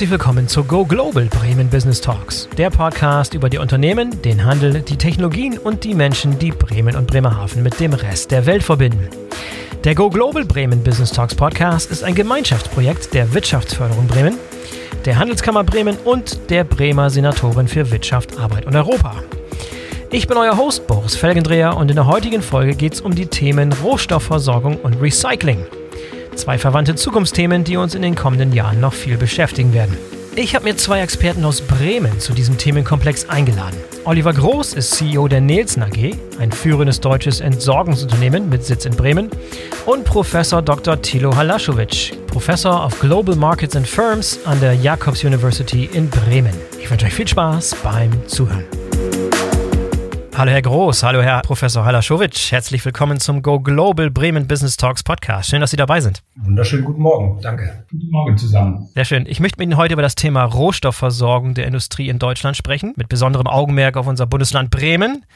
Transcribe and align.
Herzlich 0.00 0.12
willkommen 0.12 0.48
zu 0.48 0.64
Go 0.64 0.86
Global 0.86 1.26
Bremen 1.26 1.68
Business 1.68 2.00
Talks, 2.00 2.48
der 2.56 2.70
Podcast 2.70 3.34
über 3.34 3.50
die 3.50 3.58
Unternehmen, 3.58 4.22
den 4.22 4.46
Handel, 4.46 4.80
die 4.80 4.96
Technologien 4.96 5.58
und 5.58 5.84
die 5.84 5.92
Menschen, 5.92 6.38
die 6.38 6.52
Bremen 6.52 6.96
und 6.96 7.06
Bremerhaven 7.06 7.62
mit 7.62 7.78
dem 7.78 7.92
Rest 7.92 8.30
der 8.30 8.46
Welt 8.46 8.62
verbinden. 8.62 9.10
Der 9.84 9.94
Go 9.94 10.08
Global 10.08 10.46
Bremen 10.46 10.82
Business 10.82 11.12
Talks 11.12 11.34
Podcast 11.34 11.90
ist 11.90 12.02
ein 12.02 12.14
Gemeinschaftsprojekt 12.14 13.12
der 13.12 13.34
Wirtschaftsförderung 13.34 14.06
Bremen, 14.06 14.38
der 15.04 15.18
Handelskammer 15.18 15.64
Bremen 15.64 15.98
und 16.06 16.48
der 16.48 16.64
Bremer 16.64 17.10
Senatorin 17.10 17.68
für 17.68 17.90
Wirtschaft, 17.90 18.38
Arbeit 18.38 18.64
und 18.64 18.74
Europa. 18.74 19.16
Ich 20.10 20.26
bin 20.26 20.38
euer 20.38 20.56
Host 20.56 20.86
Boris 20.86 21.14
Felgendreher 21.14 21.76
und 21.76 21.90
in 21.90 21.96
der 21.96 22.06
heutigen 22.06 22.40
Folge 22.40 22.74
geht 22.74 22.94
es 22.94 23.02
um 23.02 23.14
die 23.14 23.26
Themen 23.26 23.70
Rohstoffversorgung 23.74 24.76
und 24.76 25.02
Recycling. 25.02 25.66
Zwei 26.40 26.56
verwandte 26.56 26.94
Zukunftsthemen, 26.94 27.64
die 27.64 27.76
uns 27.76 27.94
in 27.94 28.00
den 28.00 28.14
kommenden 28.14 28.54
Jahren 28.54 28.80
noch 28.80 28.94
viel 28.94 29.18
beschäftigen 29.18 29.74
werden. 29.74 29.94
Ich 30.36 30.54
habe 30.54 30.64
mir 30.64 30.74
zwei 30.74 31.02
Experten 31.02 31.44
aus 31.44 31.60
Bremen 31.60 32.18
zu 32.18 32.32
diesem 32.32 32.56
Themenkomplex 32.56 33.28
eingeladen. 33.28 33.76
Oliver 34.04 34.32
Groß 34.32 34.72
ist 34.72 34.92
CEO 34.92 35.28
der 35.28 35.42
Nielsen 35.42 35.82
AG, 35.82 36.16
ein 36.38 36.50
führendes 36.50 36.98
deutsches 36.98 37.42
Entsorgungsunternehmen 37.42 38.48
mit 38.48 38.64
Sitz 38.64 38.86
in 38.86 38.96
Bremen, 38.96 39.28
und 39.84 40.04
Professor 40.04 40.62
Dr. 40.62 41.02
Thilo 41.02 41.36
Halaschowitsch, 41.36 42.12
Professor 42.28 42.86
of 42.86 42.98
Global 43.00 43.36
Markets 43.36 43.76
and 43.76 43.86
Firms 43.86 44.38
an 44.46 44.58
der 44.60 44.72
Jacobs 44.72 45.22
University 45.22 45.90
in 45.92 46.08
Bremen. 46.08 46.54
Ich 46.80 46.90
wünsche 46.90 47.04
euch 47.04 47.12
viel 47.12 47.28
Spaß 47.28 47.76
beim 47.82 48.12
Zuhören. 48.26 48.64
Hallo 50.40 50.52
Herr 50.52 50.62
Groß, 50.62 51.02
hallo 51.02 51.20
Herr 51.20 51.42
Professor 51.42 51.84
Halaschowitsch. 51.84 52.50
Herzlich 52.50 52.82
willkommen 52.82 53.20
zum 53.20 53.42
Go 53.42 53.60
Global 53.60 54.08
Bremen 54.08 54.48
Business 54.48 54.78
Talks 54.78 55.02
Podcast. 55.02 55.50
Schön, 55.50 55.60
dass 55.60 55.70
Sie 55.70 55.76
dabei 55.76 56.00
sind. 56.00 56.22
Wunderschönen 56.36 56.86
guten 56.86 57.02
Morgen, 57.02 57.42
danke. 57.42 57.84
Guten 57.90 58.10
Morgen 58.10 58.38
zusammen. 58.38 58.88
Sehr 58.94 59.04
schön. 59.04 59.26
Ich 59.26 59.38
möchte 59.38 59.58
mit 59.58 59.66
Ihnen 59.66 59.76
heute 59.76 59.92
über 59.92 60.00
das 60.00 60.14
Thema 60.14 60.44
Rohstoffversorgung 60.44 61.52
der 61.52 61.66
Industrie 61.66 62.08
in 62.08 62.18
Deutschland 62.18 62.56
sprechen, 62.56 62.94
mit 62.96 63.10
besonderem 63.10 63.48
Augenmerk 63.48 63.98
auf 63.98 64.06
unser 64.06 64.24
Bundesland 64.24 64.70
Bremen. 64.70 65.26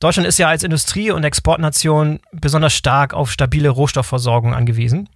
Deutschland 0.00 0.26
ist 0.26 0.38
ja 0.38 0.48
als 0.48 0.62
Industrie- 0.62 1.10
und 1.10 1.24
Exportnation 1.24 2.18
besonders 2.32 2.72
stark 2.72 3.12
auf 3.12 3.30
stabile 3.30 3.68
Rohstoffversorgung 3.68 4.54
angewiesen. 4.54 5.10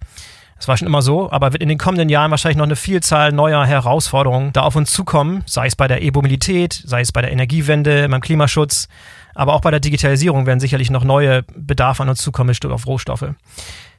Das 0.63 0.69
war 0.69 0.77
schon 0.77 0.87
immer 0.87 1.01
so, 1.01 1.29
aber 1.29 1.51
wird 1.51 1.61
in 1.61 1.67
den 1.67 1.77
kommenden 1.77 2.07
Jahren 2.07 2.31
wahrscheinlich 2.31 2.55
noch 2.55 2.63
eine 2.63 2.77
Vielzahl 2.77 3.33
neuer 3.33 3.65
Herausforderungen 3.65 4.53
da 4.53 4.61
auf 4.61 4.77
uns 4.77 4.93
zukommen, 4.93 5.43
sei 5.45 5.67
es 5.67 5.75
bei 5.75 5.89
der 5.89 6.01
E-Mobilität, 6.01 6.83
sei 6.85 7.01
es 7.01 7.11
bei 7.11 7.21
der 7.21 7.33
Energiewende, 7.33 8.07
beim 8.07 8.21
Klimaschutz, 8.21 8.87
aber 9.35 9.55
auch 9.55 9.59
bei 9.59 9.71
der 9.71 9.81
Digitalisierung 9.81 10.45
werden 10.45 10.61
sicherlich 10.61 10.89
noch 10.89 11.03
neue 11.03 11.43
Bedarfe 11.53 12.03
an 12.03 12.07
uns 12.07 12.21
zukommen 12.21 12.55
Stück 12.55 12.71
auf 12.71 12.87
Rohstoffe. 12.87 13.25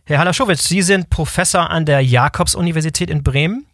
Herr 0.07 0.19
Halaschowitz, 0.19 0.67
Sie 0.67 0.81
sind 0.81 1.11
Professor 1.11 1.69
an 1.69 1.85
der 1.85 2.01
Jakobs-Universität 2.01 3.11
in 3.11 3.23
Bremen. 3.23 3.67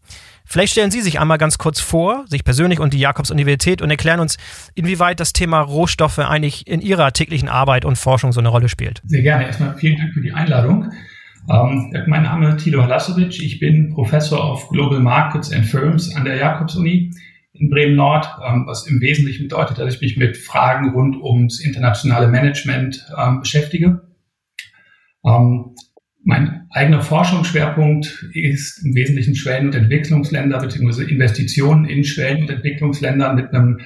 Vielleicht 0.45 0.73
stellen 0.73 0.91
Sie 0.91 1.01
sich 1.01 1.21
einmal 1.21 1.39
ganz 1.39 1.59
kurz 1.59 1.79
vor, 1.79 2.25
sich 2.27 2.43
persönlich 2.43 2.81
und 2.81 2.93
die 2.93 2.99
Jakobs-Universität 2.99 3.83
und 3.83 3.91
erklären 3.93 4.19
uns, 4.19 4.37
inwieweit 4.75 5.21
das 5.21 5.33
Thema 5.33 5.61
Rohstoffe 5.61 6.19
eigentlich 6.19 6.67
in 6.67 6.81
Ihrer 6.81 7.13
täglichen 7.13 7.49
Arbeit 7.49 7.85
und 7.85 7.99
Forschung 7.99 8.33
so 8.33 8.41
eine 8.41 8.49
Rolle 8.49 8.69
spielt. 8.69 9.01
Sehr 9.07 9.23
gerne. 9.23 9.45
Erstmal 9.47 9.77
vielen 9.77 9.97
Dank 9.97 10.13
für 10.13 10.23
die 10.23 10.33
Einladung. 10.33 10.91
Ähm, 11.49 11.93
mein 12.07 12.23
Name 12.23 12.51
ist 12.51 12.65
Thilo 12.65 12.83
Halasovic. 12.83 13.41
Ich 13.41 13.59
bin 13.59 13.95
Professor 13.95 14.53
of 14.53 14.69
Global 14.69 15.01
Markets 15.01 15.53
and 15.53 15.65
Firms 15.65 16.15
an 16.15 16.25
der 16.25 16.37
Jakobs-Uni 16.37 17.13
in 17.53 17.71
Bremen-Nord, 17.71 18.29
ähm, 18.47 18.65
was 18.67 18.87
im 18.87 19.01
Wesentlichen 19.01 19.45
bedeutet, 19.45 19.79
dass 19.79 19.95
ich 19.95 20.01
mich 20.01 20.17
mit 20.17 20.37
Fragen 20.37 20.91
rund 20.91 21.17
ums 21.17 21.61
internationale 21.61 22.29
Management 22.29 23.05
ähm, 23.19 23.41
beschäftige. 23.41 24.03
Ähm, 25.25 25.75
mein 26.23 26.67
eigener 26.71 27.01
Forschungsschwerpunkt 27.01 28.29
ist 28.35 28.85
im 28.85 28.95
Wesentlichen 28.95 29.35
Schwellen- 29.35 29.67
und 29.67 29.75
Entwicklungsländer 29.75 30.59
bzw. 30.59 31.05
Investitionen 31.05 31.87
in 31.87 32.05
Schwellen- 32.05 32.43
und 32.43 32.51
Entwicklungsländern 32.51 33.37
mit 33.37 33.53
einem 33.53 33.81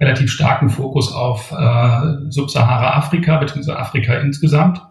relativ 0.00 0.30
starken 0.30 0.70
Fokus 0.70 1.12
auf 1.12 1.52
äh, 1.52 2.30
Subsahara-Afrika 2.30 3.38
bzw. 3.38 3.72
Afrika 3.72 4.14
insgesamt, 4.14 4.82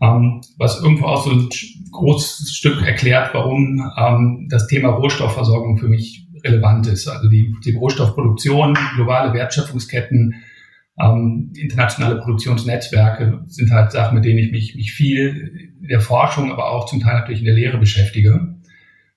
ähm, 0.00 0.40
was 0.58 0.82
irgendwo 0.82 1.06
auch 1.06 1.24
so 1.24 1.30
ein 1.30 1.48
großes 1.90 2.54
Stück 2.54 2.82
erklärt, 2.82 3.30
warum 3.32 3.90
ähm, 3.96 4.46
das 4.50 4.66
Thema 4.66 4.90
Rohstoffversorgung 4.90 5.78
für 5.78 5.88
mich 5.88 6.28
relevant 6.44 6.86
ist. 6.86 7.08
Also 7.08 7.28
die, 7.28 7.54
die 7.64 7.72
Rohstoffproduktion, 7.72 8.76
globale 8.94 9.32
Wertschöpfungsketten, 9.32 10.34
ähm, 10.98 11.52
internationale 11.56 12.16
Produktionsnetzwerke 12.16 13.42
sind 13.46 13.70
halt 13.70 13.92
Sachen, 13.92 14.14
mit 14.14 14.24
denen 14.24 14.38
ich 14.38 14.50
mich, 14.50 14.74
mich 14.74 14.92
viel 14.92 15.72
in 15.80 15.88
der 15.88 16.00
Forschung, 16.00 16.50
aber 16.50 16.70
auch 16.70 16.86
zum 16.86 17.00
Teil 17.00 17.14
natürlich 17.20 17.40
in 17.40 17.46
der 17.46 17.54
Lehre 17.54 17.78
beschäftige. 17.78 18.56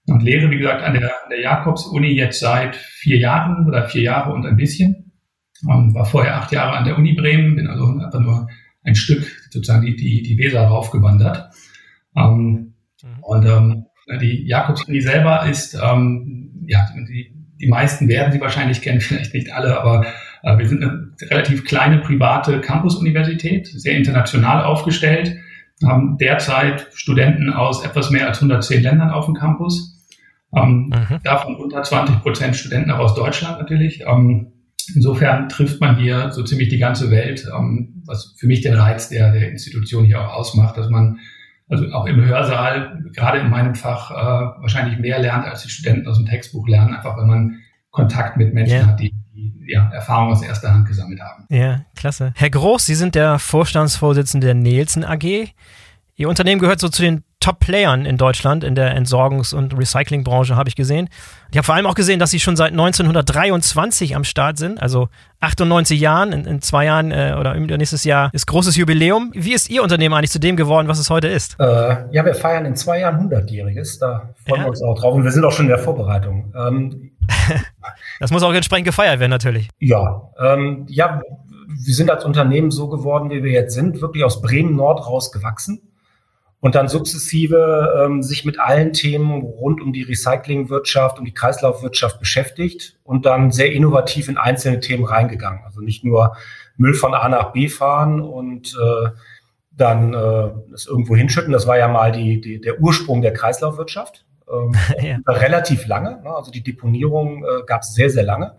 Und 0.06 0.24
lehre, 0.24 0.50
wie 0.50 0.58
gesagt, 0.58 0.82
an 0.82 0.94
der, 0.94 1.12
der 1.30 1.42
Jakobs-Uni 1.42 2.14
jetzt 2.14 2.40
seit 2.40 2.76
vier 2.76 3.18
Jahren 3.18 3.68
oder 3.68 3.88
vier 3.88 4.02
Jahre 4.02 4.34
und 4.34 4.46
ein 4.46 4.56
bisschen. 4.56 5.14
Ähm, 5.70 5.94
war 5.94 6.06
vorher 6.06 6.38
acht 6.38 6.52
Jahre 6.52 6.78
an 6.78 6.86
der 6.86 6.98
Uni 6.98 7.14
Bremen, 7.14 7.56
bin 7.56 7.68
also 7.68 7.86
einfach 7.86 8.20
nur 8.20 8.48
ein 8.84 8.96
Stück 8.96 9.39
sozusagen 9.50 9.86
die, 9.86 9.96
die, 9.96 10.24
die 10.24 10.38
Weser 10.38 10.62
raufgewandert. 10.62 11.50
Ähm, 12.16 12.74
mhm. 13.02 13.24
Und 13.24 13.46
ähm, 13.46 13.86
die 14.22 14.48
Jakobs-Uni 14.48 15.02
selber 15.02 15.46
ist 15.46 15.76
ähm, 15.76 16.66
ja, 16.68 16.88
die, 16.96 17.34
die 17.60 17.68
meisten 17.68 18.08
werden 18.08 18.32
sie 18.32 18.42
wahrscheinlich 18.42 18.82
kennen, 18.82 19.02
vielleicht 19.02 19.34
nicht 19.34 19.52
alle, 19.52 19.80
aber 19.80 20.06
äh, 20.44 20.58
wir 20.58 20.68
sind 20.68 20.84
eine 20.84 21.12
relativ 21.30 21.66
kleine 21.66 22.00
private 22.00 22.62
Campus-Universität, 22.62 23.68
sehr 23.68 23.98
international 23.98 24.64
aufgestellt, 24.64 25.36
haben 25.86 26.18
derzeit 26.18 26.88
Studenten 26.94 27.54
aus 27.54 27.86
etwas 27.86 28.10
mehr 28.10 28.28
als 28.28 28.38
110 28.38 28.84
Ländern 28.84 29.12
auf 29.12 29.26
dem 29.26 29.36
Campus. 29.36 29.98
Ähm, 30.54 30.92
mhm. 30.92 31.20
Davon 31.24 31.56
unter 31.56 31.84
20 31.84 32.22
Prozent 32.22 32.56
Studenten 32.56 32.92
auch 32.92 33.00
aus 33.00 33.16
Deutschland 33.16 33.60
natürlich. 33.60 34.04
Ähm, 34.06 34.52
insofern 34.96 35.50
trifft 35.50 35.82
man 35.82 35.98
hier 35.98 36.32
so 36.32 36.44
ziemlich 36.44 36.70
die 36.70 36.78
ganze 36.78 37.12
Welt, 37.12 37.48
ähm, 37.56 38.04
was 38.06 38.36
für 38.38 38.48
mich 38.48 38.62
den 38.62 38.76
Reiz 38.76 39.10
der, 39.10 39.32
der 39.32 39.50
Institution 39.50 40.06
hier 40.06 40.22
auch 40.22 40.34
ausmacht, 40.34 40.78
dass 40.78 40.90
man 40.90 41.20
also 41.70 41.86
auch 41.92 42.08
im 42.08 42.26
Hörsaal, 42.26 43.04
gerade 43.14 43.40
in 43.40 43.50
meinem 43.50 43.76
Fach, 43.76 44.12
äh, 44.12 44.62
wahrscheinlich 44.62 44.98
mehr 44.98 45.20
lernt, 45.20 45.46
als 45.46 45.62
die 45.62 45.70
Studenten 45.70 46.08
aus 46.08 46.18
dem 46.18 46.26
Textbuch 46.26 46.68
lernen, 46.68 46.96
einfach 46.96 47.16
weil 47.16 47.28
man 47.28 47.60
Kontakt 47.92 48.38
mit 48.38 48.54
Menschen 48.54 48.78
yeah. 48.78 48.88
hat, 48.88 49.00
die, 49.00 49.14
die 49.34 49.66
ja, 49.68 49.90
Erfahrung 49.92 50.32
aus 50.32 50.42
erster 50.42 50.74
Hand 50.74 50.88
gesammelt 50.88 51.22
haben. 51.22 51.46
Ja, 51.50 51.82
klasse. 51.96 52.34
Herr 52.36 52.50
Groß, 52.50 52.86
Sie 52.86 52.96
sind 52.96 53.16
der 53.16 53.40
Vorstandsvorsitzende 53.40 54.48
der 54.48 54.54
Nielsen 54.56 55.04
AG. 55.04 55.54
Ihr 56.20 56.28
Unternehmen 56.28 56.60
gehört 56.60 56.82
so 56.82 56.90
zu 56.90 57.02
den 57.02 57.24
Top-Playern 57.40 58.06
in 58.06 58.18
Deutschland 58.18 58.66
in 58.66 58.76
der 58.76 58.94
Entsorgungs- 58.94 59.56
und 59.56 59.78
Recyclingbranche, 59.78 60.58
habe 60.58 60.68
ich 60.68 60.76
gesehen. 60.76 61.08
Ich 61.50 61.56
habe 61.58 61.64
vor 61.64 61.76
allem 61.76 61.86
auch 61.86 61.96
gesehen, 61.96 62.20
dass 62.20 62.30
sie 62.30 62.42
schon 62.42 62.58
seit 62.58 62.74
1923 62.74 64.18
am 64.18 64.26
Start 64.26 64.58
sind, 64.58 64.82
also 64.82 65.08
98 65.40 65.98
Jahren. 65.98 66.34
In, 66.34 66.44
in 66.44 66.62
zwei 66.62 66.84
Jahren 66.84 67.12
äh, 67.12 67.38
oder 67.40 67.56
nächstes 67.56 68.04
Jahr 68.04 68.32
ist 68.34 68.48
großes 68.48 68.76
Jubiläum. 68.76 69.32
Wie 69.34 69.54
ist 69.54 69.70
Ihr 69.70 69.82
Unternehmen 69.82 70.14
eigentlich 70.14 70.32
zu 70.32 70.42
dem 70.42 70.58
geworden, 70.58 70.90
was 70.90 71.00
es 71.00 71.10
heute 71.10 71.30
ist? 71.30 71.56
Äh, 71.58 71.64
ja, 72.12 72.26
wir 72.26 72.36
feiern 72.36 72.66
in 72.66 72.76
zwei 72.76 73.00
Jahren 73.00 73.30
100-Jähriges. 73.30 74.00
Da 74.02 74.34
freuen 74.46 74.60
ja. 74.60 74.66
wir 74.66 74.70
uns 74.72 74.82
auch 74.82 75.00
drauf 75.00 75.14
und 75.14 75.24
wir 75.24 75.32
sind 75.32 75.46
auch 75.46 75.54
schon 75.54 75.68
in 75.68 75.70
der 75.70 75.80
Vorbereitung. 75.80 76.54
Ähm, 76.54 77.12
das 78.20 78.30
muss 78.30 78.44
auch 78.44 78.54
entsprechend 78.54 78.88
gefeiert 78.88 79.22
werden, 79.22 79.32
natürlich. 79.32 79.70
Ja, 79.80 80.30
ähm, 80.38 80.86
ja, 80.90 81.22
wir 81.66 81.94
sind 81.94 82.12
als 82.12 82.26
Unternehmen 82.26 82.72
so 82.72 82.90
geworden, 82.90 83.30
wie 83.30 83.42
wir 83.42 83.54
jetzt 83.54 83.74
sind, 83.74 84.02
wirklich 84.02 84.26
aus 84.26 84.42
Bremen 84.42 84.76
Nord 84.76 85.08
raus 85.08 85.32
gewachsen 85.32 85.84
und 86.62 86.76
dann 86.76 86.88
sukzessive 86.88 88.04
ähm, 88.04 88.22
sich 88.22 88.44
mit 88.44 88.60
allen 88.60 88.92
Themen 88.92 89.42
rund 89.42 89.82
um 89.82 89.94
die 89.94 90.04
Recyclingwirtschaft, 90.04 91.18
um 91.18 91.26
die 91.26 91.34
Kreislaufwirtschaft 91.34 92.20
beschäftigt 92.20 92.98
und 93.04 93.26
dann 93.26 93.52
sehr 93.52 93.72
innovativ 93.72 94.28
in 94.28 94.38
einzelne 94.38 94.80
Themen 94.80 95.06
reingegangen. 95.06 95.62
Also 95.66 95.82
nicht 95.82 96.04
nur 96.04 96.36
Müll 96.76 96.94
von 96.94 97.14
A 97.14 97.30
nach 97.30 97.54
B 97.54 97.70
fahren 97.70 98.20
und 98.22 98.76
äh, 98.76 99.10
dann 99.72 100.14
äh, 100.14 100.50
das 100.70 100.86
irgendwo 100.86 101.16
hinschütten. 101.16 101.54
Das 101.54 101.66
war 101.66 101.78
ja 101.78 101.88
mal 101.88 102.12
die, 102.12 102.42
die, 102.42 102.60
der 102.60 102.82
Ursprung 102.82 103.22
der 103.22 103.32
Kreislaufwirtschaft. 103.32 104.26
Ähm, 104.52 104.76
ja. 105.02 105.18
Relativ 105.28 105.88
lange. 105.88 106.22
Ne? 106.22 106.36
Also 106.36 106.52
die 106.52 106.64
Deponierung 106.64 107.46
äh, 107.46 107.64
gab 107.66 107.84
es 107.84 107.94
sehr, 107.94 108.10
sehr 108.10 108.24
lange 108.24 108.56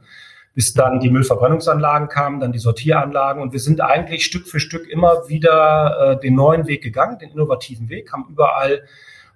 bis 0.54 0.74
dann 0.74 1.00
die 1.00 1.10
Müllverbrennungsanlagen 1.10 2.08
kamen, 2.08 2.40
dann 2.40 2.52
die 2.52 2.58
Sortieranlagen. 2.58 3.42
Und 3.42 3.52
wir 3.52 3.60
sind 3.60 3.80
eigentlich 3.80 4.24
Stück 4.24 4.48
für 4.48 4.60
Stück 4.60 4.88
immer 4.88 5.28
wieder 5.28 6.16
äh, 6.16 6.20
den 6.20 6.34
neuen 6.34 6.66
Weg 6.66 6.82
gegangen, 6.82 7.18
den 7.18 7.30
innovativen 7.30 7.88
Weg, 7.88 8.12
haben 8.12 8.26
überall 8.28 8.82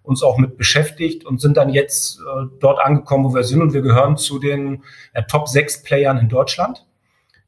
uns 0.03 0.23
auch 0.23 0.37
mit 0.37 0.59
beschäftigt 0.59 1.25
und 1.25 1.41
sind 1.41 1.57
dann 1.57 1.71
jetzt 1.71 2.19
äh, 2.19 2.47
dort 2.61 2.79
angekommen, 2.85 3.25
wo 3.25 3.35
wir 3.35 3.45
sind. 3.45 3.63
Und 3.63 3.73
wir 3.73 3.83
gehören 3.83 4.17
zu 4.17 4.39
den 4.39 4.83
äh, 5.13 5.23
Top 5.23 5.49
6 5.49 5.83
Playern 5.83 6.19
in 6.19 6.29
Deutschland. 6.29 6.85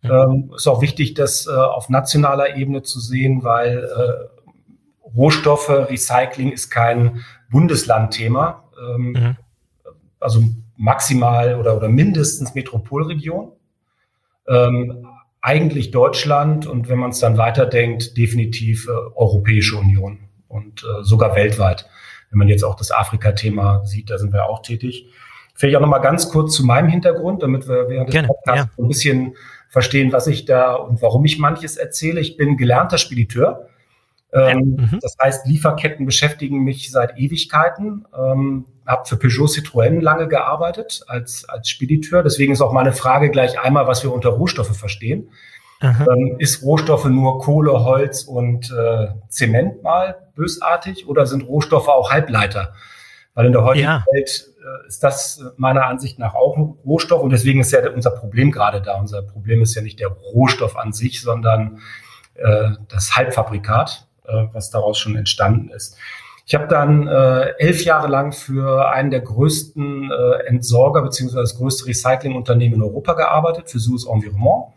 Ähm, 0.02 0.52
ist 0.54 0.66
auch 0.68 0.80
wichtig, 0.80 1.14
das 1.14 1.46
äh, 1.46 1.50
auf 1.50 1.88
nationaler 1.88 2.56
Ebene 2.56 2.82
zu 2.82 3.00
sehen, 3.00 3.42
weil 3.42 3.84
äh, 3.84 5.08
Rohstoffe, 5.16 5.68
Recycling 5.68 6.52
ist 6.52 6.70
kein 6.70 7.24
Bundeslandthema. 7.50 8.64
Ähm, 8.80 9.12
mhm. 9.12 9.36
Also 10.20 10.42
maximal 10.76 11.58
oder, 11.58 11.76
oder 11.76 11.88
mindestens 11.88 12.54
Metropolregion 12.54 13.52
ähm, 14.48 15.06
eigentlich 15.40 15.90
Deutschland 15.90 16.66
und 16.66 16.88
wenn 16.88 16.98
man 16.98 17.10
es 17.10 17.20
dann 17.20 17.38
weiterdenkt, 17.38 18.16
definitiv 18.16 18.88
äh, 18.88 18.90
Europäische 19.14 19.76
Union 19.76 20.19
und 20.48 20.82
äh, 20.82 21.04
sogar 21.04 21.37
weltweit. 21.37 21.88
Wenn 22.31 22.38
man 22.38 22.48
jetzt 22.48 22.64
auch 22.64 22.75
das 22.75 22.90
Afrika-Thema 22.90 23.84
sieht, 23.84 24.10
da 24.10 24.19
sind 24.19 24.32
wir 24.32 24.46
auch 24.46 24.62
tätig. 24.62 25.06
Vielleicht 25.54 25.76
auch 25.76 25.81
noch 25.81 25.88
mal 25.88 25.98
ganz 26.00 26.28
kurz 26.31 26.54
zu 26.54 26.66
meinem 26.66 26.88
Hintergrund, 26.88 27.43
damit 27.43 27.69
wir 27.69 27.88
während 27.88 28.12
des 28.12 28.26
Podcasts 28.26 28.76
ja. 28.76 28.84
ein 28.84 28.88
bisschen 28.88 29.37
verstehen, 29.69 30.12
was 30.12 30.26
ich 30.26 30.44
da 30.44 30.75
und 30.75 31.00
warum 31.00 31.25
ich 31.25 31.38
manches 31.38 31.76
erzähle. 31.76 32.20
Ich 32.20 32.37
bin 32.37 32.56
gelernter 32.56 32.99
Spediteur. 32.99 33.69
Ähm, 34.32 34.76
mhm. 34.78 34.99
Das 35.00 35.17
heißt, 35.23 35.46
Lieferketten 35.46 36.06
beschäftigen 36.06 36.64
mich 36.64 36.90
seit 36.90 37.19
Ewigkeiten. 37.19 38.06
Ähm, 38.17 38.67
habe 38.87 39.05
für 39.06 39.17
Peugeot 39.17 39.46
Citroën 39.46 40.00
lange 40.00 40.28
gearbeitet 40.28 41.02
als, 41.08 41.49
als 41.49 41.69
Spediteur. 41.69 42.23
Deswegen 42.23 42.52
ist 42.52 42.61
auch 42.61 42.73
meine 42.73 42.93
Frage 42.93 43.31
gleich 43.31 43.58
einmal, 43.58 43.87
was 43.87 44.02
wir 44.02 44.12
unter 44.12 44.31
Rohstoffe 44.31 44.76
verstehen. 44.76 45.31
Ähm, 45.82 46.37
ist 46.38 46.62
Rohstoffe 46.62 47.05
nur 47.05 47.38
Kohle, 47.40 47.84
Holz 47.84 48.23
und 48.23 48.70
äh, 48.70 49.08
Zement 49.28 49.82
mal 49.82 50.17
bösartig 50.34 51.06
oder 51.06 51.26
sind 51.26 51.43
Rohstoffe 51.43 51.88
auch 51.88 52.11
Halbleiter? 52.11 52.73
Weil 53.34 53.46
in 53.46 53.52
der 53.52 53.64
heutigen 53.64 53.84
ja. 53.84 54.05
Welt 54.12 54.55
äh, 54.58 54.87
ist 54.87 55.02
das 55.02 55.44
meiner 55.58 55.84
Ansicht 55.84 56.19
nach 56.19 56.34
auch 56.34 56.56
ein 56.56 56.78
Rohstoff 56.87 57.23
und 57.23 57.31
deswegen 57.31 57.61
ist 57.61 57.73
ja 57.73 57.87
unser 57.90 58.11
Problem 58.11 58.50
gerade 58.50 58.81
da. 58.81 58.99
Unser 58.99 59.20
Problem 59.23 59.61
ist 59.61 59.75
ja 59.75 59.82
nicht 59.82 60.00
der 60.00 60.08
Rohstoff 60.08 60.76
an 60.76 60.94
sich, 60.94 61.20
sondern 61.20 61.81
äh, 62.37 62.70
das 62.88 63.14
Halbfabrikat, 63.14 64.05
äh, 64.28 64.46
was 64.52 64.70
daraus 64.70 64.99
schon 64.99 65.17
entstanden 65.17 65.70
ist. 65.70 65.96
Ich 66.49 66.55
habe 66.55 66.69
dann 66.69 67.08
äh, 67.08 67.55
elf 67.58 67.84
Jahre 67.84 68.06
lang 68.06 68.32
für 68.32 68.88
einen 68.88 69.11
der 69.11 69.20
größten 69.20 70.12
äh, 70.12 70.46
Entsorger 70.46 71.02
beziehungsweise 71.02 71.43
das 71.43 71.56
größte 71.56 71.87
Recyclingunternehmen 71.87 72.76
in 72.76 72.82
Europa 72.82 73.14
gearbeitet, 73.14 73.69
für 73.69 73.81
Suez 73.81 74.06
Environnement. 74.06 74.73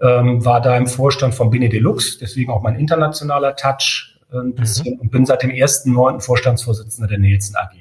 Ähm, 0.00 0.44
war 0.44 0.60
da 0.60 0.76
im 0.76 0.86
Vorstand 0.86 1.34
von 1.34 1.50
Benelux, 1.50 2.18
deswegen 2.18 2.52
auch 2.52 2.62
mein 2.62 2.76
internationaler 2.76 3.56
Touch 3.56 4.20
äh, 4.32 4.36
ein 4.36 4.54
bisschen 4.54 4.94
mhm. 4.94 5.00
und 5.00 5.10
bin 5.10 5.26
seit 5.26 5.42
dem 5.42 5.50
1.9. 5.50 6.20
Vorstandsvorsitzender 6.20 7.08
der 7.08 7.18
Nielsen 7.18 7.56
AG. 7.56 7.74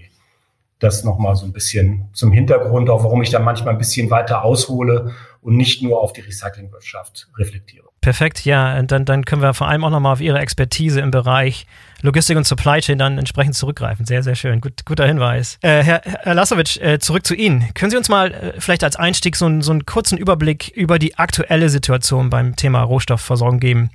Das 0.79 1.03
nochmal 1.03 1.35
so 1.35 1.45
ein 1.45 1.53
bisschen 1.53 2.09
zum 2.13 2.31
Hintergrund, 2.31 2.89
auch 2.89 3.03
warum 3.03 3.21
ich 3.21 3.29
da 3.29 3.39
manchmal 3.39 3.75
ein 3.75 3.77
bisschen 3.77 4.09
weiter 4.09 4.43
aushole 4.43 5.13
und 5.41 5.55
nicht 5.55 5.83
nur 5.83 6.01
auf 6.01 6.13
die 6.13 6.21
Recyclingwirtschaft 6.21 7.27
reflektiere. 7.37 7.88
Perfekt, 8.01 8.45
ja, 8.45 8.81
dann, 8.83 9.03
dann 9.03 9.25
können 9.25 9.41
wir 9.41 9.53
vor 9.53 9.67
allem 9.67 9.83
auch 9.83 9.89
nochmal 9.89 10.13
auf 10.13 10.21
Ihre 10.21 10.39
Expertise 10.39 11.01
im 11.01 11.11
Bereich 11.11 11.65
Logistik 12.01 12.37
und 12.37 12.47
Supply 12.47 12.79
Chain 12.79 12.97
dann 12.97 13.17
entsprechend 13.17 13.55
zurückgreifen. 13.55 14.05
Sehr, 14.05 14.23
sehr 14.23 14.35
schön. 14.35 14.61
Gut, 14.61 14.85
guter 14.85 15.05
Hinweis. 15.05 15.57
Äh, 15.61 15.83
Herr, 15.83 16.01
Herr 16.05 16.33
Lasowitsch, 16.33 16.77
äh, 16.77 16.99
zurück 16.99 17.25
zu 17.25 17.35
Ihnen. 17.35 17.73
Können 17.73 17.91
Sie 17.91 17.97
uns 17.97 18.07
mal 18.07 18.31
äh, 18.31 18.53
vielleicht 18.59 18.85
als 18.85 18.95
Einstieg 18.95 19.35
so, 19.35 19.61
so 19.61 19.71
einen 19.71 19.85
kurzen 19.85 20.17
Überblick 20.17 20.69
über 20.69 20.97
die 20.97 21.17
aktuelle 21.17 21.67
Situation 21.67 22.29
beim 22.29 22.55
Thema 22.55 22.81
Rohstoffversorgung 22.83 23.59
geben? 23.59 23.89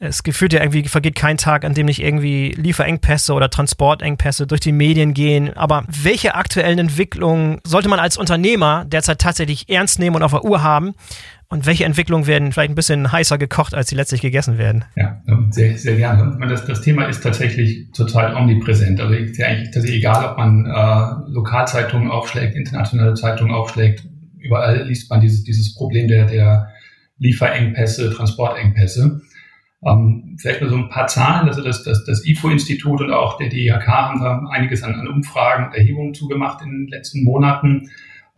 Es 0.00 0.22
gefühlt 0.22 0.52
ja 0.52 0.60
irgendwie 0.60 0.84
vergeht 0.84 1.16
kein 1.16 1.38
Tag, 1.38 1.64
an 1.64 1.74
dem 1.74 1.86
nicht 1.86 2.00
irgendwie 2.00 2.52
Lieferengpässe 2.56 3.32
oder 3.32 3.50
Transportengpässe 3.50 4.46
durch 4.46 4.60
die 4.60 4.70
Medien 4.70 5.12
gehen. 5.12 5.56
Aber 5.56 5.84
welche 5.88 6.36
aktuellen 6.36 6.78
Entwicklungen 6.78 7.60
sollte 7.64 7.88
man 7.88 7.98
als 7.98 8.16
Unternehmer 8.16 8.84
derzeit 8.86 9.20
tatsächlich 9.20 9.68
ernst 9.68 9.98
nehmen 9.98 10.14
und 10.14 10.22
auf 10.22 10.30
der 10.30 10.44
Uhr 10.44 10.62
haben? 10.62 10.94
Und 11.50 11.64
welche 11.64 11.86
Entwicklungen 11.86 12.26
werden 12.26 12.52
vielleicht 12.52 12.70
ein 12.70 12.74
bisschen 12.74 13.10
heißer 13.10 13.38
gekocht, 13.38 13.74
als 13.74 13.88
sie 13.88 13.96
letztlich 13.96 14.20
gegessen 14.20 14.58
werden? 14.58 14.84
Ja, 14.96 15.22
sehr, 15.50 15.78
sehr 15.78 15.96
gerne. 15.96 16.38
Das, 16.46 16.66
das 16.66 16.82
Thema 16.82 17.06
ist 17.06 17.22
tatsächlich 17.22 17.90
total 17.92 18.36
omnipräsent. 18.36 19.00
Also 19.00 19.14
ist 19.14 19.38
ja 19.38 19.46
eigentlich 19.46 19.70
tatsächlich 19.70 20.00
egal, 20.00 20.26
ob 20.26 20.36
man 20.36 20.66
äh, 20.66 21.30
Lokalzeitungen 21.32 22.10
aufschlägt, 22.10 22.54
internationale 22.54 23.14
Zeitungen 23.14 23.54
aufschlägt. 23.54 24.06
Überall 24.38 24.86
liest 24.86 25.10
man 25.10 25.22
dieses, 25.22 25.42
dieses 25.42 25.74
Problem 25.74 26.06
der, 26.06 26.26
der 26.26 26.68
Lieferengpässe, 27.18 28.10
Transportengpässe. 28.10 29.22
Ähm, 29.86 30.36
vielleicht 30.40 30.60
nur 30.60 30.70
so 30.70 30.76
ein 30.76 30.88
paar 30.88 31.06
Zahlen. 31.06 31.48
Also 31.48 31.62
das, 31.62 31.84
das, 31.84 32.04
das 32.04 32.26
IFO-Institut 32.26 33.00
und 33.00 33.12
auch 33.12 33.38
der 33.38 33.48
DIHK 33.48 33.86
haben 33.86 34.20
da 34.20 34.42
einiges 34.50 34.82
an, 34.82 34.94
an 34.94 35.06
Umfragen 35.06 35.66
und 35.66 35.74
Erhebungen 35.74 36.14
zugemacht 36.14 36.62
in 36.64 36.70
den 36.70 36.88
letzten 36.88 37.22
Monaten. 37.22 37.90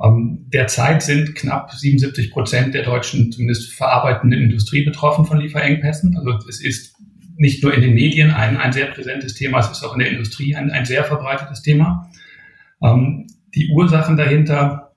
Ähm, 0.03 0.47
derzeit 0.53 1.03
sind 1.03 1.35
knapp 1.35 1.73
77 1.73 2.31
Prozent 2.31 2.75
der 2.75 2.85
deutschen, 2.85 3.33
zumindest 3.33 3.73
verarbeitenden 3.73 4.43
Industrie 4.43 4.85
betroffen 4.85 5.25
von 5.25 5.39
Lieferengpässen. 5.39 6.17
Also 6.17 6.47
es 6.49 6.61
ist 6.63 6.97
nicht 7.37 7.63
nur 7.63 7.73
in 7.73 7.81
den 7.81 7.95
Medien 7.95 8.31
ein, 8.31 8.59
ein 8.59 8.73
sehr 8.73 8.87
präsentes 8.87 9.35
Thema, 9.35 9.61
es 9.61 9.71
ist 9.71 9.83
auch 9.83 9.95
in 9.95 10.01
der 10.01 10.11
Industrie 10.11 10.55
ein, 10.55 10.71
ein 10.71 10.85
sehr 10.85 11.05
verbreitetes 11.05 11.63
Thema. 11.63 12.11
Ähm, 12.83 13.27
die 13.55 13.69
Ursachen 13.69 14.17
dahinter, 14.17 14.93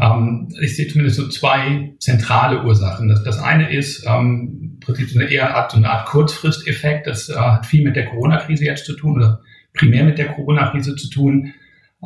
ähm, 0.00 0.48
ich 0.60 0.76
sehe 0.76 0.88
zumindest 0.88 1.16
so 1.16 1.28
zwei 1.28 1.94
zentrale 1.98 2.64
Ursachen. 2.64 3.08
Das, 3.08 3.24
das 3.24 3.38
eine 3.38 3.72
ist 3.72 4.04
ähm, 4.06 4.65
Prinzip 4.86 5.10
so 5.10 5.20
eine 5.20 5.28
eher 5.28 5.54
Art, 5.54 5.72
so 5.72 5.76
eine 5.76 5.90
Art 5.90 6.06
Kurzfristeffekt. 6.06 7.06
Das 7.06 7.28
äh, 7.28 7.34
hat 7.34 7.66
viel 7.66 7.84
mit 7.84 7.96
der 7.96 8.06
Corona-Krise 8.06 8.64
jetzt 8.64 8.86
zu 8.86 8.96
tun 8.96 9.16
oder 9.16 9.40
primär 9.74 10.04
mit 10.04 10.16
der 10.16 10.28
Corona-Krise 10.28 10.96
zu 10.96 11.10
tun 11.10 11.52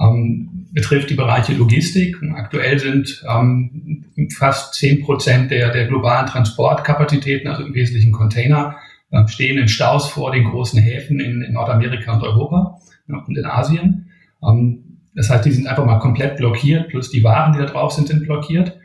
ähm, 0.01 0.67
betrifft 0.73 1.11
die 1.11 1.15
Bereiche 1.15 1.53
Logistik. 1.53 2.17
Aktuell 2.35 2.79
sind 2.79 3.25
ähm, 3.29 4.05
fast 4.37 4.75
zehn 4.75 5.03
Prozent 5.03 5.51
der, 5.51 5.71
der 5.71 5.87
globalen 5.87 6.27
Transportkapazitäten, 6.27 7.49
also 7.49 7.65
im 7.65 7.75
Wesentlichen 7.75 8.13
Container, 8.13 8.77
äh, 9.11 9.27
stehen 9.29 9.59
in 9.59 9.69
Staus 9.69 10.09
vor 10.09 10.33
den 10.33 10.45
großen 10.45 10.81
Häfen 10.81 11.21
in, 11.21 11.43
in 11.43 11.53
Nordamerika 11.53 12.15
und 12.15 12.23
Europa 12.23 12.79
und 13.09 13.37
in 13.37 13.45
Asien. 13.45 14.11
Ähm, 14.43 14.85
das 15.15 15.29
heißt, 15.29 15.45
die 15.45 15.51
sind 15.51 15.67
einfach 15.67 15.85
mal 15.85 15.99
komplett 15.99 16.37
blockiert, 16.37 16.89
plus 16.89 17.11
die 17.11 17.25
Waren, 17.25 17.53
die 17.53 17.59
da 17.59 17.67
drauf 17.67 17.93
sind, 17.93 18.09
sind 18.09 18.23
blockiert. 18.23 18.79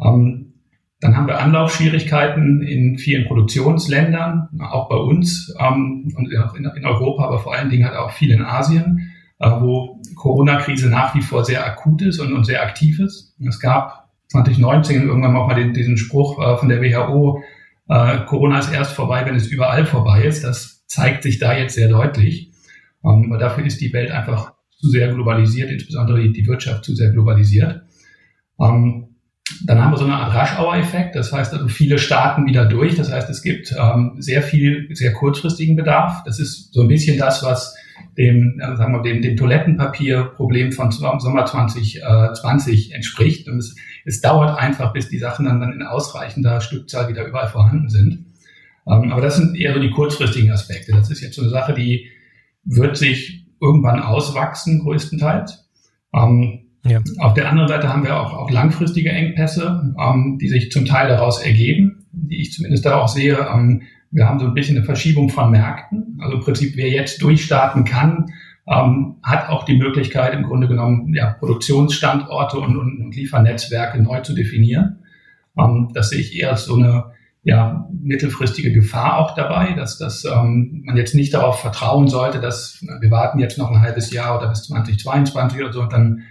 Ähm, 0.00 0.53
dann 1.04 1.16
haben 1.16 1.26
wir 1.26 1.38
Anlaufschwierigkeiten 1.38 2.62
in 2.62 2.96
vielen 2.98 3.26
Produktionsländern, 3.26 4.48
auch 4.60 4.88
bei 4.88 4.96
uns 4.96 5.54
ähm, 5.60 6.12
und 6.16 6.32
in, 6.32 6.86
Europa, 6.86 7.24
aber 7.24 7.38
vor 7.38 7.54
allen 7.54 7.68
Dingen 7.68 7.86
halt 7.86 7.96
auch 7.96 8.10
viel 8.10 8.30
in 8.30 8.42
Asien. 8.42 9.12
Äh, 9.38 9.50
wo 9.60 10.00
Corona-Krise 10.14 10.88
nach 10.88 11.14
wie 11.14 11.20
vor 11.20 11.44
sehr 11.44 11.66
akut 11.66 12.00
ist 12.02 12.20
und, 12.20 12.32
und 12.32 12.44
sehr 12.44 12.62
aktiv 12.62 13.00
ist. 13.00 13.34
Es 13.46 13.60
gab 13.60 14.08
2019 14.28 15.06
irgendwann 15.06 15.36
auch 15.36 15.48
mal 15.48 15.54
den, 15.54 15.74
diesen 15.74 15.98
Spruch 15.98 16.40
äh, 16.40 16.56
von 16.56 16.68
der 16.68 16.80
WHO, 16.80 17.42
äh, 17.88 18.24
Corona 18.24 18.60
ist 18.60 18.72
erst 18.72 18.92
vorbei, 18.92 19.26
wenn 19.26 19.34
es 19.34 19.48
überall 19.48 19.84
vorbei 19.84 20.22
ist. 20.22 20.44
Das 20.44 20.86
zeigt 20.86 21.24
sich 21.24 21.38
da 21.38 21.54
jetzt 21.54 21.74
sehr 21.74 21.88
deutlich. 21.88 22.52
Ähm, 23.04 23.28
weil 23.28 23.38
dafür 23.38 23.66
ist 23.66 23.80
die 23.82 23.92
Welt 23.92 24.10
einfach 24.10 24.54
zu 24.70 24.88
sehr 24.88 25.12
globalisiert, 25.12 25.70
insbesondere 25.70 26.22
die, 26.22 26.32
die 26.32 26.46
Wirtschaft 26.46 26.84
zu 26.84 26.94
sehr 26.94 27.10
globalisiert. 27.10 27.82
Ähm, 28.58 29.13
dann 29.64 29.82
haben 29.82 29.92
wir 29.92 29.96
so 29.96 30.04
eine 30.04 30.14
Art 30.14 30.34
Rush-Hour-Effekt. 30.34 31.14
Das 31.14 31.32
heißt 31.32 31.52
also, 31.52 31.68
viele 31.68 31.98
starten 31.98 32.46
wieder 32.46 32.66
durch. 32.66 32.96
Das 32.96 33.12
heißt, 33.12 33.28
es 33.30 33.42
gibt 33.42 33.74
ähm, 33.78 34.16
sehr 34.18 34.42
viel, 34.42 34.88
sehr 34.92 35.12
kurzfristigen 35.12 35.76
Bedarf. 35.76 36.22
Das 36.24 36.38
ist 36.38 36.72
so 36.72 36.82
ein 36.82 36.88
bisschen 36.88 37.18
das, 37.18 37.42
was 37.42 37.76
dem, 38.16 38.60
äh, 38.60 38.76
sagen 38.76 38.92
wir, 38.92 39.02
dem, 39.02 39.22
dem 39.22 39.36
Toilettenpapierproblem 39.36 40.72
von 40.72 40.90
Sommer 40.90 41.44
2020 41.46 42.92
äh, 42.92 42.94
entspricht. 42.94 43.48
Und 43.48 43.58
es, 43.58 43.74
es 44.04 44.20
dauert 44.20 44.58
einfach, 44.58 44.92
bis 44.92 45.08
die 45.08 45.18
Sachen 45.18 45.46
dann, 45.46 45.60
dann 45.60 45.72
in 45.72 45.82
ausreichender 45.82 46.60
Stückzahl 46.60 47.08
wieder 47.08 47.26
überall 47.26 47.48
vorhanden 47.48 47.88
sind. 47.88 48.26
Ähm, 48.86 49.12
aber 49.12 49.20
das 49.20 49.36
sind 49.36 49.56
eher 49.56 49.74
so 49.74 49.80
die 49.80 49.90
kurzfristigen 49.90 50.50
Aspekte. 50.50 50.92
Das 50.92 51.10
ist 51.10 51.20
jetzt 51.20 51.34
so 51.34 51.42
eine 51.42 51.50
Sache, 51.50 51.74
die 51.74 52.08
wird 52.64 52.96
sich 52.96 53.46
irgendwann 53.60 54.00
auswachsen, 54.00 54.80
größtenteils. 54.80 55.68
Ähm, 56.14 56.63
ja. 56.84 57.00
Auf 57.18 57.34
der 57.34 57.48
anderen 57.48 57.68
Seite 57.68 57.88
haben 57.88 58.04
wir 58.04 58.20
auch, 58.20 58.34
auch 58.34 58.50
langfristige 58.50 59.10
Engpässe, 59.10 59.94
ähm, 59.98 60.38
die 60.40 60.48
sich 60.48 60.70
zum 60.70 60.84
Teil 60.84 61.08
daraus 61.08 61.40
ergeben, 61.40 62.04
die 62.12 62.40
ich 62.42 62.52
zumindest 62.52 62.84
da 62.84 63.00
auch 63.00 63.08
sehe. 63.08 63.38
Ähm, 63.52 63.82
wir 64.10 64.28
haben 64.28 64.38
so 64.38 64.46
ein 64.46 64.54
bisschen 64.54 64.76
eine 64.76 64.84
Verschiebung 64.84 65.28
von 65.28 65.50
Märkten. 65.50 66.18
Also 66.20 66.36
im 66.36 66.42
Prinzip, 66.42 66.76
wer 66.76 66.88
jetzt 66.88 67.22
durchstarten 67.22 67.84
kann, 67.84 68.26
ähm, 68.66 69.16
hat 69.22 69.48
auch 69.48 69.64
die 69.64 69.76
Möglichkeit, 69.76 70.34
im 70.34 70.44
Grunde 70.44 70.68
genommen 70.68 71.12
ja, 71.14 71.32
Produktionsstandorte 71.32 72.58
und, 72.58 72.76
und, 72.76 73.00
und 73.00 73.16
Liefernetzwerke 73.16 74.02
neu 74.02 74.20
zu 74.20 74.34
definieren. 74.34 74.98
Ähm, 75.58 75.90
das 75.94 76.10
sehe 76.10 76.20
ich 76.20 76.38
eher 76.38 76.50
als 76.50 76.64
so 76.64 76.76
eine 76.76 77.04
ja, 77.42 77.88
mittelfristige 77.92 78.72
Gefahr 78.72 79.18
auch 79.18 79.34
dabei, 79.34 79.72
dass, 79.72 79.98
dass 79.98 80.24
ähm, 80.24 80.82
man 80.84 80.96
jetzt 80.96 81.14
nicht 81.14 81.34
darauf 81.34 81.60
vertrauen 81.60 82.08
sollte, 82.08 82.40
dass 82.40 82.82
wir 83.00 83.10
warten 83.10 83.38
jetzt 83.38 83.58
noch 83.58 83.70
ein 83.70 83.82
halbes 83.82 84.10
Jahr 84.12 84.38
oder 84.38 84.48
bis 84.48 84.64
2022 84.64 85.60
oder 85.60 85.72
so 85.72 85.82
und 85.82 85.92
dann 85.92 86.22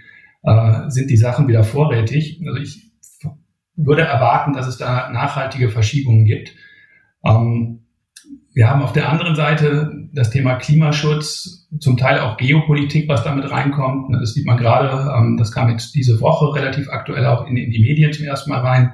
äh, 0.44 0.90
sind 0.90 1.10
die 1.10 1.16
Sachen 1.16 1.48
wieder 1.48 1.64
vorrätig. 1.64 2.40
Also 2.46 2.60
ich 2.60 2.92
würde 3.76 4.02
erwarten, 4.02 4.52
dass 4.52 4.66
es 4.66 4.76
da 4.76 5.10
nachhaltige 5.10 5.68
Verschiebungen 5.68 6.24
gibt. 6.24 6.54
Ähm, 7.24 7.80
wir 8.54 8.70
haben 8.70 8.82
auf 8.82 8.92
der 8.92 9.10
anderen 9.10 9.34
Seite 9.34 10.08
das 10.12 10.30
Thema 10.30 10.54
Klimaschutz, 10.54 11.66
zum 11.80 11.96
Teil 11.96 12.20
auch 12.20 12.36
Geopolitik, 12.36 13.08
was 13.08 13.24
damit 13.24 13.50
reinkommt. 13.50 14.14
Das 14.14 14.32
sieht 14.32 14.46
man 14.46 14.56
gerade, 14.56 15.12
ähm, 15.16 15.36
das 15.36 15.50
kam 15.50 15.70
jetzt 15.70 15.94
diese 15.94 16.20
Woche 16.20 16.54
relativ 16.54 16.88
aktuell 16.88 17.26
auch 17.26 17.48
in, 17.48 17.56
die 17.56 17.80
Medien 17.80 18.12
zum 18.12 18.26
ersten 18.26 18.50
Mal 18.50 18.60
rein, 18.60 18.92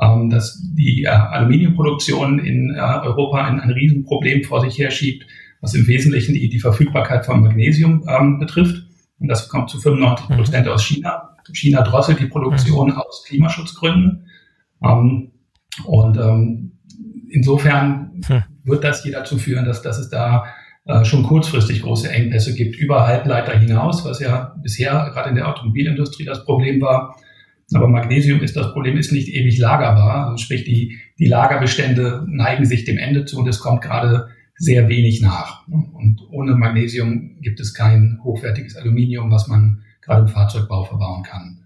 ähm, 0.00 0.30
dass 0.30 0.62
die 0.76 1.02
äh, 1.02 1.08
Aluminiumproduktion 1.08 2.38
in 2.38 2.74
äh, 2.74 2.78
Europa 2.78 3.44
ein, 3.44 3.58
Riesenproblem 3.58 4.44
vor 4.44 4.60
sich 4.60 4.78
her 4.78 4.92
schiebt, 4.92 5.26
was 5.60 5.74
im 5.74 5.86
Wesentlichen 5.88 6.34
die, 6.34 6.48
die 6.48 6.60
Verfügbarkeit 6.60 7.26
von 7.26 7.42
Magnesium 7.42 8.04
ähm, 8.08 8.38
betrifft. 8.38 8.86
Und 9.22 9.28
das 9.28 9.48
kommt 9.48 9.70
zu 9.70 9.78
95 9.78 10.36
Prozent 10.36 10.66
mhm. 10.66 10.72
aus 10.72 10.84
China. 10.84 11.28
China 11.52 11.82
drosselt 11.82 12.20
die 12.20 12.26
Produktion 12.26 12.90
mhm. 12.90 12.96
aus 12.98 13.24
Klimaschutzgründen. 13.26 14.26
Ähm, 14.84 15.30
und 15.86 16.18
ähm, 16.18 16.72
insofern 17.30 18.20
hm. 18.26 18.42
wird 18.64 18.84
das 18.84 19.02
hier 19.02 19.12
dazu 19.12 19.38
führen, 19.38 19.64
dass, 19.64 19.80
dass 19.80 19.98
es 19.98 20.10
da 20.10 20.44
äh, 20.84 21.04
schon 21.04 21.22
kurzfristig 21.22 21.82
große 21.82 22.10
Engpässe 22.10 22.54
gibt 22.54 22.76
über 22.76 23.06
Halbleiter 23.06 23.58
hinaus, 23.58 24.04
was 24.04 24.20
ja 24.20 24.54
bisher 24.62 25.10
gerade 25.12 25.30
in 25.30 25.36
der 25.36 25.48
Automobilindustrie 25.48 26.24
das 26.24 26.44
Problem 26.44 26.80
war. 26.80 27.16
Aber 27.74 27.88
Magnesium 27.88 28.42
ist 28.42 28.56
das 28.56 28.72
Problem, 28.72 28.98
ist 28.98 29.12
nicht 29.12 29.28
ewig 29.28 29.58
lagerbar. 29.58 30.26
Also 30.26 30.36
sprich, 30.36 30.64
die, 30.64 30.98
die 31.18 31.26
Lagerbestände 31.26 32.24
neigen 32.26 32.66
sich 32.66 32.84
dem 32.84 32.98
Ende 32.98 33.24
zu 33.24 33.38
und 33.38 33.48
es 33.48 33.60
kommt 33.60 33.80
gerade 33.80 34.28
sehr 34.56 34.88
wenig 34.88 35.20
nach. 35.20 35.66
Und 35.68 36.20
ohne 36.30 36.54
Magnesium 36.54 37.40
gibt 37.40 37.60
es 37.60 37.74
kein 37.74 38.20
hochwertiges 38.22 38.76
Aluminium, 38.76 39.30
was 39.30 39.48
man 39.48 39.82
gerade 40.00 40.22
im 40.22 40.28
Fahrzeugbau 40.28 40.84
verbauen 40.84 41.22
kann. 41.22 41.64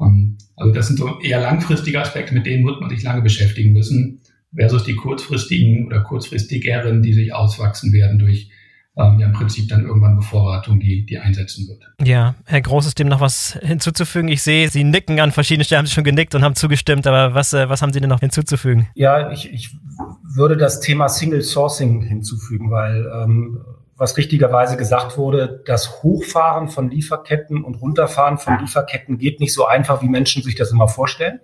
Ähm, 0.00 0.38
also 0.56 0.72
das 0.72 0.88
sind 0.88 0.98
so 0.98 1.20
eher 1.20 1.40
langfristige 1.40 2.00
Aspekte, 2.00 2.34
mit 2.34 2.46
denen 2.46 2.64
wird 2.64 2.80
man 2.80 2.90
sich 2.90 3.02
lange 3.02 3.22
beschäftigen 3.22 3.72
müssen, 3.72 4.20
versus 4.54 4.84
die 4.84 4.94
kurzfristigen 4.94 5.86
oder 5.86 6.00
kurzfristigeren, 6.00 7.02
die 7.02 7.12
sich 7.12 7.34
auswachsen 7.34 7.92
werden 7.92 8.18
durch 8.18 8.50
ähm, 8.96 9.18
ja 9.18 9.26
im 9.26 9.32
Prinzip 9.32 9.68
dann 9.68 9.84
irgendwann 9.84 10.16
Bevorratung, 10.16 10.80
die, 10.80 11.04
die 11.04 11.18
einsetzen 11.18 11.68
wird. 11.68 11.82
Ja, 12.06 12.34
Herr 12.46 12.60
Groß, 12.60 12.86
ist 12.86 12.98
dem 12.98 13.08
noch 13.08 13.20
was 13.20 13.58
hinzuzufügen? 13.62 14.28
Ich 14.28 14.42
sehe, 14.42 14.68
Sie 14.68 14.84
nicken 14.84 15.20
an 15.20 15.32
verschiedenen 15.32 15.64
Stellen, 15.64 15.80
haben 15.80 15.86
Sie 15.86 15.92
schon 15.92 16.04
genickt 16.04 16.34
und 16.34 16.42
haben 16.42 16.54
zugestimmt, 16.54 17.06
aber 17.06 17.34
was, 17.34 17.52
äh, 17.52 17.68
was 17.68 17.82
haben 17.82 17.92
Sie 17.92 18.00
denn 18.00 18.08
noch 18.08 18.20
hinzuzufügen? 18.20 18.88
Ja, 18.94 19.30
ich, 19.30 19.52
ich 19.52 19.76
würde 20.22 20.56
das 20.56 20.80
Thema 20.80 21.08
Single 21.08 21.42
Sourcing 21.42 22.02
hinzufügen, 22.02 22.70
weil 22.70 23.06
ähm, 23.14 23.60
was 23.96 24.16
richtigerweise 24.16 24.76
gesagt 24.76 25.16
wurde, 25.16 25.62
das 25.66 26.02
Hochfahren 26.02 26.68
von 26.68 26.90
Lieferketten 26.90 27.64
und 27.64 27.76
Runterfahren 27.76 28.38
von 28.38 28.58
Lieferketten 28.58 29.18
geht 29.18 29.40
nicht 29.40 29.54
so 29.54 29.66
einfach, 29.66 30.02
wie 30.02 30.08
Menschen 30.08 30.42
sich 30.42 30.54
das 30.54 30.70
immer 30.70 30.88
vorstellen. 30.88 31.40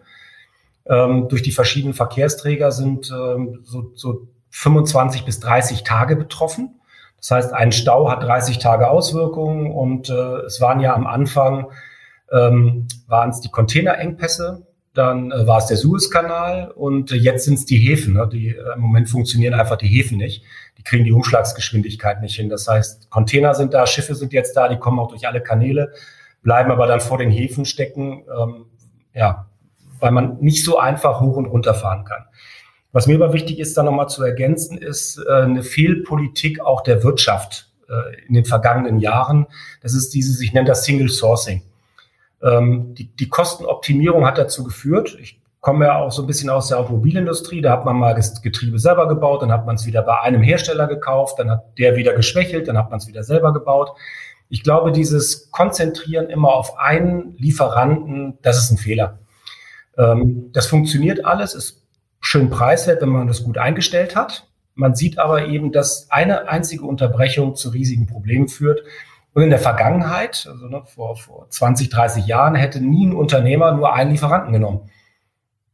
Ähm, 0.86 1.28
durch 1.28 1.42
die 1.42 1.52
verschiedenen 1.52 1.94
Verkehrsträger 1.94 2.72
sind 2.72 3.10
ähm, 3.10 3.60
so, 3.62 3.92
so 3.94 4.28
25 4.50 5.24
bis 5.24 5.40
30 5.40 5.82
Tage 5.82 6.16
betroffen. 6.16 6.74
Das 7.22 7.30
heißt, 7.30 7.54
ein 7.54 7.72
Stau 7.72 8.10
hat 8.10 8.22
30 8.22 8.58
Tage 8.58 8.90
Auswirkungen 8.90 9.70
und 9.70 10.10
äh, 10.10 10.40
es 10.44 10.60
waren 10.60 10.80
ja 10.80 10.94
am 10.94 11.06
Anfang 11.06 11.68
ähm, 12.32 12.88
waren 13.06 13.30
es 13.30 13.40
die 13.40 13.50
Containerengpässe, 13.50 14.66
dann 14.94 15.30
äh, 15.30 15.46
war 15.46 15.58
es 15.58 15.66
der 15.66 15.76
Suezkanal 15.76 16.70
und 16.70 17.12
äh, 17.12 17.16
jetzt 17.16 17.44
sind 17.44 17.54
es 17.54 17.64
die 17.64 17.78
Häfen. 17.78 18.14
Ne? 18.14 18.28
Die, 18.30 18.48
äh, 18.48 18.74
Im 18.74 18.80
Moment 18.80 19.08
funktionieren 19.08 19.54
einfach 19.54 19.76
die 19.76 19.86
Häfen 19.86 20.18
nicht. 20.18 20.42
Die 20.78 20.82
kriegen 20.82 21.04
die 21.04 21.12
Umschlagsgeschwindigkeit 21.12 22.20
nicht 22.20 22.34
hin. 22.34 22.48
Das 22.48 22.66
heißt, 22.66 23.10
Container 23.10 23.54
sind 23.54 23.72
da, 23.72 23.86
Schiffe 23.86 24.14
sind 24.14 24.32
jetzt 24.32 24.56
da, 24.56 24.68
die 24.68 24.78
kommen 24.78 24.98
auch 24.98 25.08
durch 25.08 25.28
alle 25.28 25.42
Kanäle, 25.42 25.92
bleiben 26.42 26.70
aber 26.70 26.86
dann 26.86 27.00
vor 27.00 27.18
den 27.18 27.30
Häfen 27.30 27.64
stecken, 27.64 28.24
ähm, 28.36 28.66
ja, 29.14 29.46
weil 30.00 30.10
man 30.10 30.38
nicht 30.40 30.64
so 30.64 30.78
einfach 30.78 31.20
hoch 31.20 31.36
und 31.36 31.46
runter 31.46 31.74
fahren 31.74 32.04
kann. 32.04 32.24
Was 32.92 33.06
mir 33.06 33.16
aber 33.16 33.32
wichtig 33.32 33.58
ist, 33.58 33.76
da 33.76 33.82
nochmal 33.82 34.08
zu 34.08 34.22
ergänzen, 34.22 34.76
ist 34.76 35.18
äh, 35.26 35.32
eine 35.32 35.62
Fehlpolitik 35.62 36.60
auch 36.60 36.82
der 36.82 37.02
Wirtschaft 37.02 37.70
äh, 37.88 38.26
in 38.26 38.34
den 38.34 38.44
vergangenen 38.44 38.98
Jahren. 38.98 39.46
Das 39.82 39.94
ist 39.94 40.10
dieses, 40.14 40.40
ich 40.40 40.52
nenne 40.52 40.68
das 40.68 40.84
Single 40.84 41.08
Sourcing. 41.08 41.62
Ähm, 42.42 42.94
die, 42.94 43.06
die 43.06 43.28
Kostenoptimierung 43.28 44.26
hat 44.26 44.36
dazu 44.36 44.62
geführt, 44.62 45.16
ich 45.20 45.40
komme 45.60 45.86
ja 45.86 45.96
auch 45.96 46.10
so 46.10 46.22
ein 46.22 46.26
bisschen 46.26 46.50
aus 46.50 46.68
der 46.68 46.80
Automobilindustrie, 46.80 47.60
da 47.62 47.70
hat 47.70 47.84
man 47.84 47.96
mal 47.96 48.14
das 48.14 48.42
Getriebe 48.42 48.78
selber 48.78 49.06
gebaut, 49.08 49.42
dann 49.42 49.52
hat 49.52 49.64
man 49.64 49.76
es 49.76 49.86
wieder 49.86 50.02
bei 50.02 50.20
einem 50.20 50.42
Hersteller 50.42 50.88
gekauft, 50.88 51.38
dann 51.38 51.50
hat 51.50 51.78
der 51.78 51.96
wieder 51.96 52.14
geschwächelt, 52.14 52.66
dann 52.66 52.76
hat 52.76 52.90
man 52.90 52.98
es 52.98 53.06
wieder 53.06 53.22
selber 53.22 53.52
gebaut. 53.52 53.92
Ich 54.48 54.64
glaube, 54.64 54.90
dieses 54.92 55.50
Konzentrieren 55.50 56.28
immer 56.28 56.48
auf 56.48 56.78
einen 56.78 57.36
Lieferanten, 57.38 58.38
das 58.42 58.58
ist 58.58 58.72
ein 58.72 58.76
Fehler. 58.76 59.20
Ähm, 59.96 60.50
das 60.52 60.66
funktioniert 60.66 61.24
alles, 61.24 61.54
ist 61.54 61.81
schön 62.22 62.48
preiswert, 62.48 63.02
wenn 63.02 63.10
man 63.10 63.26
das 63.26 63.44
gut 63.44 63.58
eingestellt 63.58 64.16
hat. 64.16 64.48
Man 64.74 64.94
sieht 64.94 65.18
aber 65.18 65.46
eben, 65.46 65.70
dass 65.72 66.10
eine 66.10 66.48
einzige 66.48 66.86
Unterbrechung 66.86 67.56
zu 67.56 67.68
riesigen 67.68 68.06
Problemen 68.06 68.48
führt. 68.48 68.82
Und 69.34 69.42
in 69.42 69.50
der 69.50 69.58
Vergangenheit, 69.58 70.46
also 70.50 70.66
ne, 70.68 70.82
vor, 70.86 71.16
vor 71.16 71.46
20, 71.50 71.90
30 71.90 72.26
Jahren, 72.26 72.54
hätte 72.54 72.80
nie 72.80 73.06
ein 73.06 73.14
Unternehmer 73.14 73.72
nur 73.72 73.92
einen 73.92 74.12
Lieferanten 74.12 74.52
genommen. 74.52 74.90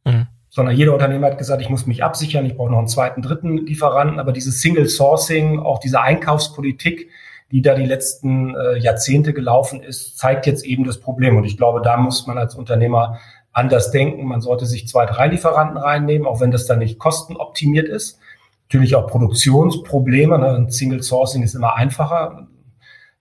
Mhm. 0.05 0.27
Sondern 0.49 0.75
jeder 0.75 0.93
Unternehmer 0.93 1.27
hat 1.27 1.37
gesagt, 1.37 1.61
ich 1.61 1.69
muss 1.69 1.85
mich 1.85 2.03
absichern, 2.03 2.45
ich 2.45 2.57
brauche 2.57 2.71
noch 2.71 2.79
einen 2.79 2.87
zweiten, 2.87 3.21
dritten 3.21 3.57
Lieferanten. 3.57 4.19
Aber 4.19 4.31
dieses 4.31 4.61
Single 4.61 4.89
Sourcing, 4.89 5.59
auch 5.59 5.79
diese 5.79 6.01
Einkaufspolitik, 6.01 7.09
die 7.51 7.61
da 7.61 7.75
die 7.75 7.85
letzten 7.85 8.55
äh, 8.55 8.77
Jahrzehnte 8.77 9.33
gelaufen 9.33 9.81
ist, 9.81 10.17
zeigt 10.17 10.45
jetzt 10.45 10.65
eben 10.65 10.83
das 10.83 10.99
Problem. 10.99 11.37
Und 11.37 11.43
ich 11.45 11.57
glaube, 11.57 11.81
da 11.81 11.97
muss 11.97 12.27
man 12.27 12.37
als 12.37 12.55
Unternehmer 12.55 13.19
anders 13.59 13.91
denken. 13.91 14.25
Man 14.25 14.41
sollte 14.41 14.65
sich 14.65 14.87
zwei, 14.87 15.05
drei 15.05 15.27
Lieferanten 15.27 15.77
reinnehmen, 15.77 16.27
auch 16.27 16.39
wenn 16.39 16.51
das 16.51 16.65
dann 16.65 16.79
nicht 16.79 16.97
kostenoptimiert 16.97 17.87
ist. 17.87 18.19
Natürlich 18.67 18.95
auch 18.95 19.07
Produktionsprobleme. 19.07 20.39
Ne? 20.39 20.67
Single 20.69 21.03
Sourcing 21.03 21.43
ist 21.43 21.55
immer 21.55 21.75
einfacher. 21.75 22.47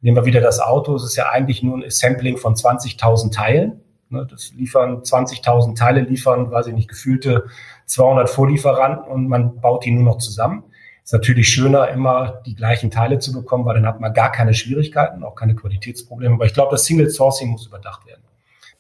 Nehmen 0.00 0.16
wir 0.16 0.24
wieder 0.24 0.40
das 0.40 0.60
Auto. 0.60 0.94
Es 0.94 1.04
ist 1.04 1.16
ja 1.16 1.30
eigentlich 1.30 1.62
nur 1.62 1.76
ein 1.76 1.84
Assembling 1.84 2.36
von 2.36 2.54
20.000 2.54 3.34
Teilen. 3.34 3.80
Ne? 4.10 4.26
Das 4.30 4.52
liefern 4.54 5.02
20.000 5.02 5.76
Teile, 5.76 6.02
liefern, 6.02 6.50
weiß 6.50 6.68
ich 6.68 6.74
nicht, 6.74 6.88
gefühlte 6.88 7.46
200 7.86 8.30
Vorlieferanten 8.30 9.10
und 9.10 9.28
man 9.28 9.60
baut 9.60 9.84
die 9.84 9.90
nur 9.90 10.04
noch 10.04 10.18
zusammen. 10.18 10.64
Ist 11.02 11.12
natürlich 11.12 11.48
schöner, 11.48 11.88
immer 11.88 12.42
die 12.44 12.54
gleichen 12.54 12.90
Teile 12.90 13.18
zu 13.18 13.32
bekommen, 13.32 13.64
weil 13.64 13.74
dann 13.74 13.86
hat 13.86 13.98
man 14.00 14.12
gar 14.12 14.30
keine 14.30 14.52
Schwierigkeiten, 14.52 15.24
auch 15.24 15.34
keine 15.34 15.54
Qualitätsprobleme. 15.54 16.34
Aber 16.34 16.44
ich 16.44 16.52
glaube, 16.52 16.72
das 16.72 16.84
Single 16.84 17.08
Sourcing 17.08 17.48
muss 17.48 17.66
überdacht 17.66 18.06
werden. 18.06 18.22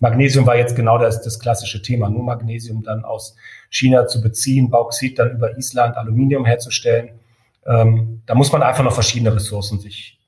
Magnesium 0.00 0.46
war 0.46 0.56
jetzt 0.56 0.76
genau 0.76 0.98
das, 0.98 1.22
das 1.22 1.38
klassische 1.38 1.82
Thema. 1.82 2.08
Nur 2.08 2.22
Magnesium 2.22 2.82
dann 2.82 3.04
aus 3.04 3.36
China 3.70 4.06
zu 4.06 4.20
beziehen, 4.20 4.70
Bauxit 4.70 5.18
dann 5.18 5.32
über 5.32 5.56
Island 5.58 5.96
Aluminium 5.96 6.44
herzustellen. 6.44 7.10
Ähm, 7.66 8.22
da 8.26 8.34
muss 8.34 8.52
man 8.52 8.62
einfach 8.62 8.84
noch 8.84 8.94
verschiedene 8.94 9.34
Ressourcen 9.34 9.78
sich 9.78 10.18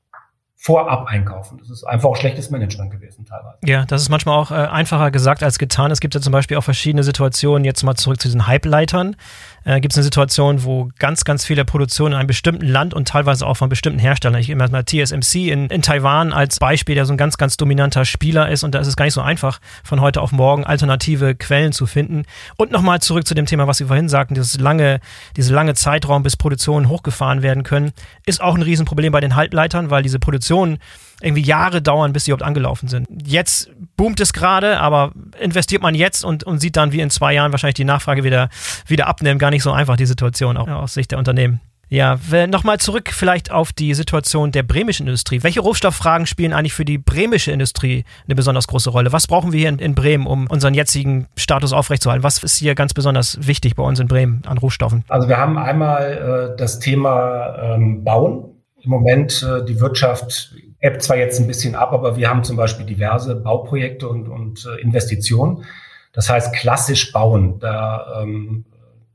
vorab 0.57 1.07
einkaufen. 1.07 1.57
Das 1.59 1.71
ist 1.71 1.85
einfach 1.85 2.11
auch 2.11 2.17
schlechtes 2.17 2.51
Management 2.51 2.91
gewesen 2.91 3.25
teilweise. 3.25 3.57
Ja, 3.65 3.87
das 3.87 4.03
ist 4.03 4.11
manchmal 4.11 4.39
auch 4.39 4.51
äh, 4.51 4.55
einfacher 4.57 5.11
gesagt 5.11 5.43
als 5.43 5.59
getan. 5.59 5.91
Es 5.91 6.01
gibt 6.01 6.15
ja 6.15 6.21
zum 6.21 6.33
Beispiel 6.33 6.59
auch 6.59 6.65
verschiedene 6.65 7.03
Situationen, 7.03 7.65
jetzt 7.65 7.83
mal 7.83 7.95
zurück 7.95 8.21
zu 8.21 8.29
diesen 8.29 8.47
Halbleitern. 8.47 9.17
Äh, 9.65 9.81
gibt 9.81 9.93
es 9.93 9.99
eine 9.99 10.05
Situation, 10.05 10.65
wo 10.65 10.91
ganz, 10.99 11.25
ganz 11.25 11.45
viele 11.45 11.65
Produktionen 11.65 12.13
in 12.13 12.19
einem 12.19 12.27
bestimmten 12.27 12.67
Land 12.67 12.95
und 12.95 13.09
teilweise 13.09 13.47
auch 13.47 13.57
von 13.57 13.69
bestimmten 13.69 13.99
Herstellern, 13.99 14.41
ich 14.41 14.51
immer 14.51 14.69
mal 14.69 14.85
TSMC 14.85 15.51
in, 15.51 15.67
in 15.67 15.83
Taiwan 15.83 16.33
als 16.33 16.59
Beispiel, 16.59 16.95
der 16.95 17.07
so 17.07 17.13
ein 17.13 17.17
ganz, 17.19 17.37
ganz 17.37 17.57
dominanter 17.57 18.05
Spieler 18.05 18.49
ist 18.49 18.65
und 18.65 18.75
da 18.75 18.79
ist 18.79 18.87
es 18.87 18.97
gar 18.97 19.05
nicht 19.05 19.15
so 19.15 19.21
einfach, 19.21 19.61
von 19.85 20.01
heute 20.01 20.21
auf 20.21 20.33
morgen 20.33 20.65
alternative 20.65 21.35
Quellen 21.35 21.73
zu 21.73 21.87
finden. 21.87 22.25
Und 22.57 22.71
nochmal 22.71 23.01
zurück 23.01 23.27
zu 23.27 23.35
dem 23.35 23.47
Thema, 23.47 23.67
was 23.67 23.79
Sie 23.79 23.87
vorhin 23.87 24.09
sagten, 24.09 24.35
dieses 24.35 24.59
lange, 24.59 25.01
diese 25.37 25.53
lange 25.55 25.75
Zeitraum, 25.75 26.23
bis 26.23 26.37
Produktionen 26.37 26.89
hochgefahren 26.89 27.43
werden 27.43 27.63
können, 27.63 27.93
ist 28.27 28.41
auch 28.41 28.55
ein 28.55 28.63
Riesenproblem 28.63 29.13
bei 29.13 29.21
den 29.21 29.37
Halbleitern, 29.37 29.91
weil 29.91 30.03
diese 30.03 30.19
Produktion 30.19 30.51
Investitionen 30.51 30.79
irgendwie 31.21 31.43
Jahre 31.43 31.83
dauern, 31.83 32.13
bis 32.13 32.25
sie 32.25 32.31
überhaupt 32.31 32.47
angelaufen 32.47 32.89
sind. 32.89 33.07
Jetzt 33.25 33.71
boomt 33.97 34.21
es 34.21 34.33
gerade, 34.33 34.81
aber 34.81 35.13
investiert 35.41 35.83
man 35.83 35.95
jetzt 35.95 36.25
und, 36.25 36.45
und 36.45 36.61
sieht 36.61 36.77
dann, 36.77 36.93
wie 36.93 37.01
in 37.01 37.11
zwei 37.11 37.35
Jahren 37.35 37.53
wahrscheinlich 37.53 37.75
die 37.75 37.85
Nachfrage 37.85 38.25
wieder, 38.25 38.49
wieder 38.87 39.07
abnehmen. 39.07 39.39
Gar 39.39 39.51
nicht 39.51 39.63
so 39.63 39.73
einfach, 39.73 39.97
die 39.97 40.07
Situation, 40.07 40.57
auch 40.57 40.69
aus 40.69 40.95
Sicht 40.95 41.11
der 41.11 41.19
Unternehmen. 41.19 41.61
Ja, 41.93 42.21
nochmal 42.47 42.79
zurück 42.79 43.11
vielleicht 43.13 43.51
auf 43.51 43.73
die 43.73 43.95
Situation 43.95 44.53
der 44.53 44.63
bremischen 44.63 45.09
Industrie. 45.09 45.43
Welche 45.43 45.59
Rohstofffragen 45.59 46.25
spielen 46.25 46.53
eigentlich 46.53 46.73
für 46.73 46.85
die 46.85 46.99
bremische 46.99 47.51
Industrie 47.51 48.05
eine 48.27 48.37
besonders 48.37 48.69
große 48.69 48.91
Rolle? 48.91 49.13
Was 49.13 49.27
brauchen 49.27 49.53
wir 49.53 49.59
hier 49.59 49.69
in, 49.71 49.81
in 49.81 49.97
Bremen, 49.97 50.29
um 50.29 50.47
unseren 50.47 50.75
jetzigen 50.75 51.27
Status 51.37 51.73
aufrechtzuerhalten? 51.73 52.23
Was 52.23 52.45
ist 52.45 52.59
hier 52.59 52.77
ganz 52.77 52.95
besonders 52.95 53.45
wichtig 53.45 53.75
bei 53.75 53.83
uns 53.83 53.99
in 53.99 54.07
Bremen 54.07 54.43
an 54.47 54.59
Rohstoffen? 54.59 55.05
Also 55.09 55.29
wir 55.29 55.39
haben 55.39 55.59
einmal 55.59 56.53
äh, 56.53 56.57
das 56.57 56.79
Thema 56.79 57.75
ähm, 57.75 58.05
Bauen 58.05 58.45
im 58.83 58.91
Moment 58.91 59.43
äh, 59.43 59.65
die 59.65 59.81
Wirtschaft 59.81 60.55
ebbt 60.81 61.03
zwar 61.03 61.17
jetzt 61.17 61.39
ein 61.39 61.47
bisschen 61.47 61.75
ab, 61.75 61.93
aber 61.93 62.17
wir 62.17 62.29
haben 62.29 62.45
zum 62.45 62.57
Beispiel 62.57 62.87
diverse 62.87 63.37
Bauprojekte 63.37 64.09
und, 64.09 64.29
und 64.29 64.67
äh, 64.67 64.81
Investitionen. 64.81 65.65
Das 66.13 66.29
heißt, 66.29 66.55
klassisch 66.55 67.13
bauen, 67.13 67.59
da 67.61 68.23
ähm, 68.23 68.65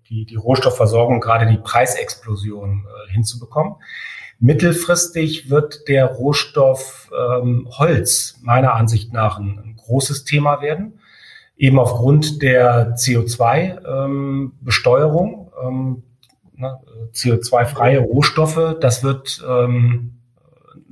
die, 0.09 0.25
die 0.25 0.35
Rohstoffversorgung, 0.35 1.19
gerade 1.19 1.47
die 1.47 1.57
Preisexplosion 1.57 2.85
äh, 2.85 3.11
hinzubekommen. 3.11 3.75
Mittelfristig 4.39 5.49
wird 5.49 5.87
der 5.87 6.05
Rohstoff 6.05 7.09
ähm, 7.17 7.67
Holz 7.71 8.39
meiner 8.41 8.75
Ansicht 8.75 9.13
nach 9.13 9.39
ein, 9.39 9.59
ein 9.63 9.77
großes 9.77 10.25
Thema 10.25 10.61
werden, 10.61 10.99
eben 11.57 11.79
aufgrund 11.79 12.41
der 12.41 12.95
CO2-Besteuerung. 12.95 15.51
Ähm, 15.63 15.67
ähm, 15.67 16.03
ne, 16.57 16.79
CO2-freie 17.13 17.99
Rohstoffe, 17.99 18.75
das 18.79 19.03
wird 19.03 19.43
ähm, 19.47 20.14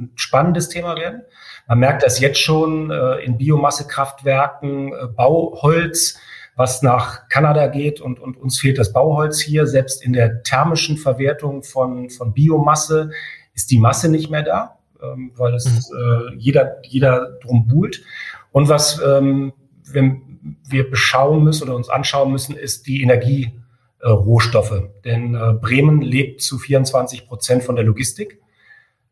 ein 0.04 0.12
spannendes 0.16 0.70
Thema 0.70 0.96
werden. 0.96 1.22
Man 1.68 1.80
merkt 1.80 2.04
das 2.04 2.20
jetzt 2.20 2.40
schon 2.40 2.92
äh, 2.92 3.18
in 3.20 3.38
Biomassekraftwerken, 3.38 4.94
äh, 4.94 5.08
Bauholz, 5.08 6.18
was 6.56 6.82
nach 6.82 7.28
Kanada 7.30 7.68
geht 7.68 8.00
und, 8.00 8.20
und 8.20 8.38
uns 8.38 8.60
fehlt 8.60 8.78
das 8.78 8.94
Bauholz 8.94 9.40
hier. 9.40 9.66
Selbst 9.66 10.04
in 10.04 10.14
der 10.14 10.44
thermischen 10.44 10.98
Verwertung 10.98 11.64
von, 11.64 12.10
von 12.10 12.34
Biomasse 12.34 13.12
ist 13.54 13.72
die 13.72 13.80
Masse 13.80 14.10
nicht 14.10 14.30
mehr 14.30 14.44
da, 14.44 14.78
ähm, 15.02 15.32
weil 15.36 15.54
es 15.56 15.90
mhm. 15.92 15.98
äh, 15.98 16.36
jeder, 16.38 16.78
jeder 16.84 17.38
drum 17.42 17.68
buhlt. 17.68 18.04
Und 18.52 18.70
was 18.70 19.02
ähm, 19.02 19.54
wir, 19.86 20.18
wir 20.68 20.90
beschauen 20.90 21.44
müssen 21.44 21.64
oder 21.64 21.76
uns 21.76 21.90
anschauen 21.90 22.32
müssen, 22.32 22.56
ist 22.56 22.88
die 22.88 23.02
Energie 23.02 23.52
äh, 24.00 24.10
Rohstoffe. 24.10 24.84
Denn 25.06 25.34
äh, 25.34 25.54
Bremen 25.54 26.02
lebt 26.02 26.42
zu 26.42 26.60
24 26.60 27.28
Prozent 27.28 27.64
von 27.64 27.76
der 27.76 27.86
Logistik. 27.86 28.43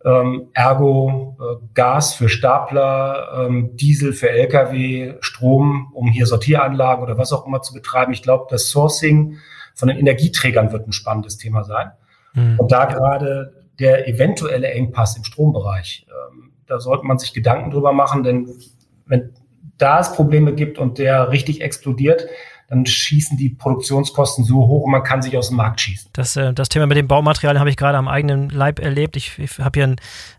Ähm, 0.05 0.50
ergo 0.53 1.38
äh, 1.39 1.65
Gas 1.74 2.13
für 2.13 2.29
Stapler, 2.29 3.46
ähm, 3.48 3.75
Diesel 3.75 4.13
für 4.13 4.29
Lkw, 4.29 5.15
Strom, 5.22 5.91
um 5.93 6.08
hier 6.08 6.25
Sortieranlagen 6.25 7.03
oder 7.03 7.17
was 7.17 7.34
auch 7.34 7.46
immer 7.46 7.62
zu 7.62 7.74
betreiben. 7.74 8.13
Ich 8.13 8.24
glaube, 8.24 8.48
das 8.50 8.70
Sourcing 8.70 9.38
von 9.75 9.88
den 9.88 9.98
Energieträgern 9.98 10.72
wird 10.72 10.88
ein 10.88 10.91
spannendes 10.91 11.38
Thema 11.38 11.63
sein. 11.63 11.91
Mhm. 12.34 12.60
Und 12.60 12.72
da 12.72 12.86
gerade 12.86 13.53
der 13.79 14.08
eventuelle 14.08 14.72
Engpass 14.72 15.17
im 15.17 15.24
Strombereich, 15.24 16.05
ähm, 16.10 16.51
da 16.67 16.79
sollte 16.79 17.05
man 17.05 17.20
sich 17.20 17.34
Gedanken 17.34 17.72
drüber 17.72 17.93
machen, 17.93 18.24
denn 18.24 18.50
wenn 19.05 19.34
da 19.77 20.00
es 20.00 20.13
Probleme 20.13 20.53
gibt 20.53 20.77
und 20.77 21.00
der 21.00 21.31
richtig 21.31 21.62
explodiert, 21.62 22.27
dann 22.71 22.85
schießen 22.85 23.37
die 23.37 23.49
Produktionskosten 23.49 24.45
so 24.45 24.65
hoch 24.65 24.83
und 24.83 24.91
man 24.91 25.03
kann 25.03 25.21
sich 25.21 25.37
aus 25.37 25.49
dem 25.49 25.57
Markt 25.57 25.81
schießen. 25.81 26.09
Das, 26.13 26.37
äh, 26.37 26.53
das 26.53 26.69
Thema 26.69 26.85
mit 26.85 26.95
den 26.95 27.05
Baumaterialien 27.05 27.59
habe 27.59 27.69
ich 27.69 27.75
gerade 27.75 27.97
am 27.97 28.07
eigenen 28.07 28.49
Leib 28.49 28.79
erlebt. 28.79 29.17
Ich, 29.17 29.37
ich 29.39 29.59
habe 29.59 29.71
hier 29.77 29.83
einen, 29.83 29.95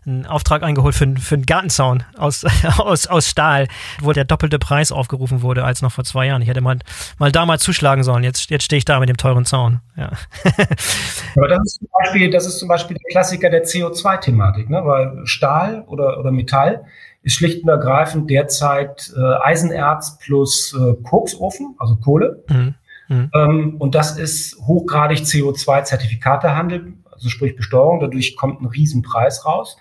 einen, 0.07 0.25
Auftrag 0.25 0.63
eingeholt 0.63 0.95
für, 0.95 1.15
für 1.15 1.35
einen 1.35 1.45
Gartenzaun 1.45 2.01
aus, 2.17 2.43
aus, 2.79 3.05
aus 3.05 3.29
Stahl, 3.29 3.67
wo 4.01 4.13
der 4.13 4.25
doppelte 4.25 4.57
Preis 4.57 4.91
aufgerufen 4.91 5.43
wurde 5.43 5.63
als 5.63 5.83
noch 5.83 5.91
vor 5.91 6.05
zwei 6.05 6.25
Jahren. 6.25 6.41
Ich 6.41 6.47
hätte 6.47 6.61
mal, 6.61 6.79
mal 7.19 7.31
da 7.31 7.45
mal 7.45 7.59
zuschlagen 7.59 8.03
sollen. 8.03 8.23
Jetzt, 8.23 8.49
jetzt 8.49 8.63
stehe 8.63 8.79
ich 8.79 8.85
da 8.85 8.99
mit 8.99 9.09
dem 9.09 9.17
teuren 9.17 9.45
Zaun. 9.45 9.81
Ja. 9.95 10.09
Aber 11.35 11.47
das 11.47 11.59
ist, 11.65 11.79
zum 11.81 11.87
Beispiel, 11.99 12.31
das 12.31 12.47
ist 12.47 12.57
zum 12.57 12.67
Beispiel 12.67 12.97
der 12.97 13.11
Klassiker 13.11 13.51
der 13.51 13.63
CO2-Thematik, 13.63 14.71
ne? 14.71 14.81
weil 14.83 15.21
Stahl 15.25 15.83
oder, 15.85 16.19
oder 16.19 16.31
Metall 16.31 16.83
ist 17.23 17.35
schlicht 17.35 17.63
und 17.63 17.69
ergreifend 17.69 18.29
derzeit 18.29 19.11
äh, 19.15 19.43
Eisenerz 19.43 20.19
plus 20.19 20.73
äh, 20.73 20.93
Koksofen, 21.03 21.75
also 21.79 21.95
Kohle. 21.95 22.43
Mhm. 22.49 22.75
Mhm. 23.07 23.31
Ähm, 23.33 23.75
und 23.79 23.95
das 23.95 24.17
ist 24.17 24.57
hochgradig 24.59 25.19
CO2-Zertifikatehandel, 25.19 26.93
also 27.11 27.29
sprich 27.29 27.55
Besteuerung. 27.55 27.99
Dadurch 27.99 28.35
kommt 28.35 28.61
ein 28.61 28.67
Riesenpreis 28.67 29.45
raus. 29.45 29.77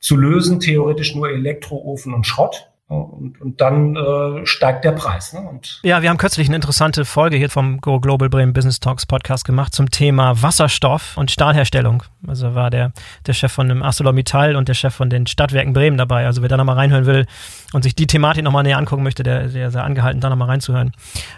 Zu 0.00 0.16
lösen 0.16 0.60
theoretisch 0.60 1.14
nur 1.14 1.30
Elektroofen 1.30 2.14
und 2.14 2.26
Schrott. 2.26 2.68
Und, 2.86 3.38
und 3.42 3.60
dann 3.60 3.96
äh, 3.96 4.46
steigt 4.46 4.82
der 4.82 4.92
Preis. 4.92 5.34
Ne? 5.34 5.40
Und 5.40 5.80
ja, 5.82 6.00
wir 6.00 6.08
haben 6.08 6.16
kürzlich 6.16 6.48
eine 6.48 6.56
interessante 6.56 7.04
Folge 7.04 7.36
hier 7.36 7.50
vom 7.50 7.82
Go 7.82 8.00
Global 8.00 8.30
Bremen 8.30 8.54
Business 8.54 8.80
Talks 8.80 9.04
Podcast 9.04 9.44
gemacht 9.44 9.74
zum 9.74 9.90
Thema 9.90 10.40
Wasserstoff 10.42 11.14
und 11.18 11.30
Stahlherstellung. 11.30 12.02
Also 12.26 12.54
war 12.54 12.70
der, 12.70 12.92
der 13.26 13.32
Chef 13.32 13.52
von 13.52 13.68
dem 13.68 13.82
ArcelorMittal 13.82 14.56
und 14.56 14.68
der 14.68 14.74
Chef 14.74 14.94
von 14.94 15.08
den 15.08 15.26
Stadtwerken 15.26 15.72
Bremen 15.72 15.96
dabei. 15.96 16.26
Also 16.26 16.42
wer 16.42 16.48
da 16.48 16.56
nochmal 16.56 16.76
reinhören 16.76 17.06
will 17.06 17.26
und 17.72 17.82
sich 17.82 17.94
die 17.94 18.06
Thematik 18.06 18.44
nochmal 18.44 18.64
näher 18.64 18.78
angucken 18.78 19.02
möchte, 19.02 19.22
der, 19.22 19.48
der 19.48 19.70
sei 19.70 19.80
angehalten, 19.80 20.20
da 20.20 20.28
nochmal 20.28 20.48
reinzuhören. 20.48 20.92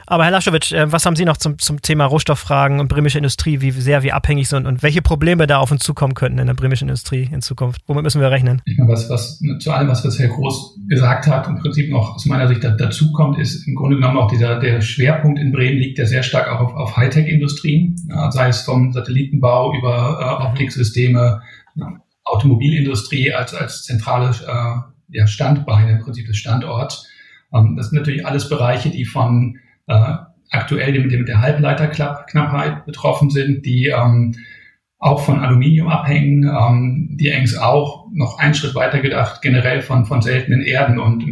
Aber 0.07 0.25
Herr 0.25 0.31
Laschowitsch, 0.31 0.73
äh, 0.73 0.91
was 0.91 1.05
haben 1.05 1.17
Sie 1.17 1.25
noch 1.25 1.37
zum, 1.37 1.59
zum 1.59 1.83
Thema 1.83 2.07
Rohstofffragen 2.07 2.81
und 2.81 2.89
bremische 2.89 3.19
Industrie, 3.19 3.61
wie 3.61 3.71
sehr 3.71 4.03
wir 4.03 4.15
abhängig 4.15 4.49
sind 4.49 4.67
und 4.67 4.83
welche 4.83 5.03
Probleme 5.03 5.47
da 5.47 5.59
auf 5.59 5.71
uns 5.71 5.83
zukommen 5.83 6.15
könnten 6.15 6.39
in 6.39 6.47
der 6.47 6.55
bremischen 6.55 6.89
Industrie 6.89 7.29
in 7.31 7.43
Zukunft? 7.43 7.83
Womit 7.87 8.05
müssen 8.05 8.21
wir 8.21 8.31
rechnen? 8.31 8.63
Was, 8.87 9.11
was, 9.11 9.41
zu 9.59 9.73
allem, 9.73 9.89
was 9.89 10.19
Herr 10.19 10.29
Groß 10.29 10.79
gesagt 10.89 11.27
hat, 11.27 11.47
im 11.49 11.59
Prinzip 11.59 11.91
noch 11.91 12.15
aus 12.15 12.27
meiner 12.27 12.49
Sicht 12.49 12.65
dazu 12.65 13.13
kommt, 13.13 13.39
ist 13.39 13.67
im 13.67 13.75
Grunde 13.75 13.97
genommen 13.97 14.17
auch 14.17 14.31
dieser, 14.31 14.59
der 14.59 14.81
Schwerpunkt 14.81 15.39
in 15.39 15.53
Bremen 15.53 15.79
liegt 15.79 15.99
ja 15.99 16.07
sehr 16.07 16.23
stark 16.23 16.49
auch 16.49 16.61
auf, 16.61 16.75
auf 16.75 16.97
Hightech-Industrien, 16.97 17.97
ja, 18.09 18.31
sei 18.31 18.49
es 18.49 18.63
vom 18.63 18.93
Satellitenbau 18.93 19.75
über 19.75 20.19
äh, 20.21 20.45
Optiksysteme, 20.47 20.70
ja, 20.77 22.01
Automobilindustrie 22.25 23.33
als, 23.33 23.55
als 23.55 23.83
zentrale 23.85 24.31
äh, 24.31 25.17
ja, 25.17 25.27
Standbeine 25.27 25.93
im 25.93 25.99
Prinzip 26.01 26.27
des 26.27 26.37
Standorts. 26.37 27.09
Ähm, 27.53 27.77
das 27.77 27.91
sind 27.91 27.99
natürlich 27.99 28.27
alles 28.27 28.49
Bereiche, 28.49 28.91
die 28.91 29.05
von 29.05 29.59
äh, 29.87 30.15
aktuell 30.51 30.93
mit, 31.01 31.13
mit 31.13 31.29
der 31.29 31.41
Halbleiterknappheit 31.41 32.87
betroffen 32.87 33.31
sind, 33.31 33.65
die 33.65 33.87
ähm, 33.87 34.35
auch 34.99 35.23
von 35.25 35.41
Aluminium 35.41 35.89
abhängen, 35.89 36.45
ähm, 36.45 37.17
die 37.19 37.29
Engs 37.29 37.57
auch 37.57 38.07
noch 38.13 38.39
einen 38.39 38.55
Schritt 38.55 38.75
weiter 38.75 39.01
gedacht, 39.01 39.41
generell 39.41 39.81
von, 39.81 40.05
von 40.05 40.21
seltenen 40.21 40.63
Erden 40.63 40.99
und 40.99 41.25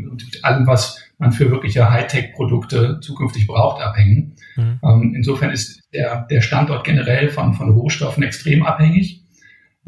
allem, 0.43 0.67
was 0.67 1.05
man 1.19 1.33
für 1.33 1.51
wirkliche 1.51 1.91
Hightech-Produkte 1.91 3.01
zukünftig 3.01 3.47
braucht, 3.47 3.83
abhängen. 3.83 4.37
Mhm. 4.57 4.81
Ähm, 4.83 5.15
insofern 5.15 5.51
ist 5.51 5.83
der, 5.93 6.27
der 6.31 6.41
Standort 6.41 6.85
generell 6.85 7.29
von, 7.29 7.55
von 7.55 7.71
Rohstoffen 7.71 8.23
extrem 8.23 8.65
abhängig. 8.65 9.18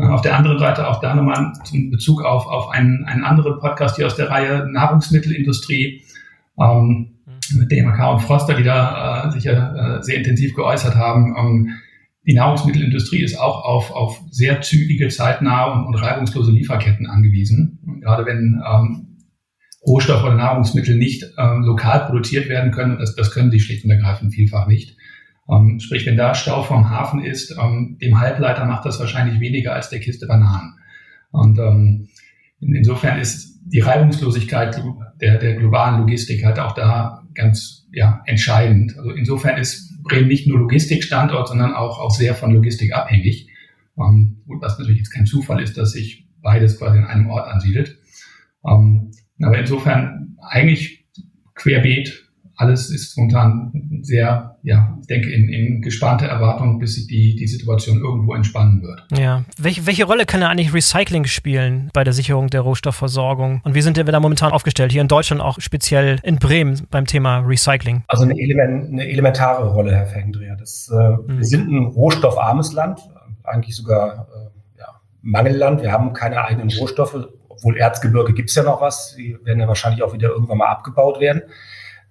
Auf 0.09 0.23
der 0.23 0.37
anderen 0.37 0.59
Seite 0.59 0.89
auch 0.89 1.01
da 1.01 1.15
nochmal 1.15 1.53
zum 1.65 1.91
Bezug 1.91 2.23
auf, 2.23 2.47
auf 2.47 2.71
einen, 2.71 3.05
einen 3.05 3.25
anderen 3.25 3.59
Podcast 3.59 3.97
hier 3.97 4.07
aus 4.07 4.17
der 4.17 4.31
Reihe 4.31 4.67
Nahrungsmittelindustrie 4.71 6.03
ähm, 6.59 7.13
mhm. 7.27 7.59
mit 7.59 7.73
DMK 7.73 8.13
und 8.13 8.21
Froster, 8.21 8.55
die 8.55 8.63
da 8.63 9.29
äh, 9.29 9.33
sicher 9.33 9.99
äh, 9.99 10.03
sehr 10.03 10.17
intensiv 10.17 10.55
geäußert 10.55 10.95
haben. 10.95 11.35
Ähm, 11.37 11.71
die 12.27 12.35
Nahrungsmittelindustrie 12.35 13.23
ist 13.23 13.39
auch 13.39 13.65
auf, 13.65 13.91
auf 13.91 14.21
sehr 14.31 14.61
zügige, 14.61 15.09
zeitnahe 15.09 15.73
und, 15.73 15.87
und 15.87 15.95
reibungslose 15.95 16.53
Lieferketten 16.53 17.07
angewiesen. 17.07 17.81
Und 17.87 18.01
gerade 18.03 18.27
wenn 18.27 18.63
ähm, 18.65 19.11
Rohstoffe 19.87 20.23
oder 20.23 20.35
Nahrungsmittel 20.35 20.97
nicht 20.97 21.25
ähm, 21.39 21.63
lokal 21.63 22.07
produziert 22.07 22.49
werden 22.49 22.71
können, 22.73 22.99
das, 22.99 23.15
das 23.15 23.31
können 23.31 23.51
sie 23.51 23.61
schlicht 23.61 23.85
und 23.85 23.91
ergreifend 23.91 24.35
vielfach 24.35 24.67
nicht. 24.67 24.97
Ähm, 25.51 25.81
sprich, 25.81 26.07
wenn 26.07 26.17
da 26.17 26.35
Stau 26.35 26.63
vom 26.63 26.89
Hafen 26.91 27.25
ist, 27.25 27.57
ähm, 27.59 27.99
dem 28.01 28.21
Halbleiter 28.21 28.65
macht 28.67 28.85
das 28.85 29.01
wahrscheinlich 29.01 29.41
weniger 29.41 29.75
als 29.75 29.91
der 29.91 30.01
Kiste 30.01 30.27
Bananen. 30.27 30.77
Und 31.33 31.59
ähm, 31.59 32.09
in, 32.61 32.75
insofern 32.75 33.19
ist 33.19 33.59
die 33.65 33.81
Reibungslosigkeit 33.81 34.81
der, 35.21 35.39
der 35.39 35.57
globalen 35.57 36.01
Logistik 36.01 36.45
halt 36.45 36.59
auch 36.59 36.73
da 36.73 37.23
ganz 37.35 37.89
ja, 37.93 38.23
entscheidend. 38.27 38.97
Also 38.97 39.11
insofern 39.11 39.59
ist 39.59 40.03
Bremen 40.03 40.29
nicht 40.29 40.47
nur 40.47 40.59
Logistikstandort, 40.59 41.49
sondern 41.49 41.75
auch, 41.75 41.99
auch 41.99 42.11
sehr 42.11 42.35
von 42.35 42.53
Logistik 42.53 42.95
abhängig. 42.95 43.49
Ähm, 43.99 44.43
was 44.47 44.79
natürlich 44.79 44.99
jetzt 44.99 45.11
kein 45.11 45.27
Zufall 45.27 45.61
ist, 45.63 45.77
dass 45.77 45.93
sich 45.93 46.27
beides 46.43 46.79
quasi 46.79 46.99
in 46.99 47.05
einem 47.05 47.29
Ort 47.29 47.49
ansiedelt. 47.49 47.99
Ähm, 48.67 49.11
aber 49.43 49.59
insofern 49.59 50.37
eigentlich 50.41 51.07
querbeet 51.55 52.30
alles 52.61 52.91
ist 52.91 53.17
momentan 53.17 53.73
sehr, 54.03 54.57
ja, 54.63 54.99
ich 55.01 55.07
denke, 55.07 55.31
in, 55.31 55.49
in 55.49 55.81
gespannter 55.81 56.27
Erwartung, 56.27 56.79
bis 56.79 56.95
sich 56.95 57.07
die, 57.07 57.35
die 57.35 57.47
Situation 57.47 58.01
irgendwo 58.01 58.35
entspannen 58.35 58.83
wird. 58.83 59.07
Ja. 59.19 59.45
Welche, 59.57 59.87
welche 59.87 60.05
Rolle 60.05 60.27
kann 60.27 60.43
da 60.43 60.49
eigentlich 60.49 60.75
Recycling 60.75 61.25
spielen 61.25 61.89
bei 61.95 62.05
der 62.05 62.13
Sicherung 62.13 62.49
der 62.49 62.61
Rohstoffversorgung? 62.61 63.63
Und 63.65 63.75
wie 63.75 63.81
sind 63.81 63.97
wir 63.97 64.05
da 64.05 64.21
momentan 64.21 64.53
aufgestellt? 64.53 64.93
Hier 64.93 65.01
in 65.01 65.09
Deutschland 65.09 65.41
auch 65.41 65.59
speziell 65.59 66.19
in 66.23 66.37
Bremen 66.37 66.87
beim 66.91 67.07
Thema 67.07 67.39
Recycling? 67.39 68.05
Also 68.09 68.25
eine, 68.25 68.39
Element, 68.39 68.93
eine 68.93 69.09
elementare 69.09 69.71
Rolle, 69.71 69.93
Herr 69.93 70.07
Felgendreher. 70.07 70.57
Das, 70.57 70.91
äh, 70.93 71.33
mhm. 71.33 71.39
Wir 71.39 71.47
sind 71.47 71.71
ein 71.71 71.87
rohstoffarmes 71.87 72.75
Land, 72.75 73.01
eigentlich 73.43 73.75
sogar 73.75 74.29
äh, 74.29 74.79
ja, 74.79 75.01
Mangelland. 75.23 75.81
Wir 75.81 75.93
haben 75.93 76.13
keine 76.13 76.45
eigenen 76.45 76.71
Rohstoffe, 76.79 77.27
obwohl 77.49 77.79
Erzgebirge 77.79 78.35
gibt 78.35 78.51
es 78.51 78.55
ja 78.55 78.65
noch 78.65 78.83
was. 78.83 79.15
Die 79.17 79.39
werden 79.45 79.61
ja 79.61 79.67
wahrscheinlich 79.67 80.03
auch 80.03 80.13
wieder 80.13 80.29
irgendwann 80.29 80.59
mal 80.59 80.69
abgebaut 80.69 81.21
werden. 81.21 81.41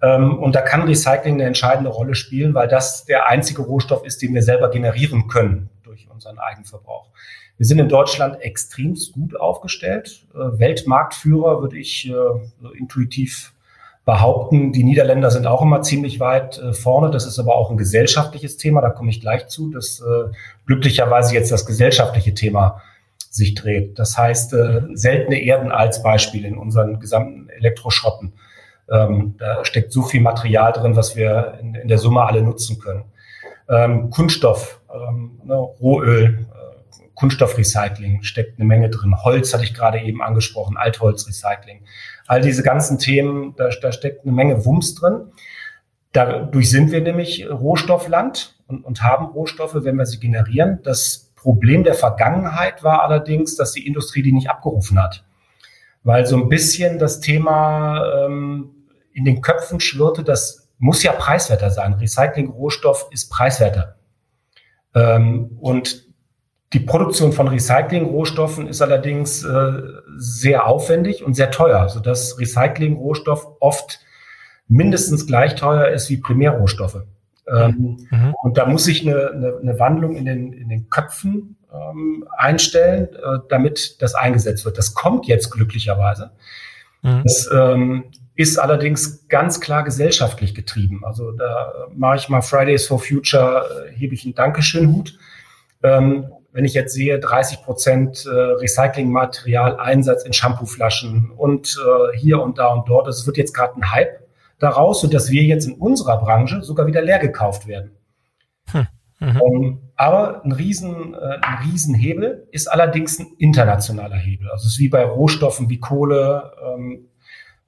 Ähm, 0.02 0.38
und 0.40 0.56
da 0.56 0.62
kann 0.62 0.84
Recycling 0.84 1.36
eine 1.36 1.46
entscheidende 1.46 1.90
Rolle 1.90 2.16
spielen, 2.16 2.54
weil 2.54 2.68
das 2.68 3.06
der 3.06 3.28
einzige 3.28 3.62
Rohstoff 3.62 4.06
ist, 4.06 4.22
den 4.22 4.34
wir 4.34 4.44
selber 4.44 4.70
generieren 4.70 5.28
können 5.28 5.70
durch 5.84 6.08
unseren 6.10 6.40
Eigenverbrauch. 6.40 7.10
Wir 7.60 7.66
sind 7.66 7.80
in 7.80 7.90
Deutschland 7.90 8.42
extrem 8.42 8.98
gut 9.12 9.36
aufgestellt. 9.38 10.26
Äh, 10.34 10.60
Weltmarktführer 10.60 11.62
würde 11.62 11.78
ich 11.78 12.10
äh, 12.10 12.78
intuitiv 12.78 13.54
behaupten. 14.06 14.72
Die 14.72 14.86
Niederländer 14.86 15.30
sind 15.30 15.46
auch 15.46 15.62
immer 15.62 15.82
ziemlich 15.82 16.22
weit 16.22 16.58
äh, 16.58 16.72
vorne. 16.72 17.12
Das 17.12 17.26
ist 17.26 17.38
aber 17.38 17.58
auch 17.58 17.70
ein 17.70 17.76
gesellschaftliches 17.76 18.56
Thema. 18.56 18.80
Da 18.80 18.90
komme 18.90 19.10
ich 19.10 19.20
gleich 19.20 19.48
zu, 19.48 19.70
dass 19.70 20.02
glücklicherweise 20.66 21.34
jetzt 21.34 21.52
das 21.52 21.66
gesellschaftliche 21.66 22.34
Thema 22.34 22.82
sich 23.30 23.56
dreht. 23.56 24.00
Das 24.00 24.18
heißt, 24.18 24.56
seltene 24.94 25.40
Erden 25.40 25.72
als 25.72 26.02
Beispiel 26.02 26.46
in 26.46 26.58
unseren 26.58 27.00
gesamten 27.00 27.50
Elektroschrotten 27.50 28.34
ähm, 28.92 29.36
da 29.38 29.64
steckt 29.66 29.92
so 29.92 30.04
viel 30.04 30.22
Material 30.22 30.72
drin, 30.74 30.96
was 30.96 31.16
wir 31.16 31.58
in, 31.62 31.76
in 31.76 31.88
der 31.88 31.98
Summe 31.98 32.24
alle 32.24 32.42
nutzen 32.42 32.80
können. 32.80 33.06
Ähm, 33.70 34.10
Kunststoff, 34.10 34.82
ähm, 34.94 35.40
ne, 35.44 35.56
Rohöl, 35.56 36.48
äh, 36.52 37.10
Kunststoffrecycling 37.16 38.24
steckt 38.24 38.58
eine 38.58 38.66
Menge 38.66 38.90
drin. 38.90 39.16
Holz 39.24 39.54
hatte 39.54 39.64
ich 39.64 39.74
gerade 39.74 40.00
eben 40.00 40.22
angesprochen, 40.22 40.78
Altholzrecycling. 40.78 41.82
All 42.28 42.42
diese 42.42 42.64
ganzen 42.64 42.98
Themen, 42.98 43.54
da, 43.58 43.70
da 43.82 43.92
steckt 43.92 44.24
eine 44.24 44.32
Menge 44.32 44.66
Wumms 44.66 44.96
drin. 44.96 45.32
Dadurch 46.14 46.70
sind 46.70 46.92
wir 46.92 47.02
nämlich 47.02 47.48
Rohstoffland 47.50 48.56
und, 48.68 48.84
und 48.84 49.04
haben 49.04 49.26
Rohstoffe, 49.26 49.76
wenn 49.76 49.98
wir 49.98 50.06
sie 50.06 50.20
generieren. 50.20 50.80
Das 50.84 51.32
Problem 51.36 51.84
der 51.84 51.94
Vergangenheit 51.94 52.84
war 52.84 53.04
allerdings, 53.04 53.56
dass 53.56 53.74
die 53.74 53.86
Industrie 53.86 54.24
die 54.24 54.32
nicht 54.32 54.50
abgerufen 54.50 55.02
hat. 55.02 55.24
Weil 56.04 56.26
so 56.26 56.38
ein 56.38 56.50
bisschen 56.50 56.98
das 56.98 57.20
Thema 57.20 58.26
ähm, 58.26 58.72
in 59.20 59.26
den 59.26 59.42
Köpfen 59.42 59.82
schwirrte, 59.82 60.24
das 60.24 60.70
muss 60.78 61.04
ja 61.04 61.12
preiswerter 61.12 61.72
sein. 61.72 61.94
Recycling-Rohstoff 61.96 63.10
ist 63.12 63.30
preiswerter. 63.30 63.98
Ähm, 64.96 65.58
und 65.60 66.08
die 66.72 66.80
Produktion 66.80 67.34
von 67.34 67.50
Recycling-Rohstoffen 67.50 68.68
ist 68.68 68.82
allerdings 68.82 69.44
äh, 69.44 69.82
sehr 70.16 70.68
aufwendig 70.68 71.22
und 71.22 71.34
sehr 71.34 71.52
teuer, 71.52 71.90
sodass 71.90 72.40
Recycling-Rohstoff 72.40 73.46
oft 73.60 74.00
mindestens 74.70 75.28
gleich 75.28 75.56
teuer 75.56 75.90
ist 75.90 76.10
wie 76.10 76.18
Primärrohstoffe. 76.18 77.04
Ähm, 77.46 77.98
mhm. 78.10 78.34
Und 78.42 78.58
da 78.58 78.66
muss 78.66 78.86
sich 78.86 79.06
eine, 79.06 79.32
eine, 79.32 79.58
eine 79.62 79.80
Wandlung 79.80 80.16
in 80.16 80.24
den, 80.24 80.54
in 80.54 80.70
den 80.70 80.90
Köpfen 80.90 81.58
ähm, 81.74 82.26
einstellen, 82.38 83.10
äh, 83.16 83.40
damit 83.50 84.02
das 84.02 84.16
eingesetzt 84.16 84.64
wird. 84.64 84.78
Das 84.78 84.94
kommt 84.94 85.28
jetzt 85.28 85.50
glücklicherweise. 85.50 86.32
Mhm. 87.02 87.24
Das 87.24 87.50
ähm, 87.52 88.06
ist 88.40 88.58
allerdings 88.58 89.28
ganz 89.28 89.60
klar 89.60 89.84
gesellschaftlich 89.84 90.56
getrieben. 90.56 91.04
Also 91.04 91.32
da 91.32 91.90
mache 91.94 92.16
ich 92.16 92.30
mal 92.30 92.42
Fridays 92.42 92.88
for 92.88 92.98
Future, 92.98 93.66
äh, 93.90 93.92
hebe 93.92 94.14
ich 94.14 94.24
einen 94.24 94.34
Dankeschön-Hut. 94.34 95.20
Ähm, 95.84 96.32
wenn 96.54 96.64
ich 96.64 96.74
jetzt 96.74 96.94
sehe, 96.94 97.20
30 97.20 97.64
Prozent 97.64 98.26
äh, 98.26 98.30
Recyclingmaterial, 98.30 99.78
Einsatz 99.78 100.24
in 100.24 100.32
Shampooflaschen 100.32 101.32
und 101.32 101.78
äh, 101.86 102.18
hier 102.18 102.42
und 102.42 102.58
da 102.60 102.68
und 102.68 102.88
dort, 102.88 103.10
es 103.10 103.28
wird 103.28 103.36
jetzt 103.36 103.54
gerade 103.54 103.76
ein 103.76 103.92
Hype 103.92 104.22
daraus, 104.58 105.02
sodass 105.02 105.30
wir 105.30 105.44
jetzt 105.44 105.68
in 105.68 105.74
unserer 105.74 106.18
Branche 106.22 106.64
sogar 106.64 106.88
wieder 106.88 107.02
leer 107.02 107.20
gekauft 107.20 107.68
werden. 107.68 107.92
Hm. 108.72 108.88
Mhm. 109.20 109.42
Um, 109.42 109.82
aber 109.98 110.46
ein, 110.46 110.54
Riesen, 110.54 111.14
äh, 111.14 111.40
ein 111.42 111.70
Riesenhebel 111.70 112.48
ist 112.52 112.72
allerdings 112.72 113.20
ein 113.20 113.34
internationaler 113.38 114.16
Hebel. 114.16 114.50
Also 114.50 114.68
es 114.68 114.74
ist 114.76 114.80
wie 114.80 114.88
bei 114.88 115.04
Rohstoffen 115.04 115.70
wie 115.70 115.82
Kohle, 115.82 116.54
ähm, 116.64 117.10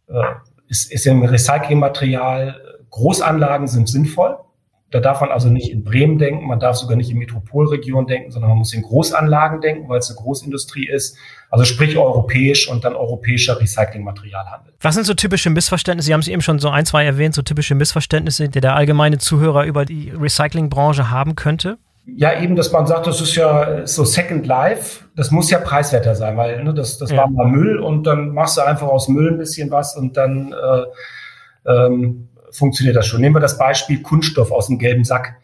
äh, 0.08 0.24
ist, 0.72 0.90
ist 0.92 1.06
im 1.06 1.22
Recyclingmaterial, 1.22 2.56
Großanlagen 2.90 3.68
sind 3.68 3.90
sinnvoll. 3.90 4.38
Da 4.90 5.00
darf 5.00 5.22
man 5.22 5.30
also 5.30 5.50
nicht 5.50 5.72
in 5.72 5.84
Bremen 5.84 6.18
denken, 6.18 6.48
man 6.48 6.60
darf 6.60 6.76
sogar 6.76 6.98
nicht 6.98 7.10
in 7.10 7.18
Metropolregionen 7.18 8.08
denken, 8.08 8.32
sondern 8.32 8.50
man 8.50 8.58
muss 8.58 8.74
in 8.74 8.82
Großanlagen 8.82 9.62
denken, 9.62 9.88
weil 9.88 10.00
es 10.00 10.10
eine 10.10 10.18
Großindustrie 10.18 10.88
ist. 10.88 11.18
Also 11.50 11.66
sprich 11.66 11.98
europäisch 11.98 12.70
und 12.70 12.84
dann 12.84 12.96
europäischer 12.96 13.60
Recyclingmaterialhandel. 13.60 14.74
Was 14.82 14.96
sind 14.96 15.06
so 15.06 15.14
typische 15.14 15.50
Missverständnisse? 15.50 16.08
Sie 16.08 16.14
haben 16.14 16.22
es 16.22 16.28
eben 16.28 16.42
schon 16.42 16.60
so 16.60 16.70
ein, 16.70 16.86
zwei 16.86 17.06
erwähnt, 17.06 17.36
so 17.36 17.42
typische 17.42 17.76
Missverständnisse, 17.76 18.50
die 18.50 18.60
der 18.60 18.76
allgemeine 18.76 19.18
Zuhörer 19.18 19.66
über 19.66 19.86
die 19.86 20.10
Recyclingbranche 20.10 21.10
haben 21.10 21.36
könnte? 21.36 21.78
Ja, 22.06 22.40
eben, 22.42 22.56
dass 22.56 22.72
man 22.72 22.88
sagt, 22.88 23.06
das 23.06 23.22
ist 23.22 23.36
ja 23.36 23.86
so 23.86 24.04
Second 24.04 24.48
Life, 24.48 25.06
das 25.16 25.30
muss 25.30 25.52
ja 25.52 25.60
preiswerter 25.60 26.16
sein, 26.16 26.36
weil 26.36 26.64
ne, 26.64 26.74
das, 26.74 26.98
das 26.98 27.12
ja. 27.12 27.18
war 27.18 27.30
mal 27.30 27.48
Müll 27.48 27.78
und 27.78 28.04
dann 28.06 28.30
machst 28.30 28.58
du 28.58 28.62
einfach 28.62 28.88
aus 28.88 29.08
Müll 29.08 29.32
ein 29.32 29.38
bisschen 29.38 29.70
was 29.70 29.96
und 29.96 30.18
dann 30.18 30.54
äh, 30.54 31.72
ähm, 31.72 32.30
funktioniert 32.52 32.96
das 32.96 33.06
schon. 33.06 33.22
Nehmen 33.22 33.36
wir 33.36 33.40
das 33.40 33.58
Beispiel 33.58 34.02
Kunststoff 34.02 34.52
aus 34.52 34.68
dem 34.68 34.80
gelben 34.80 35.04
Sack. 35.04 35.36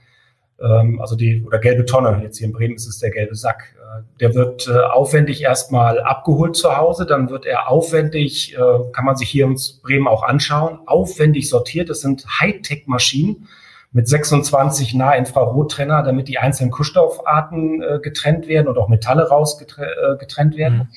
Ähm, 0.60 1.00
also 1.00 1.16
die, 1.16 1.44
oder 1.46 1.60
gelbe 1.60 1.86
Tonne. 1.86 2.20
Jetzt 2.24 2.38
hier 2.40 2.48
in 2.48 2.54
Bremen 2.54 2.76
ist 2.76 2.88
es 2.88 3.00
der 3.00 3.12
gelbe 3.12 3.36
Sack. 3.36 3.76
Äh, 3.78 4.02
der 4.20 4.34
wird 4.34 4.68
äh, 4.68 4.80
aufwendig 4.80 5.44
erstmal 5.44 6.02
abgeholt 6.02 6.56
zu 6.56 6.76
Hause. 6.76 7.06
Dann 7.06 7.30
wird 7.30 7.46
er 7.46 7.70
aufwendig, 7.70 8.56
äh, 8.56 8.92
kann 8.94 9.06
man 9.06 9.16
sich 9.16 9.30
hier 9.30 9.46
in 9.46 9.58
Bremen 9.84 10.08
auch 10.08 10.24
anschauen, 10.24 10.80
aufwendig 10.88 11.50
sortiert. 11.50 11.90
Das 11.90 12.02
sind 12.02 12.26
Hightech-Maschinen 12.40 13.48
mit 13.92 14.08
26 14.08 14.94
Nahinfrarottrenner, 14.94 16.04
damit 16.04 16.28
die 16.28 16.38
einzelnen 16.38 16.72
Kunststoffarten 16.72 17.82
äh, 17.82 18.00
getrennt 18.00 18.48
werden 18.48 18.68
und 18.68 18.78
auch 18.78 18.90
Metalle 18.90 19.28
rausgetrennt 19.30 20.56
äh, 20.56 20.58
werden. 20.58 20.78
Mhm. 20.78 20.88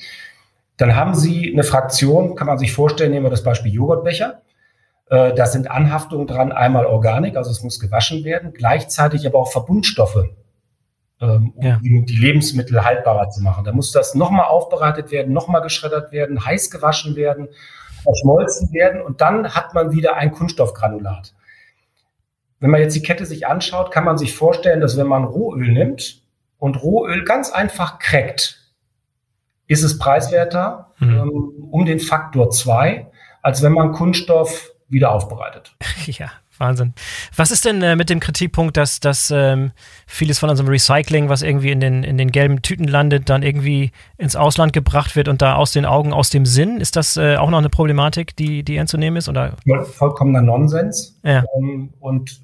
Dann 0.77 0.95
haben 0.95 1.15
Sie 1.15 1.51
eine 1.53 1.63
Fraktion, 1.63 2.35
kann 2.35 2.47
man 2.47 2.57
sich 2.57 2.73
vorstellen, 2.73 3.11
nehmen 3.11 3.25
wir 3.25 3.29
das 3.29 3.43
Beispiel 3.43 3.73
Joghurtbecher. 3.73 4.41
Äh, 5.11 5.33
da 5.33 5.45
sind 5.45 5.69
Anhaftungen 5.69 6.25
dran, 6.25 6.51
einmal 6.51 6.85
Organik, 6.85 7.37
also 7.37 7.51
es 7.51 7.61
muss 7.63 7.79
gewaschen 7.79 8.23
werden, 8.23 8.53
gleichzeitig 8.53 9.27
aber 9.27 9.39
auch 9.39 9.51
Verbundstoffe, 9.51 10.25
ähm, 11.19 11.53
um 11.55 11.65
ja. 11.65 11.79
die 11.81 12.17
Lebensmittel 12.17 12.83
haltbarer 12.83 13.29
zu 13.29 13.41
machen. 13.43 13.63
Da 13.63 13.73
muss 13.73 13.91
das 13.91 14.15
nochmal 14.15 14.45
aufbereitet 14.45 15.11
werden, 15.11 15.33
nochmal 15.33 15.61
geschreddert 15.61 16.11
werden, 16.11 16.45
heiß 16.45 16.71
gewaschen 16.71 17.15
werden, 17.15 17.49
verschmolzen 18.03 18.71
werden 18.73 19.01
und 19.01 19.21
dann 19.21 19.53
hat 19.53 19.73
man 19.73 19.91
wieder 19.91 20.15
ein 20.15 20.31
Kunststoffgranulat. 20.31 21.33
Wenn 22.61 22.69
man 22.69 22.79
jetzt 22.79 22.95
die 22.95 23.01
Kette 23.01 23.25
sich 23.25 23.47
anschaut, 23.47 23.91
kann 23.91 24.05
man 24.05 24.17
sich 24.17 24.35
vorstellen, 24.35 24.79
dass 24.79 24.95
wenn 24.95 25.07
man 25.07 25.25
Rohöl 25.25 25.71
nimmt 25.71 26.21
und 26.57 26.81
Rohöl 26.81 27.25
ganz 27.25 27.51
einfach 27.51 27.99
crackt, 27.99 28.59
ist 29.67 29.83
es 29.83 29.97
preiswerter 29.97 30.91
mhm. 30.99 31.09
ähm, 31.09 31.53
um 31.71 31.85
den 31.85 31.99
Faktor 31.99 32.51
zwei, 32.51 33.07
als 33.41 33.63
wenn 33.63 33.73
man 33.73 33.91
Kunststoff 33.91 34.71
wieder 34.87 35.11
aufbereitet. 35.11 35.75
Ja, 36.05 36.31
Wahnsinn. 36.57 36.93
Was 37.35 37.51
ist 37.51 37.63
denn 37.65 37.81
äh, 37.81 37.95
mit 37.95 38.09
dem 38.09 38.19
Kritikpunkt, 38.19 38.75
dass, 38.75 38.99
dass 38.99 39.31
ähm, 39.31 39.71
vieles 40.07 40.39
von 40.39 40.49
unserem 40.49 40.69
Recycling, 40.69 41.29
was 41.29 41.41
irgendwie 41.41 41.71
in 41.71 41.79
den, 41.79 42.03
in 42.03 42.17
den 42.17 42.31
gelben 42.31 42.61
Tüten 42.61 42.87
landet, 42.87 43.29
dann 43.29 43.43
irgendwie 43.43 43.91
ins 44.17 44.35
Ausland 44.35 44.73
gebracht 44.73 45.15
wird 45.15 45.27
und 45.27 45.41
da 45.41 45.55
aus 45.55 45.71
den 45.71 45.85
Augen, 45.85 46.11
aus 46.11 46.29
dem 46.29 46.45
Sinn? 46.45 46.79
Ist 46.79 46.95
das 46.95 47.17
äh, 47.17 47.37
auch 47.37 47.49
noch 47.49 47.59
eine 47.59 47.69
Problematik, 47.69 48.35
die, 48.35 48.63
die 48.63 48.77
ernst 48.77 48.91
zu 48.91 48.97
nehmen 48.97 49.17
ist? 49.17 49.29
Oder? 49.29 49.55
Vollkommener 49.93 50.41
Nonsens. 50.41 51.19
Ja. 51.23 51.43
Ähm, 51.57 51.93
und 51.99 52.41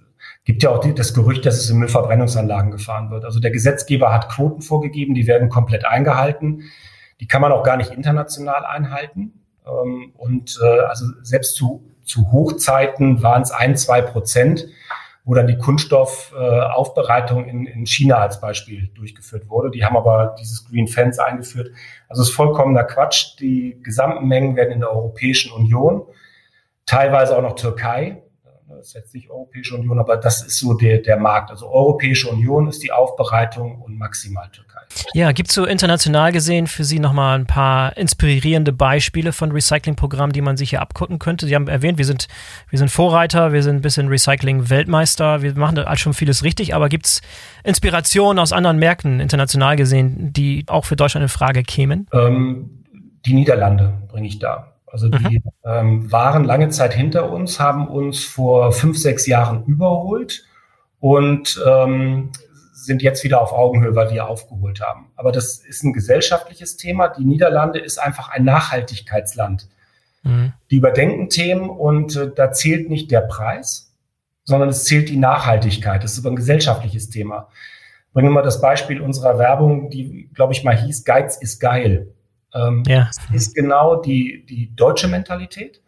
gibt 0.48 0.64
ja 0.64 0.72
auch 0.72 0.80
die, 0.80 0.96
das 0.96 1.14
Gerücht, 1.14 1.46
dass 1.46 1.58
es 1.58 1.70
in 1.70 1.78
Müllverbrennungsanlagen 1.78 2.72
gefahren 2.72 3.12
wird. 3.12 3.24
Also 3.24 3.40
der 3.40 3.52
Gesetzgeber 3.52 4.12
hat 4.12 4.30
Quoten 4.30 4.64
vorgegeben, 4.64 5.14
die 5.14 5.28
werden 5.28 5.50
komplett 5.50 5.86
eingehalten. 5.86 6.64
Die 7.20 7.28
kann 7.28 7.42
man 7.42 7.52
auch 7.52 7.64
gar 7.64 7.78
nicht 7.78 7.92
international 7.92 8.66
einhalten. 8.66 9.44
Ähm, 9.68 10.14
und 10.18 10.60
äh, 10.64 10.80
also 10.80 11.06
selbst 11.22 11.56
zu 11.56 11.84
zu 12.08 12.32
Hochzeiten 12.32 13.22
waren 13.22 13.44
es 13.44 13.52
ein, 13.52 13.76
zwei 13.76 14.02
Prozent, 14.02 14.66
wo 15.26 15.34
dann 15.34 15.46
die 15.46 15.58
Kunststoffaufbereitung 15.58 17.46
in, 17.46 17.66
in 17.66 17.86
China 17.86 18.20
als 18.20 18.40
Beispiel 18.40 18.90
durchgeführt 18.96 19.50
wurde. 19.50 19.70
Die 19.70 19.84
haben 19.84 19.98
aber 19.98 20.36
dieses 20.40 20.66
Green 20.66 20.88
Fence 20.88 21.20
eingeführt. 21.20 21.70
Also 22.08 22.22
es 22.22 22.30
ist 22.30 22.36
vollkommener 22.36 22.86
Quatsch. 22.86 23.38
Die 23.40 23.78
gesamten 23.84 24.26
Mengen 24.26 24.56
werden 24.56 24.72
in 24.72 24.80
der 24.80 24.90
Europäischen 24.90 25.52
Union, 25.52 26.04
teilweise 26.86 27.38
auch 27.38 27.42
noch 27.42 27.56
Türkei, 27.56 28.24
das 28.76 28.88
ist 28.88 28.94
jetzt 28.96 29.14
nicht 29.14 29.30
Europäische 29.30 29.76
Union, 29.76 29.98
aber 30.00 30.18
das 30.18 30.46
ist 30.46 30.60
so 30.60 30.74
der, 30.74 30.98
der 31.00 31.18
Markt. 31.18 31.52
Also 31.52 31.70
Europäische 31.70 32.30
Union 32.30 32.68
ist 32.68 32.84
die 32.84 32.92
Aufbereitung 32.92 33.82
und 33.82 33.98
maximal 33.98 34.50
Türkei. 34.52 34.82
Ja, 35.14 35.32
gibt 35.32 35.50
es 35.50 35.56
so 35.56 35.66
international 35.66 36.32
gesehen 36.32 36.68
für 36.68 36.84
Sie 36.84 37.00
nochmal 37.00 37.40
ein 37.40 37.46
paar 37.46 37.96
inspirierende 37.96 38.74
Beispiele 38.74 39.32
von 39.32 39.52
Recyclingprogrammen, 39.52 40.34
die 40.34 40.42
man 40.42 40.58
sich 40.58 40.72
hier 40.72 40.82
abgucken 40.82 41.18
könnte? 41.18 41.48
Sie 41.48 41.56
haben 41.56 41.68
erwähnt, 41.68 41.98
wir 41.98 42.06
sind, 42.06 42.28
wir 42.70 42.80
sind 42.80 42.90
Vorreiter, 42.90 43.54
wir 43.54 43.64
sind 43.64 43.78
ein 43.78 43.82
bisschen 43.82 44.10
Recycling-Weltmeister, 44.10 45.42
wir 45.42 45.56
machen 45.56 45.76
da 45.76 45.96
schon 45.96 46.14
vieles 46.14 46.44
richtig, 46.44 46.76
aber 46.76 46.90
gibt 46.90 47.06
es 47.06 47.22
Inspirationen 47.64 48.40
aus 48.40 48.52
anderen 48.52 48.80
Märkten 48.80 49.20
international 49.20 49.76
gesehen, 49.76 50.34
die 50.34 50.66
auch 50.68 50.86
für 50.86 50.96
Deutschland 50.96 51.24
in 51.24 51.30
Frage 51.30 51.64
kämen? 51.64 52.08
Ähm, 52.12 52.84
die 53.26 53.34
Niederlande 53.34 53.94
bringe 54.10 54.28
ich 54.28 54.40
da. 54.40 54.77
Also 54.88 55.10
die 55.10 55.40
mhm. 55.40 55.52
ähm, 55.66 56.12
waren 56.12 56.46
lange 56.46 56.70
Zeit 56.70 56.94
hinter 56.94 57.30
uns, 57.30 57.60
haben 57.60 57.88
uns 57.88 58.24
vor 58.24 58.72
fünf, 58.72 58.98
sechs 58.98 59.28
Jahren 59.28 59.66
überholt 59.66 60.46
und 61.00 61.62
ähm, 61.68 62.32
sind 62.74 63.02
jetzt 63.02 63.24
wieder 63.24 63.42
auf 63.42 63.52
Augenhöhe, 63.52 63.96
weil 63.96 64.12
wir 64.12 64.28
aufgeholt 64.28 64.82
haben. 64.82 65.12
Aber 65.16 65.32
das 65.32 65.58
ist 65.58 65.84
ein 65.84 65.94
gesellschaftliches 65.94 66.78
Thema. 66.78 67.10
Die 67.10 67.26
Niederlande 67.26 67.80
ist 67.80 67.98
einfach 67.98 68.30
ein 68.30 68.46
Nachhaltigkeitsland. 68.46 69.68
Mhm. 70.24 70.54
Die 70.72 70.78
überdenken 70.78 71.30
Themen 71.30 71.70
und 71.70 72.16
äh, 72.16 72.32
da 72.34 72.52
zählt 72.52 72.90
nicht 72.90 73.12
der 73.12 73.22
Preis, 73.22 73.94
sondern 74.46 74.70
es 74.70 74.86
zählt 74.86 75.10
die 75.10 75.18
Nachhaltigkeit. 75.18 76.04
Das 76.04 76.14
ist 76.14 76.20
aber 76.20 76.30
ein 76.30 76.38
gesellschaftliches 76.38 77.10
Thema. 77.10 77.50
Bringen 78.14 78.30
wir 78.30 78.36
mal 78.36 78.42
das 78.42 78.62
Beispiel 78.62 79.02
unserer 79.02 79.38
Werbung, 79.38 79.90
die, 79.90 80.30
glaube 80.34 80.54
ich, 80.54 80.64
mal 80.64 80.76
hieß, 80.76 81.04
Geiz 81.04 81.36
ist 81.38 81.60
geil. 81.60 82.14
Ähm, 82.58 82.84
ja. 82.88 83.10
ist 83.34 83.56
genau 83.56 84.02
die, 84.02 84.46
die 84.48 84.76
deutsche 84.76 85.08
Mentalität. 85.08 85.82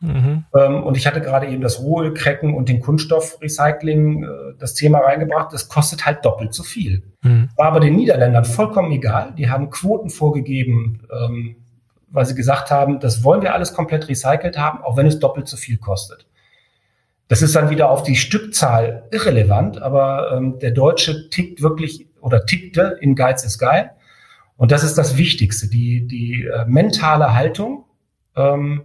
Mhm. 0.00 0.44
Ähm, 0.54 0.82
und 0.84 0.96
ich 0.96 1.06
hatte 1.06 1.20
gerade 1.20 1.48
eben 1.48 1.60
das 1.60 1.80
Rohölcracken 1.80 2.54
und 2.54 2.68
den 2.68 2.80
Kunststoffrecycling, 2.80 4.24
äh, 4.24 4.28
das 4.58 4.74
Thema 4.74 4.98
reingebracht. 5.00 5.52
Das 5.52 5.68
kostet 5.68 6.06
halt 6.06 6.24
doppelt 6.24 6.54
so 6.54 6.62
viel. 6.62 7.02
Mhm. 7.22 7.48
War 7.56 7.66
aber 7.66 7.80
den 7.80 7.96
Niederländern 7.96 8.44
vollkommen 8.44 8.92
egal. 8.92 9.34
Die 9.36 9.50
haben 9.50 9.70
Quoten 9.70 10.10
vorgegeben, 10.10 11.02
ähm, 11.12 11.56
weil 12.10 12.26
sie 12.26 12.34
gesagt 12.34 12.70
haben, 12.70 13.00
das 13.00 13.24
wollen 13.24 13.42
wir 13.42 13.54
alles 13.54 13.74
komplett 13.74 14.08
recycelt 14.08 14.56
haben, 14.56 14.82
auch 14.82 14.96
wenn 14.96 15.06
es 15.06 15.18
doppelt 15.18 15.48
so 15.48 15.56
viel 15.56 15.78
kostet. 15.78 16.26
Das 17.26 17.42
ist 17.42 17.54
dann 17.54 17.68
wieder 17.68 17.90
auf 17.90 18.02
die 18.02 18.16
Stückzahl 18.16 19.06
irrelevant, 19.10 19.82
aber 19.82 20.32
ähm, 20.32 20.58
der 20.60 20.70
Deutsche 20.70 21.28
tickt 21.28 21.60
wirklich 21.60 22.06
oder 22.20 22.46
tickte 22.46 22.96
in 23.00 23.14
Geiz 23.14 23.44
ist 23.44 23.58
geil. 23.58 23.90
Und 24.58 24.72
das 24.72 24.82
ist 24.82 24.98
das 24.98 25.16
Wichtigste, 25.16 25.68
die, 25.68 26.06
die 26.06 26.44
äh, 26.44 26.66
mentale 26.66 27.32
Haltung, 27.32 27.84
ähm, 28.36 28.82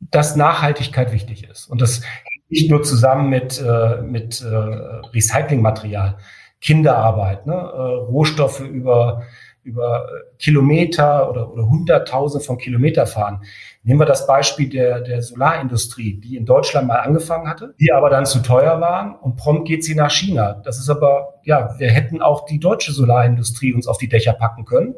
dass 0.00 0.36
Nachhaltigkeit 0.36 1.12
wichtig 1.12 1.46
ist. 1.48 1.66
Und 1.66 1.82
das 1.82 2.02
hängt 2.02 2.50
nicht 2.50 2.70
nur 2.70 2.82
zusammen 2.82 3.28
mit, 3.28 3.60
äh, 3.60 4.00
mit 4.00 4.40
äh, 4.40 4.46
Recyclingmaterial, 4.46 6.16
Kinderarbeit, 6.62 7.46
ne? 7.46 7.52
äh, 7.52 7.56
Rohstoffe 7.56 8.60
über, 8.60 9.22
über 9.64 10.08
Kilometer 10.38 11.28
oder, 11.30 11.52
oder 11.52 11.68
Hunderttausende 11.68 12.42
von 12.44 12.56
Kilometer 12.56 13.06
fahren. 13.06 13.42
Nehmen 13.82 14.00
wir 14.00 14.06
das 14.06 14.26
Beispiel 14.26 14.68
der, 14.68 15.00
der 15.00 15.22
Solarindustrie, 15.22 16.20
die 16.20 16.36
in 16.36 16.44
Deutschland 16.44 16.86
mal 16.86 17.00
angefangen 17.00 17.48
hatte, 17.48 17.74
die 17.80 17.92
aber 17.92 18.10
dann 18.10 18.26
zu 18.26 18.40
teuer 18.40 18.78
waren 18.80 19.14
und 19.14 19.36
prompt 19.36 19.66
geht 19.66 19.84
sie 19.84 19.94
nach 19.94 20.10
China. 20.10 20.60
Das 20.64 20.78
ist 20.78 20.90
aber, 20.90 21.40
ja, 21.44 21.74
wir 21.78 21.88
hätten 21.90 22.20
auch 22.20 22.44
die 22.44 22.60
deutsche 22.60 22.92
Solarindustrie 22.92 23.72
uns 23.72 23.86
auf 23.86 23.96
die 23.96 24.08
Dächer 24.08 24.34
packen 24.34 24.66
können, 24.66 24.94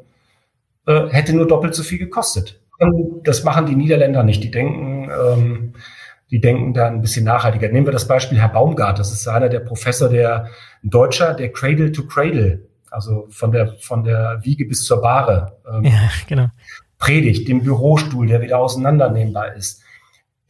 äh, 0.86 1.08
hätte 1.10 1.32
nur 1.32 1.46
doppelt 1.46 1.76
so 1.76 1.84
viel 1.84 1.98
gekostet. 1.98 2.60
Und 2.80 3.22
das 3.28 3.44
machen 3.44 3.66
die 3.66 3.76
Niederländer 3.76 4.24
nicht. 4.24 4.42
Die 4.42 4.50
denken, 4.50 5.08
ähm, 5.10 5.74
die 6.32 6.40
denken 6.40 6.74
da 6.74 6.88
ein 6.88 7.02
bisschen 7.02 7.24
nachhaltiger. 7.24 7.68
Nehmen 7.68 7.86
wir 7.86 7.92
das 7.92 8.08
Beispiel 8.08 8.40
Herr 8.40 8.48
Baumgart. 8.48 8.98
Das 8.98 9.12
ist 9.12 9.28
einer 9.28 9.48
der 9.48 9.60
Professor, 9.60 10.08
der 10.08 10.48
ein 10.82 10.90
Deutscher, 10.90 11.34
der 11.34 11.52
Cradle 11.52 11.92
to 11.92 12.04
Cradle 12.06 12.62
also 12.92 13.26
von 13.30 13.50
der, 13.50 13.74
von 13.80 14.04
der 14.04 14.40
Wiege 14.42 14.66
bis 14.66 14.84
zur 14.84 15.00
Bahre, 15.00 15.58
ähm, 15.66 15.84
ja, 15.84 16.10
genau. 16.26 16.48
Predigt, 17.02 17.48
dem 17.48 17.64
Bürostuhl, 17.64 18.28
der 18.28 18.42
wieder 18.42 18.60
auseinandernehmbar 18.60 19.56
ist, 19.56 19.82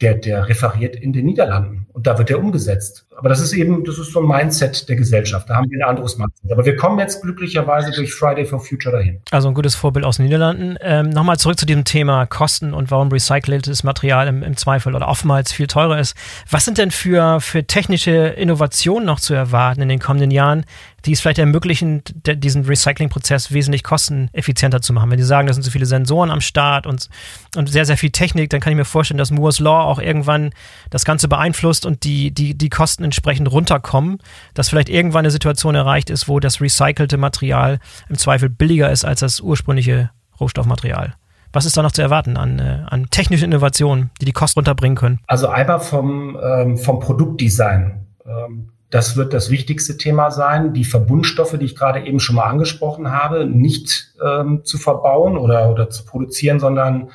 der, 0.01 0.13
der 0.13 0.47
referiert 0.47 0.95
in 0.95 1.11
den 1.11 1.25
Niederlanden 1.25 1.87
und 1.93 2.05
da 2.05 2.19
wird 2.19 2.29
er 2.29 2.37
umgesetzt. 2.37 3.07
Aber 3.17 3.29
das 3.29 3.39
ist 3.39 3.53
eben, 3.53 3.83
das 3.83 3.97
ist 3.97 4.11
so 4.11 4.19
ein 4.19 4.27
Mindset 4.27 4.87
der 4.89 4.95
Gesellschaft. 4.95 5.49
Da 5.49 5.55
haben 5.55 5.69
wir 5.69 5.79
ein 5.79 5.89
anderes 5.89 6.17
Mindset. 6.17 6.51
Aber 6.51 6.65
wir 6.65 6.75
kommen 6.75 6.99
jetzt 6.99 7.21
glücklicherweise 7.21 7.91
durch 7.91 8.13
Friday 8.13 8.45
for 8.45 8.59
Future 8.59 8.95
dahin. 8.95 9.21
Also 9.31 9.47
ein 9.47 9.53
gutes 9.53 9.75
Vorbild 9.75 10.05
aus 10.05 10.17
den 10.17 10.25
Niederlanden. 10.25 10.77
Ähm, 10.81 11.09
Nochmal 11.09 11.37
zurück 11.37 11.59
zu 11.59 11.65
diesem 11.65 11.85
Thema 11.85 12.25
Kosten 12.25 12.73
und 12.73 12.91
warum 12.91 13.09
recyceltes 13.09 13.83
Material 13.83 14.27
im, 14.27 14.43
im, 14.43 14.57
Zweifel 14.57 14.95
oder 14.95 15.07
oftmals 15.07 15.51
viel 15.51 15.67
teurer 15.67 15.99
ist. 15.99 16.15
Was 16.49 16.65
sind 16.65 16.77
denn 16.77 16.91
für, 16.91 17.39
für 17.41 17.65
technische 17.65 18.11
Innovationen 18.11 19.05
noch 19.05 19.19
zu 19.19 19.33
erwarten 19.33 19.81
in 19.81 19.89
den 19.89 19.99
kommenden 19.99 20.31
Jahren, 20.31 20.65
die 21.05 21.11
es 21.11 21.21
vielleicht 21.21 21.39
ermöglichen, 21.39 22.01
diesen 22.15 22.63
Recycling-Prozess 22.63 23.51
wesentlich 23.51 23.83
kosteneffizienter 23.83 24.81
zu 24.81 24.93
machen. 24.93 25.11
Wenn 25.11 25.17
die 25.17 25.23
sagen, 25.23 25.47
da 25.47 25.53
sind 25.53 25.63
so 25.63 25.71
viele 25.71 25.85
Sensoren 25.85 26.31
am 26.31 26.39
Start 26.39 26.87
und, 26.87 27.09
und 27.57 27.69
sehr, 27.69 27.85
sehr 27.85 27.97
viel 27.97 28.11
Technik, 28.11 28.49
dann 28.49 28.61
kann 28.61 28.71
ich 28.71 28.77
mir 28.77 28.85
vorstellen, 28.85 29.17
dass 29.17 29.29
Moore's 29.29 29.59
Law 29.59 29.83
auch 29.83 29.99
irgendwann 29.99 30.51
das 30.91 31.03
Ganze 31.03 31.27
beeinflusst 31.27 31.85
und 31.85 32.05
die, 32.05 32.31
die, 32.31 32.57
die 32.57 32.69
Kosten 32.69 33.02
entsprechend 33.03 33.51
runterkommen, 33.51 34.19
dass 34.53 34.69
vielleicht 34.69 34.89
irgendwann 34.89 35.19
eine 35.19 35.31
Situation 35.31 35.75
erreicht 35.75 36.09
ist, 36.09 36.27
wo 36.27 36.39
das 36.39 36.61
recycelte 36.61 37.17
Material 37.17 37.79
im 38.09 38.17
Zweifel 38.17 38.49
billiger 38.49 38.91
ist 38.91 39.05
als 39.05 39.21
das 39.21 39.39
ursprüngliche 39.39 40.11
Rohstoffmaterial. 40.39 41.15
Was 41.51 41.65
ist 41.65 41.77
da 41.77 41.83
noch 41.83 41.91
zu 41.91 42.01
erwarten 42.01 42.35
an, 42.35 42.57
äh, 42.57 42.83
an 42.87 43.07
technischen 43.11 43.45
Innovationen, 43.45 44.09
die 44.19 44.25
die 44.25 44.31
Kosten 44.31 44.59
runterbringen 44.59 44.97
können? 44.97 45.19
Also 45.27 45.47
einmal 45.47 45.79
vom, 45.79 46.37
ähm, 46.41 46.77
vom 46.77 46.99
Produktdesign. 46.99 48.07
Ähm, 48.25 48.69
das 48.89 49.17
wird 49.17 49.33
das 49.33 49.49
wichtigste 49.49 49.97
Thema 49.97 50.29
sein, 50.29 50.73
die 50.73 50.83
Verbundstoffe, 50.83 51.57
die 51.57 51.65
ich 51.65 51.75
gerade 51.75 52.05
eben 52.05 52.19
schon 52.19 52.35
mal 52.35 52.45
angesprochen 52.45 53.11
habe, 53.11 53.45
nicht 53.45 54.13
ähm, 54.23 54.61
zu 54.65 54.77
verbauen 54.77 55.35
oder, 55.35 55.71
oder 55.71 55.89
zu 55.89 56.05
produzieren, 56.05 56.59
sondern 56.59 57.09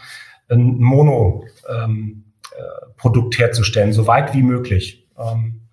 ein 0.48 0.78
Monoprodukt 0.78 1.48
ähm, 1.68 2.24
äh, 2.56 3.38
herzustellen, 3.38 3.92
so 3.92 4.06
weit 4.08 4.34
wie 4.34 4.42
möglich. 4.42 5.06
Ähm, 5.16 5.67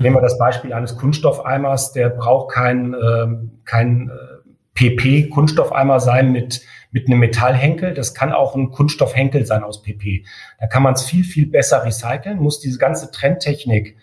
nehmen 0.00 0.16
wir 0.16 0.22
das 0.22 0.38
Beispiel 0.38 0.72
eines 0.72 0.96
Kunststoffeimers, 0.96 1.92
der 1.92 2.08
braucht 2.08 2.52
kein, 2.52 2.94
ähm, 2.94 3.60
kein 3.64 4.10
äh, 4.10 4.40
PP-Kunststoffeimer 4.74 6.00
sein 6.00 6.32
mit, 6.32 6.62
mit 6.90 7.06
einem 7.06 7.20
Metallhenkel. 7.20 7.92
Das 7.92 8.14
kann 8.14 8.32
auch 8.32 8.56
ein 8.56 8.70
Kunststoffhenkel 8.70 9.44
sein 9.44 9.62
aus 9.62 9.82
PP. 9.82 10.24
Da 10.58 10.66
kann 10.66 10.82
man 10.82 10.94
es 10.94 11.02
viel, 11.02 11.24
viel 11.24 11.46
besser 11.46 11.84
recyceln, 11.84 12.38
muss 12.38 12.60
diese 12.60 12.78
ganze 12.78 13.10
Trendtechnik 13.10 13.96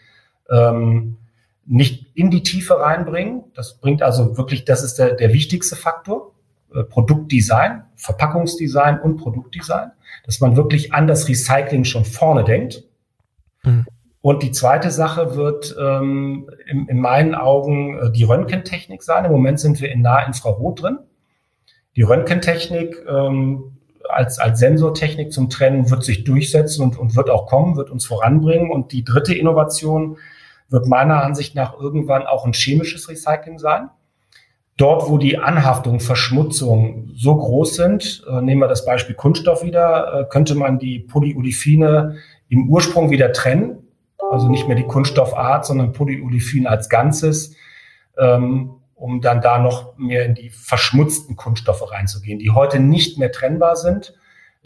ähm, 0.49 1.17
nicht 1.65 2.15
in 2.15 2.29
die 2.29 2.43
Tiefe 2.43 2.79
reinbringen. 2.79 3.45
Das 3.55 3.79
bringt 3.79 4.03
also 4.03 4.37
wirklich, 4.37 4.65
das 4.65 4.83
ist 4.83 4.95
der, 4.95 5.15
der 5.15 5.33
wichtigste 5.33 5.75
Faktor. 5.75 6.31
Äh, 6.73 6.83
Produktdesign, 6.83 7.83
Verpackungsdesign 7.95 8.99
und 8.99 9.17
Produktdesign, 9.17 9.91
dass 10.25 10.41
man 10.41 10.55
wirklich 10.55 10.93
an 10.93 11.07
das 11.07 11.27
Recycling 11.27 11.85
schon 11.85 12.05
vorne 12.05 12.43
denkt. 12.43 12.83
Mhm. 13.63 13.85
Und 14.21 14.43
die 14.43 14.51
zweite 14.51 14.91
Sache 14.91 15.35
wird 15.35 15.75
ähm, 15.79 16.49
in, 16.69 16.87
in 16.87 16.99
meinen 16.99 17.35
Augen 17.35 17.97
äh, 17.97 18.11
die 18.11 18.23
Röntgentechnik 18.23 19.03
sein. 19.03 19.25
Im 19.25 19.31
Moment 19.31 19.59
sind 19.59 19.79
wir 19.79 19.91
in 19.91 20.01
Nahinfrarot 20.01 20.81
drin. 20.81 20.99
Die 21.95 22.01
Röntgentechnik 22.01 23.05
ähm, 23.07 23.77
als, 24.09 24.39
als 24.39 24.59
Sensortechnik 24.59 25.31
zum 25.31 25.49
Trennen 25.49 25.89
wird 25.89 26.03
sich 26.03 26.23
durchsetzen 26.23 26.83
und, 26.83 26.97
und 26.97 27.15
wird 27.15 27.29
auch 27.29 27.47
kommen, 27.47 27.75
wird 27.75 27.89
uns 27.89 28.05
voranbringen. 28.05 28.71
Und 28.71 28.91
die 28.91 29.03
dritte 29.03 29.33
Innovation 29.33 30.17
wird 30.69 30.87
meiner 30.87 31.23
Ansicht 31.23 31.55
nach 31.55 31.79
irgendwann 31.79 32.25
auch 32.25 32.45
ein 32.45 32.53
chemisches 32.53 33.09
Recycling 33.09 33.59
sein. 33.59 33.89
Dort, 34.77 35.09
wo 35.09 35.17
die 35.17 35.39
Anhaftung, 35.39 35.99
Verschmutzung 35.99 37.09
so 37.15 37.35
groß 37.35 37.75
sind, 37.75 38.23
äh, 38.29 38.41
nehmen 38.41 38.61
wir 38.61 38.67
das 38.67 38.85
Beispiel 38.85 39.15
Kunststoff 39.15 39.63
wieder, 39.63 40.13
äh, 40.13 40.25
könnte 40.29 40.53
man 40.53 40.77
die 40.77 40.99
Polyolefine 40.99 42.17
im 42.49 42.69
Ursprung 42.69 43.09
wieder 43.09 43.31
trennen. 43.31 43.86
Also 44.31 44.49
nicht 44.49 44.67
mehr 44.67 44.75
die 44.75 44.83
Kunststoffart, 44.83 45.65
sondern 45.65 45.93
Polyolefin 45.93 46.67
als 46.67 46.89
Ganzes, 46.89 47.55
ähm, 48.17 48.71
um 48.95 49.21
dann 49.21 49.41
da 49.41 49.59
noch 49.59 49.97
mehr 49.97 50.25
in 50.25 50.35
die 50.35 50.49
verschmutzten 50.49 51.35
Kunststoffe 51.35 51.91
reinzugehen, 51.91 52.39
die 52.39 52.51
heute 52.51 52.79
nicht 52.79 53.17
mehr 53.17 53.31
trennbar 53.31 53.75
sind 53.75 54.13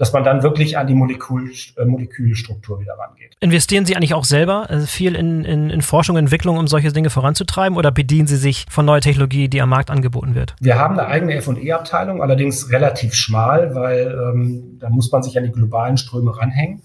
dass 0.02 0.14
man 0.14 0.24
dann 0.24 0.42
wirklich 0.42 0.80
an 0.80 0.88
die 0.88 0.96
Molekül, 0.96 1.52
äh, 1.78 1.86
Molekülstruktur 1.86 2.80
wieder 2.80 2.94
rangeht. 2.94 3.36
Investieren 3.40 3.86
Sie 3.86 3.96
eigentlich 3.96 4.16
auch 4.16 4.24
selber 4.24 4.68
also 4.68 4.88
viel 4.88 5.14
in, 5.14 5.46
in, 5.46 5.70
in 5.70 5.82
Forschung 5.84 6.16
und 6.16 6.24
Entwicklung, 6.24 6.58
um 6.58 6.66
solche 6.66 6.92
Dinge 6.92 7.12
voranzutreiben 7.12 7.78
oder 7.78 7.92
bedienen 7.92 8.26
Sie 8.26 8.38
sich 8.38 8.66
von 8.68 8.84
neuer 8.84 9.02
Technologie, 9.02 9.48
die 9.48 9.62
am 9.62 9.70
Markt 9.70 9.92
angeboten 9.92 10.34
wird? 10.34 10.56
Wir 10.60 10.80
haben 10.80 10.98
eine 10.98 11.08
eigene 11.08 11.36
F&E-Abteilung, 11.36 12.24
allerdings 12.24 12.72
relativ 12.72 13.14
schmal, 13.14 13.76
weil 13.76 14.08
ähm, 14.08 14.80
da 14.80 14.90
muss 14.90 15.12
man 15.12 15.22
sich 15.22 15.38
an 15.38 15.44
die 15.44 15.52
globalen 15.52 15.98
Ströme 15.98 16.36
ranhängen. 16.36 16.82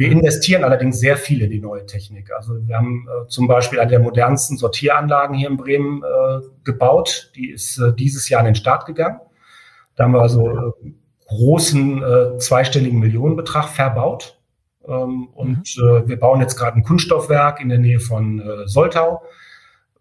Wir 0.00 0.10
investieren 0.10 0.64
allerdings 0.64 0.98
sehr 0.98 1.18
viel 1.18 1.42
in 1.42 1.50
die 1.50 1.60
neue 1.60 1.84
Technik. 1.84 2.32
Also 2.32 2.54
wir 2.66 2.74
haben 2.74 3.06
äh, 3.06 3.28
zum 3.28 3.46
Beispiel 3.46 3.80
eine 3.80 3.90
der 3.90 3.98
modernsten 4.00 4.56
Sortieranlagen 4.56 5.36
hier 5.36 5.50
in 5.50 5.58
Bremen 5.58 6.02
äh, 6.02 6.40
gebaut. 6.64 7.30
Die 7.36 7.50
ist 7.50 7.76
äh, 7.76 7.92
dieses 7.92 8.30
Jahr 8.30 8.40
in 8.40 8.46
den 8.46 8.54
Start 8.54 8.86
gegangen. 8.86 9.20
Da 9.96 10.04
haben 10.04 10.12
wir 10.12 10.22
also 10.22 10.48
äh, 10.48 10.92
großen 11.26 12.02
äh, 12.02 12.38
zweistelligen 12.38 12.98
Millionenbetrag 12.98 13.68
verbaut. 13.68 14.40
Ähm, 14.88 15.28
und 15.34 15.76
mhm. 15.76 15.86
äh, 15.86 16.08
wir 16.08 16.18
bauen 16.18 16.40
jetzt 16.40 16.56
gerade 16.56 16.78
ein 16.78 16.82
Kunststoffwerk 16.82 17.60
in 17.60 17.68
der 17.68 17.78
Nähe 17.78 18.00
von 18.00 18.42
Soltau. 18.64 19.22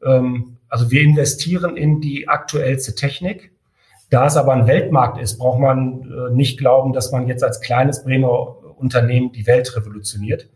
Ähm, 0.01 0.59
also 0.69 0.91
wir 0.91 1.01
investieren 1.01 1.75
in 1.75 1.99
die 1.99 2.29
aktuellste 2.29 2.95
Technik. 2.95 3.51
Da 4.09 4.27
es 4.27 4.37
aber 4.37 4.53
ein 4.53 4.65
Weltmarkt 4.65 5.21
ist, 5.21 5.39
braucht 5.39 5.59
man 5.59 6.33
nicht 6.33 6.57
glauben, 6.57 6.93
dass 6.93 7.11
man 7.11 7.27
jetzt 7.27 7.43
als 7.43 7.61
kleines 7.61 8.03
Bremer 8.03 8.58
Unternehmen 8.79 9.31
die 9.31 9.47
Welt 9.47 9.75
revolutioniert. 9.75 10.49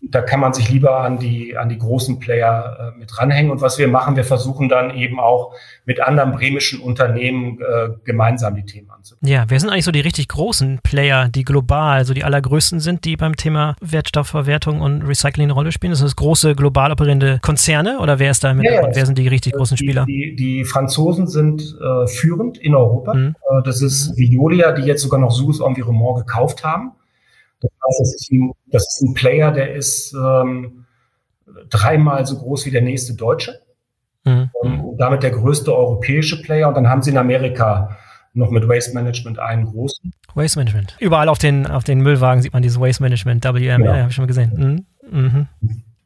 Da 0.00 0.22
kann 0.22 0.40
man 0.40 0.52
sich 0.52 0.70
lieber 0.70 1.00
an 1.00 1.18
die, 1.18 1.56
an 1.56 1.68
die 1.68 1.78
großen 1.78 2.18
Player 2.18 2.94
äh, 2.94 2.98
mit 2.98 3.18
ranhängen. 3.18 3.50
Und 3.50 3.60
was 3.60 3.78
wir 3.78 3.88
machen, 3.88 4.16
wir 4.16 4.24
versuchen 4.24 4.68
dann 4.68 4.96
eben 4.96 5.20
auch 5.20 5.54
mit 5.84 6.00
anderen 6.00 6.32
bremischen 6.32 6.80
Unternehmen 6.80 7.58
äh, 7.60 7.90
gemeinsam 8.04 8.54
die 8.54 8.64
Themen 8.64 8.90
anzugehen. 8.90 9.30
Ja, 9.30 9.44
wer 9.48 9.60
sind 9.60 9.68
eigentlich 9.68 9.84
so 9.84 9.92
die 9.92 10.00
richtig 10.00 10.28
großen 10.28 10.80
Player, 10.82 11.28
die 11.28 11.44
global, 11.44 12.04
so 12.04 12.14
die 12.14 12.24
allergrößten 12.24 12.80
sind, 12.80 13.04
die 13.04 13.16
beim 13.16 13.36
Thema 13.36 13.76
Wertstoffverwertung 13.80 14.80
und 14.80 15.02
Recycling 15.02 15.46
eine 15.46 15.52
Rolle 15.52 15.72
spielen? 15.72 15.94
Sind 15.94 16.06
das 16.06 16.16
große 16.16 16.54
global 16.54 16.92
operierende 16.92 17.38
Konzerne 17.42 17.98
oder 17.98 18.18
wer 18.18 18.30
ist 18.30 18.42
da 18.42 18.52
im 18.52 18.62
ja, 18.62 18.88
Wer 18.92 19.06
sind 19.06 19.18
die 19.18 19.28
richtig 19.28 19.52
großen 19.52 19.76
Spieler? 19.76 20.06
Die, 20.06 20.34
die, 20.34 20.36
die 20.36 20.64
Franzosen 20.64 21.26
sind 21.26 21.76
äh, 21.80 22.06
führend 22.06 22.56
in 22.56 22.74
Europa. 22.74 23.14
Mhm. 23.14 23.34
Äh, 23.50 23.62
das 23.64 23.82
ist 23.82 24.16
Violia, 24.16 24.72
die 24.72 24.82
jetzt 24.82 25.02
sogar 25.02 25.20
noch 25.20 25.32
Suez 25.32 25.60
Environnement 25.60 26.16
gekauft 26.16 26.64
haben. 26.64 26.92
Das 27.86 28.14
ist 28.14 28.30
ein, 28.30 28.52
das 28.66 28.82
ist 28.82 29.02
ein 29.02 29.14
Player, 29.14 29.50
der 29.50 29.74
ist 29.74 30.14
ähm, 30.14 30.86
dreimal 31.68 32.26
so 32.26 32.38
groß 32.38 32.66
wie 32.66 32.70
der 32.70 32.82
nächste 32.82 33.14
Deutsche. 33.14 33.60
Mhm. 34.24 34.50
Und 34.60 34.98
damit 34.98 35.22
der 35.22 35.30
größte 35.30 35.74
europäische 35.74 36.42
Player. 36.42 36.68
Und 36.68 36.74
dann 36.74 36.88
haben 36.88 37.02
sie 37.02 37.10
in 37.10 37.16
Amerika 37.16 37.96
noch 38.32 38.50
mit 38.50 38.68
Waste 38.68 38.94
Management 38.94 39.38
einen 39.38 39.66
großen. 39.66 40.12
Waste 40.34 40.58
Management. 40.58 40.96
Überall 41.00 41.28
auf 41.28 41.38
den, 41.38 41.66
auf 41.66 41.84
den 41.84 42.00
Müllwagen 42.00 42.42
sieht 42.42 42.52
man 42.52 42.62
dieses 42.62 42.78
Waste 42.78 43.02
Management, 43.02 43.44
WMR, 43.44 43.80
ja. 43.80 43.96
habe 43.96 44.08
ich 44.08 44.14
schon 44.14 44.22
mal 44.22 44.28
gesehen. 44.28 44.86
Mhm. 45.10 45.20
Mhm. 45.20 45.46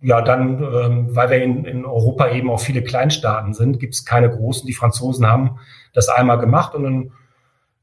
Ja, 0.01 0.21
dann, 0.21 0.63
ähm, 0.63 1.17
weil 1.17 1.31
wir 1.31 1.43
in, 1.43 1.65
in 1.65 1.85
Europa 1.85 2.31
eben 2.31 2.51
auch 2.51 2.61
viele 2.61 2.83
Kleinstaaten 2.83 3.55
sind, 3.55 3.81
gibt 3.81 3.95
es 3.95 4.05
keine 4.05 4.31
großen. 4.31 4.67
Die 4.67 4.75
Franzosen 4.75 5.27
haben 5.27 5.59
das 5.93 6.09
einmal 6.09 6.39
gemacht 6.39 6.75
und 6.75 6.85
dann 6.85 7.11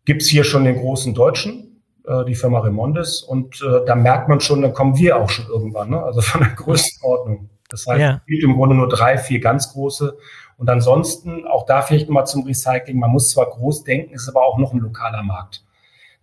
gibt 0.06 0.22
es 0.22 0.30
hier 0.30 0.44
schon 0.44 0.66
den 0.66 0.78
großen 0.78 1.14
Deutschen 1.14 1.71
äh, 2.12 2.26
die 2.26 2.36
Firma 2.36 2.60
Remondis. 2.60 3.22
Und 3.22 3.62
äh, 3.62 3.86
da 3.86 3.96
merkt 3.96 4.28
man 4.28 4.42
schon, 4.42 4.62
dann 4.62 4.74
kommen 4.74 4.98
wir 4.98 5.18
auch 5.18 5.30
schon 5.30 5.48
irgendwann, 5.48 5.90
ne? 5.90 6.04
also 6.04 6.22
von 6.22 6.42
der 6.42 6.52
Größenordnung. 6.52 7.50
Das 7.70 7.88
heißt, 7.88 8.02
ja. 8.02 8.16
es 8.16 8.26
gibt 8.26 8.44
im 8.44 8.56
Grunde 8.56 8.76
nur 8.76 8.90
drei, 8.90 9.18
vier 9.18 9.40
ganz 9.40 9.72
große. 9.72 10.18
Und 10.58 10.70
ansonsten, 10.70 11.48
auch 11.48 11.66
da 11.66 11.82
vielleicht 11.82 12.08
nochmal 12.08 12.28
zum 12.28 12.44
Recycling, 12.46 13.00
man 13.00 13.10
muss 13.10 13.30
zwar 13.30 13.50
groß 13.50 13.84
denken, 13.84 14.14
ist 14.14 14.28
aber 14.28 14.44
auch 14.44 14.58
noch 14.58 14.74
ein 14.74 14.80
lokaler 14.80 15.24
Markt. 15.24 15.64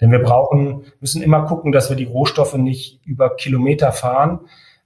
Denn 0.01 0.13
wir 0.13 0.23
brauchen, 0.23 0.85
müssen 1.01 1.23
immer 1.23 1.45
gucken, 1.47 1.73
dass 1.73 1.89
wir 1.89 1.97
die 1.97 2.05
Rohstoffe 2.05 2.55
nicht 2.55 3.01
über 3.05 3.35
Kilometer 3.35 3.91
fahren, 3.93 4.41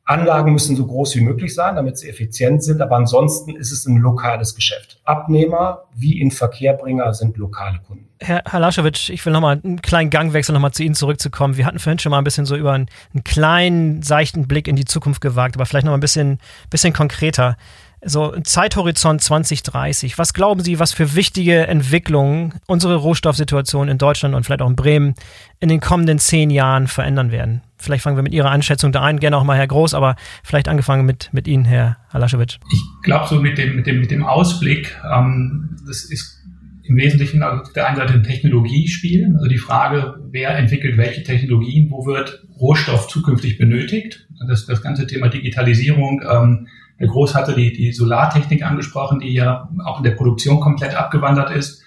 Anlagen 0.05 0.53
müssen 0.53 0.75
so 0.75 0.85
groß 0.85 1.15
wie 1.15 1.21
möglich 1.21 1.55
sein, 1.55 1.77
damit 1.77 1.97
sie 1.97 2.09
effizient 2.09 2.65
sind, 2.65 2.81
aber 2.81 2.97
ansonsten 2.97 3.55
ist 3.55 3.71
es 3.71 3.87
ein 3.87 3.99
lokales 3.99 4.55
Geschäft. 4.57 5.01
Abnehmer 5.05 5.85
wie 5.95 6.21
in 6.21 6.33
Verkehrbringer 6.33 7.15
sind 7.15 7.37
lokale 7.37 7.79
Kunden. 7.87 8.09
Herr, 8.21 8.43
Herr 8.45 8.61
Laschewitsch, 8.61 9.11
ich 9.11 9.25
will 9.25 9.33
nochmal 9.33 9.61
einen 9.63 9.81
kleinen 9.81 10.11
Gangwechsel 10.11 10.53
nochmal 10.53 10.73
zu 10.73 10.83
Ihnen 10.83 10.97
zurückzukommen. 10.97 11.57
Wir 11.57 11.67
hatten 11.67 11.79
vorhin 11.79 12.01
schon 12.01 12.11
mal 12.11 12.19
ein 12.19 12.25
bisschen 12.25 12.47
so 12.47 12.57
über 12.57 12.73
einen, 12.73 12.89
einen 13.15 13.25
kleinen, 13.25 14.03
seichten 14.03 14.49
Blick 14.49 14.67
in 14.67 14.77
die 14.77 14.85
Zukunft 14.85 15.21
gewagt, 15.21 15.57
aber 15.57 15.67
vielleicht 15.67 15.85
nochmal 15.85 15.99
ein 15.99 16.03
bisschen, 16.03 16.39
bisschen 16.69 16.93
konkreter. 16.93 17.57
So 18.05 18.35
Zeithorizont 18.43 19.23
2030. 19.23 20.19
Was 20.19 20.35
glauben 20.35 20.61
Sie, 20.61 20.79
was 20.79 20.93
für 20.93 21.15
wichtige 21.15 21.67
Entwicklungen 21.67 22.55
unsere 22.67 22.97
Rohstoffsituation 22.97 23.89
in 23.89 23.99
Deutschland 23.99 24.35
und 24.35 24.45
vielleicht 24.45 24.63
auch 24.63 24.69
in 24.69 24.77
Bremen 24.77 25.15
in 25.61 25.69
den 25.69 25.81
kommenden 25.81 26.19
zehn 26.19 26.51
Jahren 26.51 26.89
verändern 26.89 27.31
werden? 27.31 27.63
Vielleicht 27.77 28.03
fangen 28.03 28.17
wir 28.17 28.23
mit 28.23 28.35
Ihrer 28.35 28.51
Einschätzung 28.51 28.93
da 28.93 29.03
ein, 29.03 29.21
gerne 29.21 29.37
auch 29.37 29.45
mal 29.45 29.57
Herr 29.57 29.67
Groß, 29.67 29.95
aber 29.95 30.17
vielleicht 30.43 30.69
angefangen 30.69 31.07
mit, 31.07 31.31
mit 31.33 31.49
Ihnen, 31.49 31.65
Herr 31.65 31.99
Alaschewitsch. 32.11 32.59
Ich 32.73 32.81
glaube 33.03 33.27
so 33.29 33.41
mit 33.41 33.59
dem, 33.59 33.77
mit 33.77 33.87
dem, 33.87 34.01
mit 34.01 34.11
dem 34.11 34.25
Ausblick, 34.25 34.97
ähm, 35.13 35.77
das 35.87 36.05
ist 36.05 36.43
im 36.85 36.97
Wesentlichen 36.97 37.43
also 37.43 37.63
auf 37.63 37.73
der 37.73 37.87
einen 37.87 37.97
Seite 37.97 38.15
ein 38.15 38.23
Technologiespiel, 38.25 39.33
also 39.35 39.47
die 39.47 39.59
Frage, 39.59 40.17
wer 40.31 40.57
entwickelt 40.57 40.97
welche 40.97 41.23
Technologien, 41.23 41.91
wo 41.91 42.07
wird 42.07 42.45
Rohstoff 42.59 43.09
zukünftig 43.09 43.59
benötigt. 43.59 44.27
Das, 44.49 44.67
das 44.67 44.83
ganze 44.83 45.07
Thema 45.07 45.29
Digitalisierung, 45.29 46.23
ähm, 46.29 46.67
Herr 47.03 47.09
Groß 47.09 47.35
hatte 47.35 47.55
die, 47.55 47.73
die 47.73 47.91
Solartechnik 47.91 48.65
angesprochen, 48.65 49.19
die 49.19 49.33
ja 49.33 49.69
auch 49.85 49.99
in 49.99 50.05
der 50.05 50.13
Produktion 50.13 50.61
komplett 50.61 50.95
abgewandert 50.95 51.51
ist. 51.51 51.83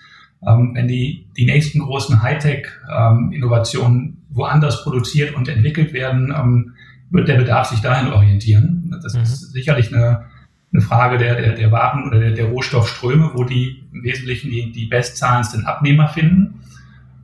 Ähm, 0.45 0.71
wenn 0.73 0.89
die, 0.89 1.29
die 1.37 1.45
nächsten 1.45 1.79
großen 1.79 2.21
Hightech-Innovationen 2.21 3.97
ähm, 3.97 4.17
woanders 4.29 4.83
produziert 4.83 5.33
und 5.33 5.47
entwickelt 5.47 5.93
werden, 5.93 6.33
ähm, 6.37 6.73
wird 7.11 7.29
der 7.29 7.37
Bedarf 7.37 7.69
sich 7.69 7.79
dahin 7.79 8.11
orientieren. 8.11 8.93
Das 9.01 9.13
mhm. 9.13 9.21
ist 9.21 9.53
sicherlich 9.53 9.95
eine, 9.95 10.25
eine 10.73 10.81
Frage 10.81 11.17
der, 11.17 11.35
der, 11.35 11.53
der 11.53 11.71
Waren 11.71 12.05
oder 12.05 12.19
der, 12.19 12.31
der 12.31 12.47
Rohstoffströme, 12.47 13.31
wo 13.35 13.45
die 13.45 13.85
im 13.93 14.03
Wesentlichen 14.03 14.51
die, 14.51 14.73
die 14.73 14.87
bestzahlendsten 14.87 15.65
Abnehmer 15.65 16.09
finden. 16.09 16.59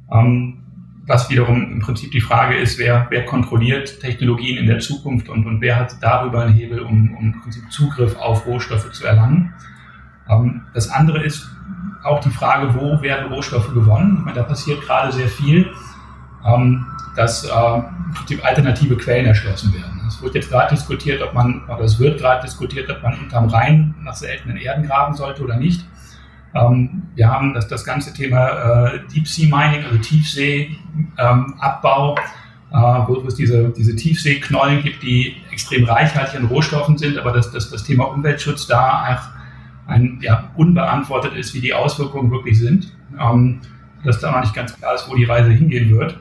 Ähm, 0.09 0.59
was 1.05 1.29
wiederum 1.29 1.71
im 1.71 1.79
Prinzip 1.79 2.11
die 2.11 2.21
Frage 2.21 2.55
ist, 2.55 2.77
wer, 2.77 3.07
wer 3.09 3.25
kontrolliert 3.25 3.99
Technologien 3.99 4.57
in 4.57 4.67
der 4.67 4.79
Zukunft 4.79 5.29
und, 5.29 5.45
und 5.45 5.61
wer 5.61 5.77
hat 5.77 5.95
darüber 6.01 6.43
einen 6.43 6.53
Hebel, 6.53 6.79
um, 6.79 7.15
um 7.15 7.33
im 7.33 7.41
Prinzip 7.41 7.71
Zugriff 7.71 8.15
auf 8.17 8.45
Rohstoffe 8.45 8.91
zu 8.91 9.05
erlangen. 9.05 9.53
Ähm, 10.29 10.61
das 10.73 10.89
andere 10.89 11.23
ist 11.23 11.49
auch 12.03 12.19
die 12.19 12.29
Frage, 12.29 12.75
wo 12.75 13.01
werden 13.01 13.31
Rohstoffe 13.31 13.73
gewonnen? 13.73 14.17
Ich 14.19 14.25
meine, 14.25 14.37
da 14.37 14.43
passiert 14.43 14.81
gerade 14.81 15.11
sehr 15.11 15.27
viel, 15.27 15.71
ähm, 16.45 16.85
dass 17.15 17.45
äh, 17.45 18.41
alternative 18.43 18.97
Quellen 18.97 19.25
erschlossen 19.25 19.73
werden. 19.73 20.01
Es 20.07 20.21
wird 20.21 20.35
jetzt 20.35 20.49
gerade 20.49 20.75
diskutiert, 20.75 21.21
ob 21.21 21.33
man, 21.33 21.63
oder 21.65 21.81
es 21.81 21.99
wird 21.99 22.19
gerade 22.19 22.43
diskutiert, 22.43 22.89
ob 22.89 23.01
man 23.01 23.17
unterm 23.19 23.49
Rhein 23.49 23.95
nach 24.01 24.15
seltenen 24.15 24.57
Erden 24.57 24.85
graben 24.85 25.15
sollte 25.15 25.43
oder 25.43 25.57
nicht. 25.57 25.85
Ähm, 26.53 27.03
wir 27.15 27.29
haben 27.29 27.53
das, 27.53 27.67
das 27.67 27.85
ganze 27.85 28.13
Thema 28.13 28.93
äh, 28.93 28.99
Deep 29.13 29.27
Sea 29.27 29.45
Mining, 29.45 29.85
also 29.85 29.97
Tiefseeabbau, 29.97 32.15
ähm, 32.17 32.23
äh, 32.73 33.07
wo 33.07 33.27
es 33.27 33.35
diese, 33.35 33.69
diese 33.69 33.95
Tiefseeknollen 33.95 34.83
gibt, 34.83 35.03
die 35.03 35.37
extrem 35.51 35.85
reichhaltig 35.85 36.39
an 36.39 36.45
Rohstoffen 36.45 36.97
sind, 36.97 37.17
aber 37.17 37.31
dass 37.31 37.51
das, 37.51 37.69
das 37.69 37.83
Thema 37.83 38.05
Umweltschutz 38.05 38.67
da 38.67 39.03
einfach 39.03 39.29
ein, 39.87 40.19
ja, 40.21 40.51
unbeantwortet 40.55 41.35
ist, 41.35 41.53
wie 41.53 41.61
die 41.61 41.73
Auswirkungen 41.73 42.31
wirklich 42.31 42.59
sind. 42.59 42.93
Ähm, 43.19 43.59
dass 44.03 44.19
da 44.19 44.31
noch 44.31 44.41
nicht 44.41 44.53
ganz 44.53 44.75
klar 44.75 44.95
ist, 44.95 45.09
wo 45.09 45.15
die 45.15 45.25
Reise 45.25 45.51
hingehen 45.51 45.97
wird. 45.97 46.19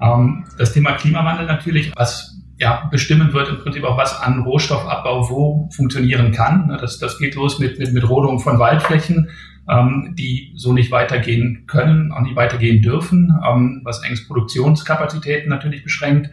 Ähm, 0.00 0.44
das 0.58 0.72
Thema 0.72 0.92
Klimawandel 0.92 1.46
natürlich, 1.46 1.92
was 1.96 2.33
ja, 2.58 2.88
bestimmen 2.90 3.32
wird 3.32 3.48
im 3.48 3.58
Prinzip 3.58 3.84
auch, 3.84 3.96
was 3.96 4.20
an 4.20 4.40
Rohstoffabbau 4.40 5.28
wo 5.28 5.68
funktionieren 5.74 6.32
kann. 6.32 6.68
Ne, 6.68 6.78
das, 6.80 6.98
das 6.98 7.18
geht 7.18 7.34
los 7.34 7.58
mit, 7.58 7.78
mit, 7.78 7.92
mit 7.92 8.08
Rodung 8.08 8.38
von 8.38 8.58
Waldflächen, 8.58 9.28
ähm, 9.68 10.14
die 10.16 10.52
so 10.54 10.72
nicht 10.72 10.90
weitergehen 10.90 11.64
können, 11.66 12.12
auch 12.12 12.20
nicht 12.20 12.36
weitergehen 12.36 12.80
dürfen, 12.82 13.34
ähm, 13.48 13.80
was 13.84 14.02
engst 14.04 14.28
Produktionskapazitäten 14.28 15.48
natürlich 15.48 15.82
beschränkt. 15.82 16.30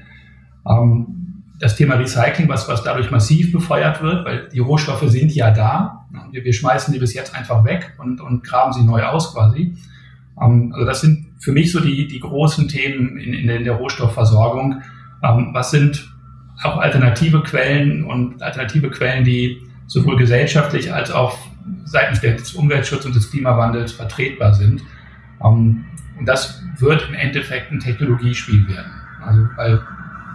Ähm, 0.70 1.44
das 1.60 1.76
Thema 1.76 1.96
Recycling, 1.96 2.50
was, 2.50 2.68
was 2.68 2.84
dadurch 2.84 3.12
massiv 3.12 3.52
befeuert 3.52 4.02
wird, 4.02 4.26
weil 4.26 4.50
die 4.50 4.60
Rohstoffe 4.60 5.04
sind 5.08 5.34
ja 5.34 5.52
da. 5.52 6.08
Wir, 6.32 6.44
wir 6.44 6.54
schmeißen 6.54 6.92
die 6.92 7.00
bis 7.00 7.14
jetzt 7.14 7.36
einfach 7.36 7.64
weg 7.64 7.94
und, 8.00 8.20
und 8.20 8.44
graben 8.44 8.74
sie 8.74 8.84
neu 8.84 9.04
aus 9.04 9.34
quasi. 9.34 9.76
Ähm, 10.40 10.72
also 10.74 10.86
das 10.86 11.02
sind 11.02 11.28
für 11.40 11.52
mich 11.52 11.72
so 11.72 11.80
die, 11.80 12.08
die 12.08 12.20
großen 12.20 12.68
Themen 12.68 13.18
in, 13.18 13.34
in 13.34 13.64
der 13.64 13.74
Rohstoffversorgung. 13.74 14.82
Ähm, 15.24 15.50
was 15.54 15.72
sind 15.72 16.11
auch 16.63 16.78
alternative 16.78 17.41
Quellen 17.43 18.04
und 18.04 18.41
alternative 18.41 18.89
Quellen, 18.89 19.24
die 19.24 19.62
sowohl 19.88 20.15
gesellschaftlich 20.15 20.93
als 20.93 21.12
auch 21.12 21.38
seitens 21.86 22.21
des 22.21 22.54
Umweltschutzes 22.54 23.06
und 23.06 23.15
des 23.15 23.30
Klimawandels 23.30 23.91
vertretbar 23.91 24.54
sind. 24.54 24.82
Ähm, 25.43 25.86
und 26.17 26.26
das 26.26 26.62
wird 26.78 27.08
im 27.10 27.15
Endeffekt 27.15 27.71
ein 27.71 27.80
Technologiespiel 27.80 28.67
werden. 28.67 28.91
Also, 29.26 29.47
weil 29.56 29.82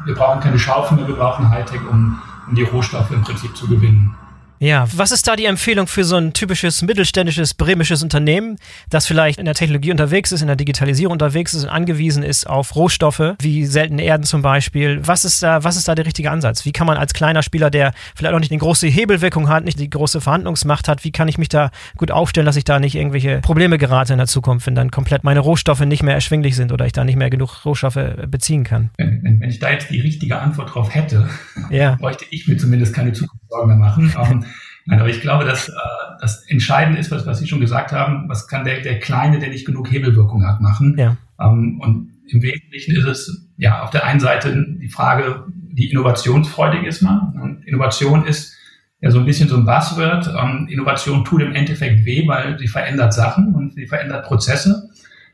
wir 0.05 0.15
brauchen 0.15 0.41
keine 0.41 0.59
Schaufel 0.59 0.97
mehr, 0.97 1.09
wir 1.09 1.17
brauchen 1.17 1.49
Hightech, 1.49 1.81
um, 1.89 2.21
um 2.49 2.55
die 2.55 2.63
Rohstoffe 2.63 3.11
im 3.11 3.23
Prinzip 3.23 3.57
zu 3.57 3.69
gewinnen. 3.69 4.15
Ja, 4.59 4.87
was 4.95 5.13
ist 5.13 5.29
da 5.29 5.37
die 5.37 5.45
Empfehlung 5.45 5.87
für 5.87 6.05
so 6.05 6.17
ein 6.17 6.33
typisches 6.33 6.83
mittelständisches 6.83 7.55
bremisches 7.55 8.03
Unternehmen, 8.03 8.57
das 8.89 9.07
vielleicht 9.07 9.39
in 9.39 9.45
der 9.45 9.55
Technologie 9.55 9.91
unterwegs 9.91 10.33
ist, 10.33 10.41
in 10.41 10.47
der 10.47 10.57
Digitalisierung 10.57 11.13
unterwegs 11.13 11.53
ist 11.53 11.65
und 11.65 11.69
angewiesen 11.69 12.23
ist 12.23 12.47
auf 12.47 12.75
Rohstoffe, 12.75 13.35
wie 13.41 13.67
seltene 13.67 14.03
Erden 14.03 14.25
zum 14.25 14.43
Beispiel? 14.43 15.01
Was 15.07 15.25
ist 15.25 15.43
da, 15.43 15.63
was 15.63 15.77
ist 15.77 15.89
da 15.89 15.95
der 15.95 16.07
richtige 16.07 16.31
Ansatz? 16.31 16.65
Wie 16.65 16.73
kann 16.73 16.87
man 16.87 16.97
als 16.97 17.13
kleiner 17.13 17.43
Spieler, 17.43 17.71
der 17.71 17.93
vielleicht 18.15 18.35
auch 18.35 18.41
nicht 18.41 18.51
eine 18.51 18.59
große 18.59 18.87
Hebelwirkung 18.87 19.49
hat, 19.49 19.65
nicht 19.65 19.79
die 19.79 19.91
große 19.91 20.21
Verhandlungsmacht 20.21 20.89
hat, 20.89 21.05
wie 21.05 21.13
kann 21.13 21.29
ich 21.29 21.37
mich 21.37 21.49
da 21.49 21.71
gut 21.97 22.11
aufstellen, 22.11 22.47
dass 22.47 22.57
ich 22.57 22.65
da 22.65 22.81
nicht 22.81 22.95
irgendwelche 22.95 23.41
Probleme 23.41 23.77
gerate 23.77 24.15
in 24.15 24.19
der 24.19 24.27
Zukunft, 24.27 24.67
wenn 24.67 24.75
dann 24.75 24.91
komplett 24.91 25.23
meine 25.23 25.41
Rohstoffe 25.41 25.81
nicht 25.81 26.03
mehr 26.03 26.15
erschwinglich 26.15 26.57
sind 26.57 26.73
oder 26.73 26.87
ich 26.87 26.93
da 26.93 27.05
nicht 27.05 27.17
mehr 27.17 27.31
genug 27.31 27.65
Rohstoffe 27.65 27.99
beziehen 28.27 28.65
kann? 28.65 28.91
Wenn, 28.97 29.23
wenn, 29.23 29.41
wenn 29.41 29.51
ich 29.51 29.59
da 29.59 29.71
jetzt 29.71 29.91
die 29.91 30.01
richtige 30.01 30.39
Antwort 30.39 30.75
drauf 30.75 30.95
hätte, 30.95 31.29
ja. 31.71 31.97
bräuchte 32.01 32.25
ich 32.31 32.49
mir 32.49 32.57
zumindest 32.57 32.95
keine 32.95 33.13
Zukunftssorgen 33.49 33.69
mehr 33.69 33.77
machen. 33.77 34.13
Ähm, 34.31 34.45
Nein, 34.89 35.01
aber 35.01 35.09
ich 35.09 35.21
glaube, 35.21 35.45
dass 35.45 35.69
äh, 35.69 35.73
das 36.21 36.45
Entscheidende 36.47 37.01
ist, 37.01 37.11
was, 37.11 37.27
was 37.27 37.41
Sie 37.41 37.49
schon 37.49 37.59
gesagt 37.59 37.91
haben, 37.91 38.29
was 38.29 38.47
kann 38.47 38.65
der, 38.65 38.83
der 38.83 39.01
Kleine, 39.01 39.41
der 39.41 39.49
nicht 39.49 39.67
genug 39.67 39.91
Hebelwirkung 39.91 40.47
hat, 40.47 40.61
machen. 40.61 40.95
Ja. 40.97 41.17
Ähm, 41.41 41.81
und 41.81 42.13
im 42.29 42.41
Wesentlichen 42.41 42.97
ist 42.97 43.05
es 43.05 43.49
ja 43.57 43.83
auf 43.83 43.91
der 43.91 44.05
einen 44.05 44.21
Seite 44.21 44.65
die 44.81 44.89
Frage, 44.89 45.45
wie 45.73 45.91
innovationsfreudig 45.91 46.85
ist 46.85 47.03
man. 47.03 47.37
Und 47.43 47.67
Innovation 47.67 48.25
ist 48.27 48.57
ja 49.01 49.11
so 49.11 49.19
ein 49.19 49.25
bisschen 49.25 49.49
so 49.49 49.57
ein 49.57 49.65
Buzzword. 49.65 50.33
Ähm, 50.41 50.69
Innovation 50.71 51.25
tut 51.25 51.43
im 51.43 51.53
Endeffekt 51.53 52.05
weh, 52.05 52.29
weil 52.29 52.57
sie 52.57 52.69
verändert 52.69 53.13
Sachen 53.13 53.57
und 53.57 53.75
sie 53.75 53.87
verändert 53.87 54.25
Prozesse. 54.25 54.89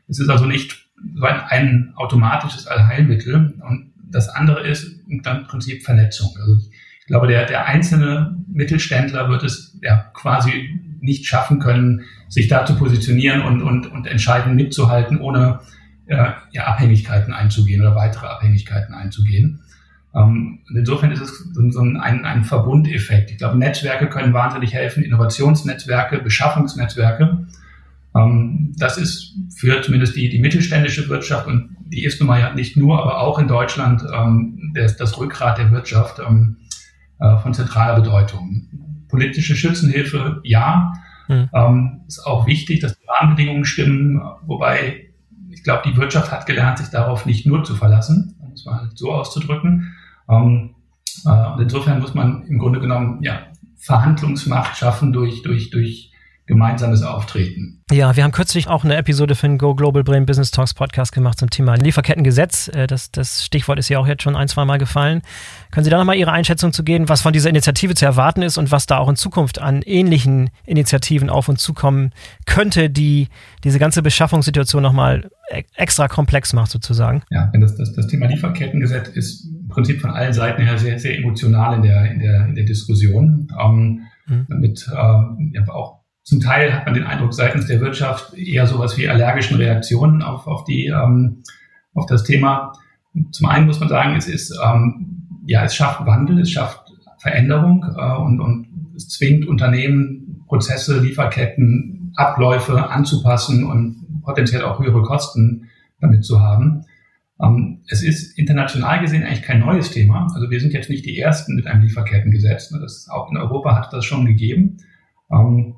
Es 0.07 0.19
ist 0.19 0.29
also 0.29 0.47
nicht 0.47 0.89
so 1.15 1.25
ein, 1.25 1.41
ein 1.47 1.93
automatisches 1.95 2.65
Allheilmittel. 2.65 3.53
Und 3.61 3.93
das 4.09 4.29
andere 4.29 4.67
ist 4.67 4.99
dann 5.21 5.41
im 5.41 5.47
Prinzip 5.47 5.83
Vernetzung. 5.83 6.29
Also 6.39 6.55
ich 6.57 6.71
glaube, 7.07 7.27
der, 7.27 7.45
der 7.45 7.65
einzelne 7.65 8.37
Mittelständler 8.47 9.29
wird 9.29 9.43
es 9.43 9.77
ja 9.81 10.05
quasi 10.13 10.79
nicht 11.01 11.25
schaffen 11.25 11.59
können, 11.59 12.01
sich 12.29 12.47
da 12.47 12.65
zu 12.65 12.75
positionieren 12.75 13.41
und, 13.41 13.61
und, 13.61 13.87
und 13.91 14.07
entscheidend 14.07 14.55
mitzuhalten, 14.55 15.19
ohne 15.19 15.59
äh, 16.07 16.31
ja, 16.51 16.63
Abhängigkeiten 16.65 17.33
einzugehen 17.33 17.81
oder 17.81 17.95
weitere 17.95 18.27
Abhängigkeiten 18.27 18.93
einzugehen. 18.93 19.61
Ähm, 20.15 20.59
insofern 20.73 21.11
ist 21.11 21.21
es 21.21 21.37
so, 21.53 21.71
so 21.71 21.81
ein, 21.81 21.97
ein 21.97 22.43
Verbundeffekt. 22.43 23.31
Ich 23.31 23.37
glaube, 23.37 23.57
Netzwerke 23.57 24.07
können 24.07 24.33
wahnsinnig 24.33 24.73
helfen, 24.73 25.03
Innovationsnetzwerke, 25.03 26.19
Beschaffungsnetzwerke. 26.19 27.47
Ähm, 28.15 28.73
das 28.77 28.97
ist 28.97 29.35
für 29.57 29.81
zumindest 29.81 30.15
die, 30.15 30.29
die 30.29 30.39
mittelständische 30.39 31.09
Wirtschaft 31.09 31.47
und 31.47 31.75
die 31.85 32.05
ist 32.05 32.19
nun 32.19 32.27
mal 32.27 32.39
ja 32.39 32.53
nicht 32.53 32.77
nur, 32.77 32.99
aber 33.01 33.19
auch 33.19 33.39
in 33.39 33.47
Deutschland 33.47 34.03
ähm, 34.13 34.71
das, 34.73 34.97
das 34.97 35.17
Rückgrat 35.17 35.57
der 35.57 35.71
Wirtschaft. 35.71 36.19
Ähm, 36.19 36.57
äh, 37.23 37.37
von 37.37 37.53
zentraler 37.53 37.95
Bedeutung. 38.01 38.67
Politische 39.07 39.55
Schützenhilfe, 39.55 40.41
ja. 40.43 40.93
Mhm. 41.29 41.49
Ähm, 41.53 42.01
ist 42.05 42.25
auch 42.25 42.45
wichtig, 42.45 42.81
dass 42.81 42.99
die 42.99 43.05
Rahmenbedingungen 43.07 43.63
stimmen, 43.63 44.21
wobei 44.45 45.09
ich 45.49 45.63
glaube, 45.63 45.83
die 45.85 45.95
Wirtschaft 45.95 46.31
hat 46.31 46.45
gelernt, 46.45 46.79
sich 46.79 46.89
darauf 46.89 47.25
nicht 47.25 47.45
nur 47.45 47.63
zu 47.63 47.75
verlassen, 47.75 48.35
um 48.39 48.51
es 48.51 48.65
mal 48.65 48.89
so 48.95 49.13
auszudrücken. 49.13 49.93
Ähm, 50.27 50.75
äh, 51.25 51.51
und 51.53 51.61
insofern 51.61 52.01
muss 52.01 52.13
man 52.13 52.43
im 52.43 52.59
Grunde 52.59 52.81
genommen 52.81 53.19
ja, 53.21 53.43
Verhandlungsmacht 53.77 54.75
schaffen 54.75 55.13
durch, 55.13 55.43
durch, 55.43 55.69
durch 55.69 56.11
gemeinsames 56.45 57.03
Auftreten. 57.03 57.83
Ja, 57.91 58.15
wir 58.15 58.23
haben 58.23 58.31
kürzlich 58.31 58.67
auch 58.67 58.83
eine 58.83 58.97
Episode 58.97 59.35
für 59.35 59.47
den 59.47 59.57
Go 59.57 59.75
Global 59.75 60.03
Brain 60.03 60.25
Business 60.25 60.51
Talks 60.51 60.73
Podcast 60.73 61.13
gemacht 61.13 61.39
zum 61.39 61.49
Thema 61.49 61.75
Lieferkettengesetz. 61.75 62.69
Äh, 62.69 62.87
das, 62.87 63.11
das 63.11 63.45
Stichwort 63.45 63.79
ist 63.79 63.87
ja 63.89 63.99
auch 63.99 64.07
jetzt 64.07 64.23
schon 64.23 64.35
ein, 64.35 64.47
zwei 64.47 64.65
Mal 64.65 64.77
gefallen. 64.77 65.21
Können 65.71 65.85
Sie 65.85 65.89
da 65.89 65.97
nochmal 65.97 66.17
Ihre 66.17 66.31
Einschätzung 66.31 66.73
zu 66.73 66.83
geben, 66.83 67.07
was 67.07 67.21
von 67.21 67.31
dieser 67.31 67.49
Initiative 67.49 67.93
zu 67.95 68.05
erwarten 68.05 68.41
ist 68.41 68.57
und 68.57 68.71
was 68.71 68.87
da 68.87 68.97
auch 68.97 69.09
in 69.09 69.15
Zukunft 69.15 69.61
an 69.61 69.81
ähnlichen 69.83 70.49
Initiativen 70.65 71.29
auf 71.29 71.47
uns 71.47 71.61
zukommen 71.61 72.11
könnte, 72.45 72.89
die 72.89 73.29
diese 73.63 73.79
ganze 73.79 74.01
Beschaffungssituation 74.01 74.83
nochmal 74.83 75.29
e-, 75.49 75.63
extra 75.75 76.09
komplex 76.09 76.51
macht 76.51 76.71
sozusagen? 76.71 77.23
Ja, 77.29 77.51
das, 77.53 77.75
das, 77.75 77.93
das 77.93 78.07
Thema 78.07 78.27
Lieferkettengesetz 78.27 79.07
ist 79.09 79.45
im 79.45 79.69
Prinzip 79.69 80.01
von 80.01 80.11
allen 80.11 80.33
Seiten 80.33 80.61
her 80.63 80.77
sehr, 80.77 80.99
sehr 80.99 81.17
emotional 81.17 81.75
in 81.75 81.83
der, 81.83 82.11
in 82.11 82.19
der, 82.19 82.45
in 82.47 82.55
der 82.55 82.65
Diskussion. 82.65 83.47
Ähm, 83.57 84.01
mhm. 84.27 84.45
Mit 84.59 84.89
äh, 84.91 85.69
auch 85.69 86.02
zum 86.23 86.39
Teil 86.39 86.73
hat 86.73 86.85
man 86.85 86.95
den 86.95 87.03
Eindruck 87.03 87.33
seitens 87.33 87.67
der 87.67 87.81
Wirtschaft 87.81 88.33
eher 88.33 88.65
sowas 88.65 88.97
wie 88.97 89.09
allergischen 89.09 89.57
Reaktionen 89.57 90.21
auf, 90.21 90.47
auf, 90.47 90.63
die, 90.63 90.87
ähm, 90.87 91.43
auf 91.93 92.05
das 92.05 92.23
Thema. 92.23 92.73
Zum 93.31 93.47
einen 93.47 93.67
muss 93.67 93.79
man 93.79 93.89
sagen, 93.89 94.15
es 94.15 94.27
ist, 94.27 94.57
ähm, 94.63 95.27
ja, 95.45 95.65
es 95.65 95.75
schafft 95.75 96.05
Wandel, 96.05 96.39
es 96.39 96.49
schafft 96.49 96.91
Veränderung 97.17 97.85
äh, 97.97 98.15
und, 98.17 98.39
und 98.39 98.67
es 98.95 99.09
zwingt 99.09 99.47
Unternehmen, 99.47 100.43
Prozesse, 100.47 100.99
Lieferketten, 100.99 102.13
Abläufe 102.15 102.89
anzupassen 102.89 103.65
und 103.65 104.21
potenziell 104.23 104.63
auch 104.63 104.79
höhere 104.79 105.03
Kosten 105.03 105.69
damit 105.99 106.23
zu 106.23 106.41
haben. 106.41 106.85
Ähm, 107.41 107.81
es 107.87 108.01
ist 108.01 108.37
international 108.37 109.01
gesehen 109.01 109.23
eigentlich 109.23 109.41
kein 109.41 109.59
neues 109.59 109.91
Thema. 109.91 110.27
Also 110.33 110.49
wir 110.49 110.59
sind 110.61 110.73
jetzt 110.73 110.89
nicht 110.89 111.05
die 111.05 111.19
Ersten 111.19 111.55
mit 111.55 111.67
einem 111.67 111.81
Lieferkettengesetz. 111.81 112.71
Ne? 112.71 112.79
Das 112.79 113.09
auch 113.09 113.29
in 113.29 113.37
Europa 113.37 113.75
hat 113.75 113.91
das 113.91 114.05
schon 114.05 114.25
gegeben. 114.25 114.77
Ähm, 115.31 115.75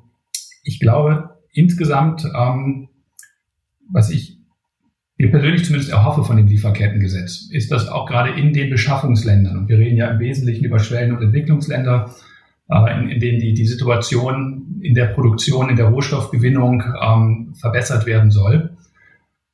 ich 0.66 0.80
glaube, 0.80 1.30
insgesamt, 1.52 2.24
ähm, 2.24 2.88
was 3.90 4.10
ich 4.10 4.36
mir 5.16 5.30
persönlich 5.30 5.64
zumindest 5.64 5.92
erhoffe 5.92 6.24
von 6.24 6.36
dem 6.36 6.48
Lieferkettengesetz, 6.48 7.48
ist, 7.50 7.70
dass 7.70 7.88
auch 7.88 8.06
gerade 8.06 8.38
in 8.38 8.52
den 8.52 8.68
Beschaffungsländern, 8.68 9.56
und 9.56 9.68
wir 9.68 9.78
reden 9.78 9.96
ja 9.96 10.08
im 10.08 10.18
Wesentlichen 10.18 10.64
über 10.64 10.80
Schwellen- 10.80 11.16
und 11.16 11.22
Entwicklungsländer, 11.22 12.14
äh, 12.68 12.98
in, 12.98 13.08
in 13.08 13.20
denen 13.20 13.38
die, 13.38 13.54
die 13.54 13.66
Situation 13.66 14.80
in 14.82 14.94
der 14.94 15.06
Produktion, 15.06 15.70
in 15.70 15.76
der 15.76 15.86
Rohstoffgewinnung 15.86 16.82
ähm, 17.00 17.54
verbessert 17.54 18.04
werden 18.04 18.32
soll. 18.32 18.76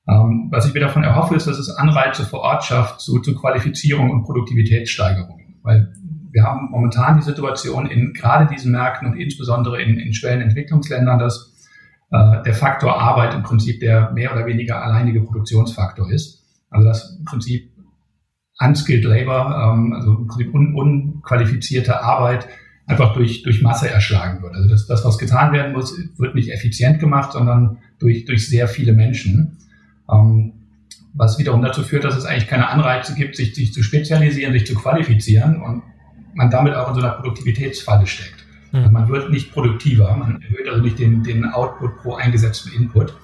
Ähm, 0.09 0.49
was 0.51 0.67
ich 0.67 0.75
mir 0.75 0.81
davon 0.81 1.05
erhoffe, 1.05 1.37
ist, 1.37 1.47
dass 1.47 1.59
es 1.59 1.69
Anreize 1.69 2.25
vor 2.25 2.41
Ort 2.41 2.65
schafft 2.65 3.01
zu, 3.01 3.21
zu 3.21 3.35
Qualifizierung 3.35 4.11
und 4.11 4.25
Produktivitätssteigerung. 4.25 5.41
Weil 5.63 5.93
wir 6.33 6.45
haben 6.45 6.71
momentan 6.71 7.19
die 7.19 7.23
Situation 7.23 7.87
in 7.87 8.15
gerade 8.15 8.53
diesen 8.53 8.73
Märkten 8.73 9.07
und 9.09 9.17
insbesondere 9.17 9.81
in, 9.81 9.99
in 9.99 10.15
Schwellenentwicklungsländern, 10.15 11.19
dass 11.19 11.53
äh, 12.11 12.43
der 12.43 12.55
Faktor 12.55 13.01
Arbeit 13.01 13.35
im 13.35 13.43
Prinzip 13.43 13.81
der 13.81 14.11
mehr 14.13 14.33
oder 14.33 14.47
weniger 14.47 14.83
alleinige 14.83 15.21
Produktionsfaktor 15.21 16.11
ist. 16.11 16.43
Also 16.71 16.89
dass 16.89 17.17
im 17.19 17.25
Prinzip 17.25 17.71
unskilled 18.59 19.05
labor, 19.05 19.75
ähm, 19.75 19.93
also 19.93 20.15
im 20.15 20.27
Prinzip 20.27 20.55
un, 20.55 20.75
unqualifizierte 20.75 22.03
Arbeit 22.03 22.49
einfach 22.87 23.13
durch, 23.15 23.43
durch 23.43 23.63
Masse 23.63 23.91
erschlagen 23.91 24.43
wird. 24.43 24.55
Also 24.55 24.69
das, 24.69 24.87
das, 24.87 25.05
was 25.05 25.19
getan 25.19 25.53
werden 25.53 25.73
muss, 25.73 25.97
wird 26.17 26.35
nicht 26.35 26.51
effizient 26.51 26.99
gemacht, 26.99 27.33
sondern 27.33 27.79
durch, 27.99 28.25
durch 28.25 28.49
sehr 28.49 28.69
viele 28.69 28.93
Menschen. 28.93 29.59
Ähm, 30.11 30.55
was 31.15 31.39
wiederum 31.39 31.61
dazu 31.61 31.83
führt, 31.83 32.05
dass 32.05 32.17
es 32.17 32.25
eigentlich 32.25 32.49
keine 32.49 32.69
Anreize 32.69 33.15
gibt, 33.15 33.37
sich, 33.37 33.55
sich 33.55 33.75
zu 33.75 33.83
spezialisieren, 33.83 34.55
sich 34.55 34.67
zu 34.67 34.75
qualifizieren 34.75 35.61
und 35.61 35.83
man 36.35 36.51
damit 36.51 36.75
auch 36.75 36.89
in 36.89 36.95
so 36.95 37.01
einer 37.01 37.13
Produktivitätsfalle 37.13 38.07
steckt. 38.07 38.43
Also 38.73 38.89
man 38.91 39.09
wird 39.09 39.31
nicht 39.31 39.53
produktiver, 39.53 40.17
man 40.17 40.41
erhöht 40.41 40.67
also 40.67 40.81
nicht 40.81 40.99
den, 40.99 41.23
den 41.23 41.45
Output 41.45 41.99
pro 41.99 42.15
eingesetzten 42.15 42.73
Input. 42.73 43.15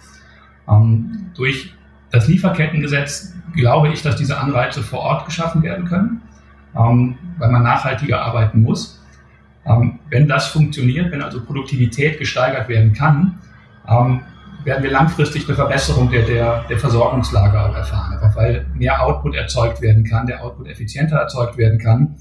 Ähm, 0.69 1.31
durch 1.35 1.73
das 2.11 2.29
Lieferkettengesetz 2.29 3.35
glaube 3.55 3.89
ich, 3.89 4.03
dass 4.03 4.17
diese 4.17 4.39
Anreize 4.39 4.83
vor 4.83 5.01
Ort 5.01 5.25
geschaffen 5.25 5.63
werden 5.63 5.87
können, 5.87 6.21
ähm, 6.77 7.17
weil 7.39 7.51
man 7.51 7.63
nachhaltiger 7.63 8.21
arbeiten 8.21 8.63
muss. 8.63 9.03
Ähm, 9.65 10.01
wenn 10.11 10.29
das 10.29 10.49
funktioniert, 10.49 11.11
wenn 11.13 11.23
also 11.23 11.43
Produktivität 11.43 12.19
gesteigert 12.19 12.69
werden 12.69 12.93
kann, 12.93 13.39
ähm, 13.89 14.21
werden 14.65 14.83
wir 14.83 14.91
langfristig 14.91 15.47
eine 15.47 15.55
Verbesserung 15.55 16.11
der, 16.11 16.27
der, 16.27 16.65
der 16.69 16.79
Versorgungslage 16.79 17.59
auch 17.59 17.75
erfahren. 17.75 18.15
Einfach 18.15 18.37
weil 18.37 18.67
mehr 18.75 19.03
Output 19.03 19.35
erzeugt 19.35 19.81
werden 19.81 20.05
kann, 20.05 20.27
der 20.27 20.43
Output 20.43 20.69
effizienter 20.69 21.17
erzeugt 21.17 21.57
werden 21.57 21.79
kann. 21.79 22.17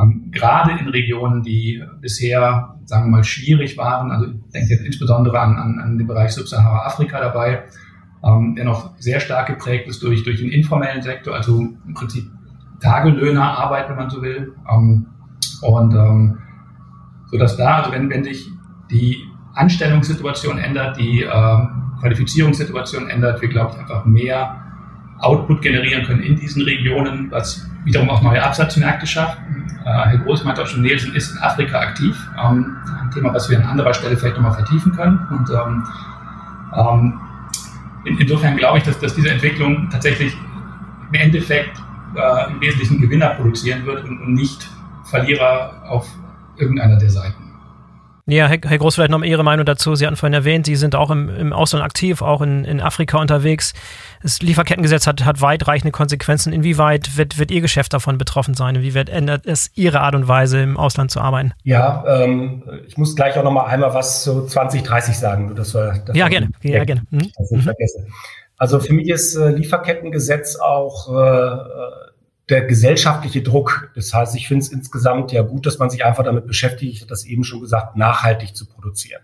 Ähm, 0.00 0.30
gerade 0.30 0.72
in 0.78 0.88
Regionen, 0.88 1.42
die 1.42 1.82
bisher, 2.00 2.76
sagen 2.84 3.06
wir 3.06 3.18
mal, 3.18 3.24
schwierig 3.24 3.76
waren, 3.76 4.10
also 4.10 4.26
ich 4.26 4.52
denke 4.52 4.74
jetzt 4.74 4.84
insbesondere 4.84 5.40
an, 5.40 5.56
an, 5.56 5.78
an 5.80 5.98
den 5.98 6.06
Bereich 6.06 6.32
Subsahara-Afrika 6.32 7.20
dabei, 7.20 7.64
ähm, 8.24 8.54
der 8.54 8.64
noch 8.64 8.98
sehr 8.98 9.20
stark 9.20 9.46
geprägt 9.46 9.88
ist 9.88 10.02
durch, 10.02 10.24
durch 10.24 10.38
den 10.38 10.50
informellen 10.50 11.02
Sektor, 11.02 11.34
also 11.34 11.60
im 11.60 11.94
Prinzip 11.94 12.24
Tagelöhnerarbeit, 12.80 13.88
wenn 13.88 13.96
man 13.96 14.10
so 14.10 14.22
will. 14.22 14.54
Ähm, 14.70 15.06
und 15.62 15.94
ähm, 15.94 16.38
so 17.30 17.38
dass 17.38 17.56
da, 17.56 17.78
also 17.78 17.92
wenn, 17.92 18.08
wenn 18.10 18.24
sich 18.24 18.48
die 18.90 19.18
Anstellungssituation 19.54 20.58
ändert, 20.58 20.98
die 20.98 21.22
äh, 21.22 21.58
Qualifizierungssituation 22.00 23.08
ändert, 23.10 23.42
wir, 23.42 23.48
glaube 23.48 23.72
ich, 23.74 23.80
einfach 23.80 24.04
mehr 24.04 24.57
Output 25.20 25.62
generieren 25.62 26.04
können 26.04 26.22
in 26.22 26.36
diesen 26.36 26.62
Regionen, 26.62 27.30
was 27.30 27.68
wiederum 27.84 28.08
auch 28.10 28.22
neue 28.22 28.42
Absatzmärkte 28.42 29.06
schafft. 29.06 29.38
Äh, 29.84 29.84
Herr 29.84 30.18
Groß 30.18 30.44
meint 30.44 30.60
auch 30.60 30.66
schon, 30.66 30.82
Nielsen 30.82 31.14
ist 31.14 31.32
in 31.32 31.38
Afrika 31.38 31.80
aktiv. 31.80 32.16
Ähm, 32.42 32.76
ein 33.02 33.10
Thema, 33.10 33.32
was 33.34 33.48
wir 33.50 33.58
an 33.58 33.64
anderer 33.64 33.94
Stelle 33.94 34.16
vielleicht 34.16 34.36
nochmal 34.36 34.54
vertiefen 34.54 34.92
können. 34.92 35.18
Und 35.30 35.50
ähm, 35.50 35.86
ähm, 36.76 37.20
in, 38.04 38.18
insofern 38.18 38.56
glaube 38.56 38.78
ich, 38.78 38.84
dass, 38.84 38.98
dass 38.98 39.14
diese 39.14 39.30
Entwicklung 39.30 39.88
tatsächlich 39.90 40.36
im 41.08 41.14
Endeffekt 41.14 41.78
äh, 42.14 42.52
im 42.52 42.60
Wesentlichen 42.60 43.00
Gewinner 43.00 43.30
produzieren 43.30 43.84
wird 43.86 44.04
und, 44.04 44.20
und 44.20 44.34
nicht 44.34 44.68
Verlierer 45.04 45.82
auf 45.88 46.06
irgendeiner 46.56 46.98
der 46.98 47.10
Seiten. 47.10 47.47
Ja, 48.30 48.46
Herr, 48.46 48.58
Herr 48.62 48.76
Groß, 48.76 48.96
vielleicht 48.96 49.10
noch 49.10 49.22
Ihre 49.22 49.42
Meinung 49.42 49.64
dazu. 49.64 49.94
Sie 49.94 50.06
hatten 50.06 50.16
vorhin 50.16 50.34
erwähnt, 50.34 50.66
Sie 50.66 50.76
sind 50.76 50.94
auch 50.94 51.10
im, 51.10 51.30
im 51.30 51.54
Ausland 51.54 51.82
aktiv, 51.82 52.20
auch 52.20 52.42
in, 52.42 52.66
in 52.66 52.78
Afrika 52.78 53.18
unterwegs. 53.18 53.72
Das 54.22 54.42
Lieferkettengesetz 54.42 55.06
hat, 55.06 55.24
hat 55.24 55.40
weitreichende 55.40 55.92
Konsequenzen. 55.92 56.52
Inwieweit 56.52 57.16
wird, 57.16 57.38
wird 57.38 57.50
Ihr 57.50 57.62
Geschäft 57.62 57.94
davon 57.94 58.18
betroffen 58.18 58.52
sein? 58.52 58.76
Inwieweit 58.76 59.08
ändert 59.08 59.46
es 59.46 59.70
Ihre 59.76 60.00
Art 60.00 60.14
und 60.14 60.28
Weise, 60.28 60.60
im 60.60 60.76
Ausland 60.76 61.10
zu 61.10 61.22
arbeiten? 61.22 61.54
Ja, 61.64 62.04
ähm, 62.06 62.64
ich 62.86 62.98
muss 62.98 63.16
gleich 63.16 63.38
auch 63.38 63.44
noch 63.44 63.50
mal 63.50 63.64
einmal 63.64 63.94
was 63.94 64.24
zu 64.24 64.44
2030 64.44 65.16
sagen. 65.16 65.54
Das 65.54 65.74
war, 65.74 65.98
das 65.98 66.14
ja, 66.14 66.28
gerne. 66.28 66.50
Ja, 66.62 66.84
gerne. 66.84 67.04
Mhm. 67.10 67.30
Mhm. 67.38 67.70
Also 68.58 68.78
für 68.78 68.92
mich 68.92 69.08
ist 69.08 69.36
äh, 69.36 69.48
Lieferkettengesetz 69.52 70.56
auch 70.56 71.08
äh, 71.08 71.56
der 72.48 72.64
gesellschaftliche 72.64 73.42
Druck. 73.42 73.90
Das 73.94 74.14
heißt, 74.14 74.34
ich 74.34 74.48
finde 74.48 74.64
es 74.64 74.72
insgesamt 74.72 75.32
ja 75.32 75.42
gut, 75.42 75.66
dass 75.66 75.78
man 75.78 75.90
sich 75.90 76.04
einfach 76.04 76.24
damit 76.24 76.46
beschäftigt, 76.46 76.92
ich 76.92 77.00
hatte 77.00 77.10
das 77.10 77.24
eben 77.24 77.44
schon 77.44 77.60
gesagt, 77.60 77.96
nachhaltig 77.96 78.56
zu 78.56 78.66
produzieren. 78.66 79.22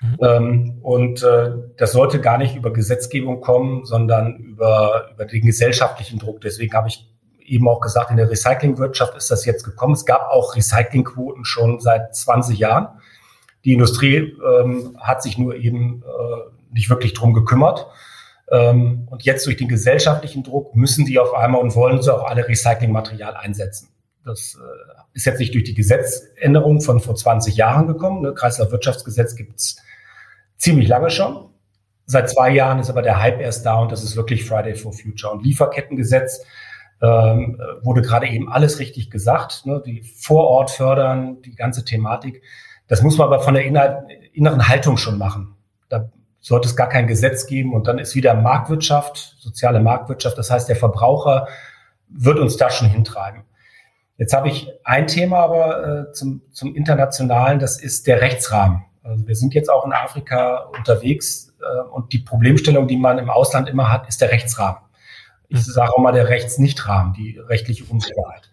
Mhm. 0.00 0.18
Ähm, 0.20 0.78
und 0.82 1.22
äh, 1.22 1.52
das 1.76 1.92
sollte 1.92 2.20
gar 2.20 2.38
nicht 2.38 2.56
über 2.56 2.72
Gesetzgebung 2.72 3.40
kommen, 3.40 3.84
sondern 3.84 4.36
über, 4.36 5.10
über 5.14 5.24
den 5.24 5.46
gesellschaftlichen 5.46 6.18
Druck. 6.18 6.40
Deswegen 6.40 6.74
habe 6.74 6.88
ich 6.88 7.08
eben 7.44 7.68
auch 7.68 7.80
gesagt, 7.80 8.10
in 8.10 8.16
der 8.16 8.30
Recyclingwirtschaft 8.30 9.16
ist 9.16 9.30
das 9.30 9.44
jetzt 9.44 9.64
gekommen. 9.64 9.94
Es 9.94 10.04
gab 10.04 10.28
auch 10.30 10.56
Recyclingquoten 10.56 11.44
schon 11.44 11.80
seit 11.80 12.14
20 12.14 12.58
Jahren. 12.58 12.88
Die 13.64 13.72
Industrie 13.72 14.36
ähm, 14.44 14.96
hat 15.00 15.22
sich 15.22 15.38
nur 15.38 15.54
eben 15.54 16.02
äh, 16.02 16.50
nicht 16.72 16.90
wirklich 16.90 17.14
drum 17.14 17.32
gekümmert. 17.32 17.86
Ähm, 18.50 19.06
und 19.10 19.24
jetzt 19.24 19.46
durch 19.46 19.56
den 19.56 19.68
gesellschaftlichen 19.68 20.42
Druck 20.42 20.74
müssen 20.74 21.04
die 21.04 21.18
auf 21.18 21.34
einmal 21.34 21.60
und 21.60 21.74
wollen 21.74 22.02
sie 22.02 22.14
auch 22.14 22.24
alle 22.24 22.46
Recyclingmaterial 22.46 23.36
einsetzen. 23.36 23.88
Das 24.24 24.58
äh, 24.60 25.02
ist 25.14 25.26
jetzt 25.26 25.40
nicht 25.40 25.54
durch 25.54 25.64
die 25.64 25.74
Gesetzänderung 25.74 26.80
von 26.80 27.00
vor 27.00 27.14
20 27.14 27.56
Jahren 27.56 27.86
gekommen. 27.86 28.22
Ne? 28.22 28.34
Kreislaufwirtschaftsgesetz 28.34 29.36
gibt 29.36 29.58
es 29.58 29.76
ziemlich 30.56 30.88
lange 30.88 31.10
schon. 31.10 31.48
Seit 32.06 32.30
zwei 32.30 32.50
Jahren 32.50 32.78
ist 32.78 32.90
aber 32.90 33.02
der 33.02 33.20
Hype 33.20 33.40
erst 33.40 33.64
da 33.64 33.76
und 33.76 33.92
das 33.92 34.02
ist 34.02 34.16
wirklich 34.16 34.44
Friday 34.44 34.74
for 34.74 34.92
Future. 34.92 35.32
Und 35.32 35.44
Lieferkettengesetz 35.44 36.44
ähm, 37.00 37.60
wurde 37.82 38.02
gerade 38.02 38.28
eben 38.28 38.50
alles 38.50 38.78
richtig 38.78 39.10
gesagt. 39.10 39.66
Ne? 39.66 39.82
Die 39.84 40.02
vor 40.02 40.44
Ort 40.46 40.70
fördern, 40.70 41.42
die 41.42 41.54
ganze 41.54 41.84
Thematik. 41.84 42.42
Das 42.86 43.02
muss 43.02 43.18
man 43.18 43.26
aber 43.26 43.40
von 43.40 43.54
der 43.54 43.64
inneren 44.32 44.68
Haltung 44.68 44.96
schon 44.96 45.18
machen. 45.18 45.56
Da 45.88 46.10
sollte 46.42 46.68
es 46.68 46.76
gar 46.76 46.88
kein 46.88 47.06
Gesetz 47.06 47.46
geben 47.46 47.72
und 47.72 47.86
dann 47.86 47.98
ist 47.98 48.14
wieder 48.14 48.34
Marktwirtschaft, 48.34 49.36
soziale 49.38 49.80
Marktwirtschaft. 49.80 50.36
Das 50.36 50.50
heißt, 50.50 50.68
der 50.68 50.76
Verbraucher 50.76 51.48
wird 52.08 52.38
uns 52.38 52.56
da 52.58 52.68
schon 52.68 52.88
hintreiben. 52.88 53.44
Jetzt 54.18 54.34
habe 54.34 54.48
ich 54.48 54.70
ein 54.84 55.06
Thema 55.06 55.38
aber 55.38 56.08
äh, 56.08 56.12
zum, 56.12 56.42
zum 56.50 56.74
Internationalen, 56.74 57.58
das 57.58 57.80
ist 57.80 58.06
der 58.06 58.20
Rechtsrahmen. 58.20 58.84
Also 59.02 59.26
wir 59.26 59.34
sind 59.34 59.54
jetzt 59.54 59.70
auch 59.70 59.86
in 59.86 59.92
Afrika 59.92 60.68
unterwegs 60.76 61.54
äh, 61.60 61.80
und 61.90 62.12
die 62.12 62.18
Problemstellung, 62.18 62.86
die 62.86 62.96
man 62.96 63.18
im 63.18 63.30
Ausland 63.30 63.68
immer 63.68 63.90
hat, 63.90 64.08
ist 64.08 64.20
der 64.20 64.30
Rechtsrahmen. 64.30 64.82
Ich 65.48 65.58
mhm. 65.58 65.72
sage 65.72 65.92
auch 65.92 65.98
mal 65.98 66.12
der 66.12 66.28
Rechtsnichtrahmen, 66.28 67.14
die 67.14 67.38
rechtliche 67.38 67.84
Unsicherheit. 67.84 68.51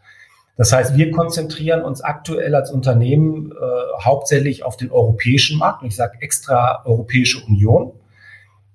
Das 0.59 0.73
heißt, 0.73 0.97
wir 0.97 1.11
konzentrieren 1.11 1.83
uns 1.83 2.01
aktuell 2.01 2.53
als 2.53 2.69
Unternehmen 2.69 3.53
äh, 3.53 4.03
hauptsächlich 4.03 4.65
auf 4.65 4.75
den 4.75 4.91
europäischen 4.91 5.57
Markt. 5.57 5.83
Und 5.83 5.87
ich 5.87 5.95
sage 5.95 6.17
extra 6.19 6.83
Europäische 6.83 7.39
Union. 7.45 7.93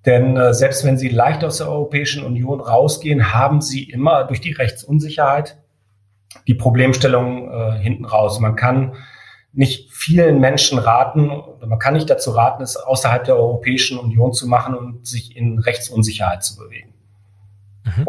Denn 0.07 0.35
äh, 0.39 0.55
selbst 0.55 0.87
wenn 0.87 0.97
Sie 0.97 1.11
leicht 1.11 1.45
aus 1.45 1.59
der 1.59 1.68
Europäischen 1.68 2.24
Union 2.24 2.62
rausgehen, 2.62 3.35
haben 3.35 3.61
Sie 3.61 3.82
immer 3.82 4.24
durch 4.24 4.41
die 4.41 4.53
Rechtsunsicherheit 4.53 5.59
die 6.47 6.55
Problemstellung 6.55 7.53
äh, 7.53 7.72
hinten 7.72 8.07
raus. 8.07 8.41
Man 8.41 8.57
kann 8.57 8.95
nicht 9.53 9.93
vielen 9.93 10.41
Menschen 10.41 10.78
raten, 10.78 11.28
oder 11.28 11.66
man 11.66 11.78
kann 11.78 11.93
nicht 11.93 12.09
dazu 12.09 12.30
raten, 12.30 12.62
es 12.62 12.78
außerhalb 12.78 13.24
der 13.24 13.37
Europäischen 13.37 13.99
Union 13.99 14.32
zu 14.32 14.49
machen 14.49 14.74
und 14.74 15.07
sich 15.07 15.37
in 15.37 15.59
Rechtsunsicherheit 15.59 16.45
zu 16.45 16.57
bewegen. 16.57 16.95
Mhm. 17.85 18.07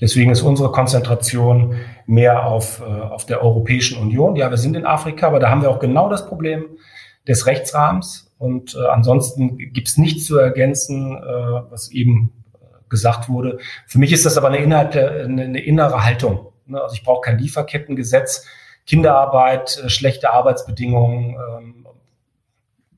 Deswegen 0.00 0.30
ist 0.30 0.42
unsere 0.42 0.70
Konzentration 0.70 1.74
mehr 2.06 2.46
auf, 2.46 2.80
äh, 2.80 2.84
auf 2.84 3.26
der 3.26 3.42
Europäischen 3.42 3.98
Union. 3.98 4.36
Ja, 4.36 4.50
wir 4.50 4.56
sind 4.56 4.76
in 4.76 4.86
Afrika, 4.86 5.26
aber 5.26 5.40
da 5.40 5.50
haben 5.50 5.62
wir 5.62 5.70
auch 5.70 5.80
genau 5.80 6.08
das 6.08 6.26
Problem 6.26 6.64
des 7.26 7.46
Rechtsrahmens. 7.46 8.32
Und 8.38 8.76
äh, 8.76 8.86
ansonsten 8.86 9.58
gibt 9.58 9.88
es 9.88 9.98
nichts 9.98 10.26
zu 10.26 10.38
ergänzen, 10.38 11.16
äh, 11.16 11.20
was 11.70 11.90
eben 11.90 12.32
gesagt 12.88 13.28
wurde. 13.28 13.58
Für 13.86 13.98
mich 13.98 14.12
ist 14.12 14.24
das 14.24 14.38
aber 14.38 14.48
eine, 14.48 14.58
Inhalt, 14.58 14.96
eine, 14.96 15.42
eine 15.42 15.60
innere 15.60 16.04
Haltung. 16.04 16.52
Ne? 16.66 16.80
Also 16.80 16.94
ich 16.94 17.02
brauche 17.02 17.22
kein 17.22 17.38
Lieferkettengesetz 17.38 18.46
Kinderarbeit, 18.88 19.82
äh, 19.84 19.88
schlechte 19.90 20.32
Arbeitsbedingungen. 20.32 21.36
Ähm, 21.36 21.86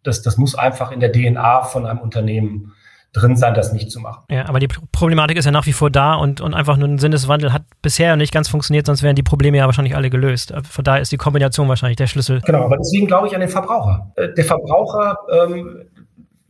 das, 0.03 0.23
das 0.23 0.39
muss 0.39 0.55
einfach 0.55 0.93
in 0.93 1.01
der 1.01 1.13
DNA 1.13 1.63
von 1.63 1.85
einem 1.85 1.99
Unternehmen 1.99 2.73
drin 3.13 3.37
sein, 3.37 3.55
das 3.55 3.73
nicht 3.73 3.91
zu 3.91 4.01
machen. 4.01 4.23
Ja, 4.31 4.49
aber 4.49 4.61
die 4.61 4.69
Problematik 4.69 5.37
ist 5.37 5.45
ja 5.45 5.51
nach 5.51 5.67
wie 5.67 5.73
vor 5.73 5.91
da 5.91 6.15
und, 6.15 6.41
und 6.41 6.55
einfach 6.55 6.77
nur 6.77 6.89
ein 6.89 6.99
Sinneswandel 6.99 7.53
hat 7.53 7.63
bisher 7.83 8.17
nicht 8.17 8.33
ganz 8.33 8.49
funktioniert, 8.49 8.87
sonst 8.87 9.03
wären 9.03 9.17
die 9.17 9.23
Probleme 9.23 9.59
ja 9.59 9.67
wahrscheinlich 9.67 9.97
alle 9.97 10.11
gelöst. 10.11 10.53
Von 10.69 10.85
daher 10.85 11.03
ist 11.03 11.11
die 11.11 11.17
Kombination 11.17 11.69
wahrscheinlich 11.69 11.97
der 11.97 12.07
Schlüssel. 12.07 12.41
Genau, 12.45 12.65
aber 12.65 12.77
deswegen 12.77 13.07
glaube 13.07 13.27
ich 13.27 13.35
an 13.35 13.41
den 13.41 13.49
Verbraucher. 13.49 14.13
Äh, 14.15 14.29
der 14.35 14.45
Verbraucher, 14.45 15.19
ähm, 15.33 15.83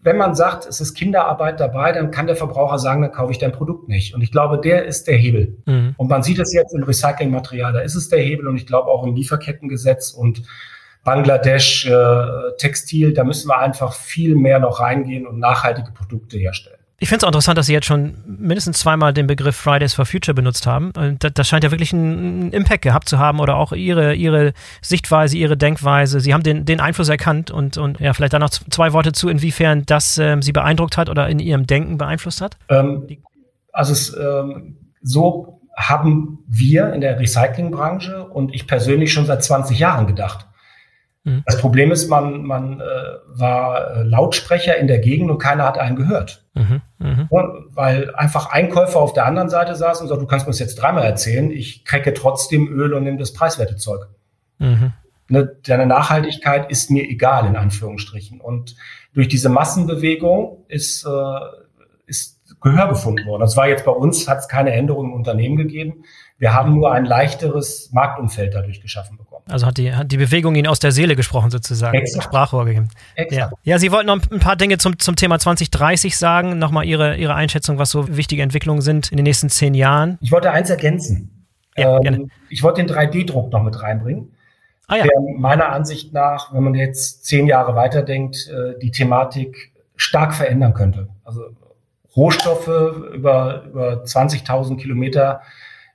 wenn 0.03 0.17
man 0.17 0.35
sagt, 0.35 0.67
es 0.67 0.81
ist 0.81 0.95
Kinderarbeit 0.95 1.61
dabei, 1.61 1.93
dann 1.93 2.11
kann 2.11 2.27
der 2.27 2.37
Verbraucher 2.37 2.79
sagen, 2.79 3.03
dann 3.03 3.13
kaufe 3.13 3.33
ich 3.33 3.39
dein 3.39 3.53
Produkt 3.53 3.89
nicht. 3.89 4.15
Und 4.15 4.23
ich 4.23 4.33
glaube, 4.33 4.59
der 4.59 4.85
ist 4.85 5.07
der 5.07 5.17
Hebel. 5.17 5.59
Mhm. 5.67 5.95
Und 5.97 6.09
man 6.09 6.23
sieht 6.23 6.39
es 6.39 6.53
jetzt 6.53 6.75
im 6.75 6.83
Recyclingmaterial, 6.83 7.73
da 7.73 7.81
ist 7.81 7.95
es 7.95 8.09
der 8.09 8.21
Hebel 8.21 8.49
und 8.49 8.57
ich 8.57 8.67
glaube 8.67 8.89
auch 8.89 9.05
im 9.07 9.15
Lieferkettengesetz 9.15 10.11
und 10.11 10.43
Bangladesch, 11.05 11.87
äh, 11.87 12.27
Textil, 12.59 13.13
da 13.13 13.25
müssen 13.25 13.49
wir 13.49 13.59
einfach 13.59 13.95
viel 13.95 14.35
mehr 14.37 14.59
noch 14.59 14.81
reingehen 14.81 15.27
und 15.27 15.39
nachhaltige 15.39 15.93
Produkte 15.93 16.37
herstellen. 16.37 16.77
Ich 17.03 17.09
finde 17.09 17.21
es 17.21 17.25
auch 17.25 17.29
interessant, 17.29 17.57
dass 17.57 17.65
Sie 17.65 17.73
jetzt 17.73 17.87
schon 17.87 18.15
mindestens 18.27 18.79
zweimal 18.79 19.15
den 19.15 19.27
Begriff 19.27 19.57
Fridays 19.57 19.95
for 19.95 20.05
Future 20.05 20.35
benutzt 20.35 20.67
haben. 20.67 20.93
Das, 21.19 21.33
das 21.33 21.49
scheint 21.49 21.65
ja 21.65 21.71
wirklich 21.71 21.95
einen 21.95 22.53
Impact 22.53 22.83
gehabt 22.83 23.09
zu 23.09 23.19
haben 23.19 23.41
oder 23.41 23.57
auch 23.57 23.73
Ihre, 23.73 24.15
Ihre 24.15 24.53
Sichtweise, 24.83 25.39
Ihre 25.39 25.57
Denkweise. 25.57 26.21
Sie 26.21 26.35
haben 26.35 26.43
den, 26.43 26.67
den 26.67 26.79
Einfluss 26.79 27.09
erkannt 27.09 27.51
und, 27.51 27.79
und 27.79 27.99
ja, 28.01 28.13
vielleicht 28.13 28.35
da 28.35 28.39
noch 28.39 28.51
zwei 28.51 28.93
Worte 28.93 29.13
zu, 29.13 29.31
inwiefern 29.31 29.85
das 29.87 30.19
ähm, 30.19 30.43
Sie 30.43 30.53
beeindruckt 30.53 30.99
hat 30.99 31.09
oder 31.09 31.27
in 31.31 31.39
Ihrem 31.39 31.67
Denken 31.67 31.97
beeinflusst 31.97 32.43
hat. 32.43 32.59
Ähm, 32.69 33.07
also 33.73 33.95
es, 33.95 34.15
ähm, 34.15 34.77
so 35.01 35.63
haben 35.75 36.41
wir 36.49 36.93
in 36.93 37.01
der 37.01 37.19
Recyclingbranche 37.19 38.25
und 38.25 38.55
ich 38.55 38.67
persönlich 38.67 39.11
schon 39.11 39.25
seit 39.25 39.43
20 39.43 39.79
Jahren 39.79 40.07
gedacht. 40.07 40.50
Mhm. 41.25 41.43
Das 41.47 41.59
Problem 41.59 41.91
ist, 41.93 42.09
man, 42.09 42.43
man 42.43 42.81
äh, 42.81 42.85
war 43.27 43.97
äh, 43.97 44.03
Lautsprecher 44.03 44.77
in 44.77 44.87
der 44.87 44.99
Gegend 44.99 45.31
und 45.31 45.39
keiner 45.39 45.65
hat 45.65 45.79
einen 45.79 45.97
gehört. 45.97 46.45
Mhm. 46.55 46.83
Mhm. 46.99 47.29
weil 47.71 48.15
einfach 48.17 48.51
Einkäufer 48.51 48.99
auf 48.99 49.13
der 49.13 49.25
anderen 49.25 49.49
Seite 49.49 49.77
saßen 49.77 50.03
und 50.03 50.09
sagten, 50.09 50.25
du 50.25 50.29
kannst 50.29 50.47
mir 50.47 50.51
das 50.51 50.59
jetzt 50.59 50.75
dreimal 50.75 51.05
erzählen, 51.05 51.51
ich 51.51 51.85
krecke 51.85 52.13
trotzdem 52.13 52.69
Öl 52.69 52.93
und 52.93 53.05
nehme 53.05 53.19
das 53.19 53.33
preiswerte 53.33 53.77
Zeug. 53.77 54.09
Mhm. 54.59 54.93
Ne, 55.29 55.57
deine 55.65 55.87
Nachhaltigkeit 55.87 56.71
ist 56.71 56.91
mir 56.91 57.05
egal, 57.09 57.47
in 57.47 57.57
Anführungsstrichen. 57.57 58.41
Und 58.41 58.75
durch 59.15 59.29
diese 59.29 59.49
Massenbewegung 59.49 60.65
ist, 60.67 61.07
äh, 61.07 61.41
ist 62.07 62.41
Gehör 62.61 62.89
gefunden 62.89 63.27
worden. 63.27 63.41
Das 63.41 63.57
war 63.57 63.69
jetzt 63.69 63.85
bei 63.85 63.93
uns, 63.93 64.29
hat 64.29 64.39
es 64.39 64.49
keine 64.49 64.73
Änderungen 64.73 65.11
im 65.11 65.17
Unternehmen 65.17 65.57
gegeben. 65.57 66.03
Wir 66.37 66.53
haben 66.53 66.75
nur 66.75 66.93
ein 66.93 67.05
leichteres 67.05 67.91
Marktumfeld 67.93 68.55
dadurch 68.55 68.81
geschaffen 68.81 69.17
bekommen. 69.17 69.30
Also 69.49 69.67
hat 69.67 69.79
die, 69.79 69.95
hat 69.95 70.11
die 70.13 70.17
Bewegung 70.17 70.55
Ihnen 70.55 70.67
aus 70.67 70.79
der 70.79 70.93
Seele 70.93 71.17
gesprochen 71.17 71.51
sozusagen, 71.51 71.99
Exakt. 71.99 72.25
Sprachrohr 72.25 72.65
gegeben. 72.65 72.89
Ja. 73.31 73.51
ja, 73.63 73.79
Sie 73.79 73.93
wollten 73.93 74.07
noch 74.07 74.21
ein 74.31 74.39
paar 74.41 74.57
Dinge 74.57 74.79
zum, 74.79 74.99
zum 74.99 75.17
Thema 75.17 75.39
2030 75.39 76.17
sagen. 76.17 76.59
Nochmal 76.59 76.85
Ihre, 76.85 77.17
Ihre 77.17 77.35
Einschätzung, 77.35 77.79
was 77.79 77.91
so 77.91 78.17
wichtige 78.17 78.43
Entwicklungen 78.43 78.83
sind 78.83 79.11
in 79.11 79.17
den 79.17 79.25
nächsten 79.25 79.49
zehn 79.49 79.75
Jahren. 79.75 80.19
Ich 80.21 80.33
wollte 80.33 80.51
eins 80.51 80.71
ergänzen. 80.71 81.47
Ja, 81.77 81.99
ähm, 82.03 82.31
ich 82.49 82.63
wollte 82.63 82.85
den 82.85 82.95
3D-Druck 82.95 83.53
noch 83.53 83.63
mit 83.63 83.81
reinbringen. 83.81 84.33
Ah, 84.87 84.97
ja. 84.97 85.05
Der 85.05 85.13
meiner 85.39 85.71
Ansicht 85.71 86.13
nach, 86.13 86.53
wenn 86.53 86.65
man 86.65 86.75
jetzt 86.75 87.25
zehn 87.25 87.47
Jahre 87.47 87.77
weiterdenkt, 87.77 88.49
äh, 88.49 88.79
die 88.81 88.91
Thematik 88.91 89.73
stark 89.97 90.35
verändern 90.35 90.75
könnte. 90.75 91.09
Also 91.25 91.43
Rohstoffe 92.17 92.67
über, 93.15 93.65
über 93.67 94.03
20.000 94.05 94.79
Kilometer 94.79 95.43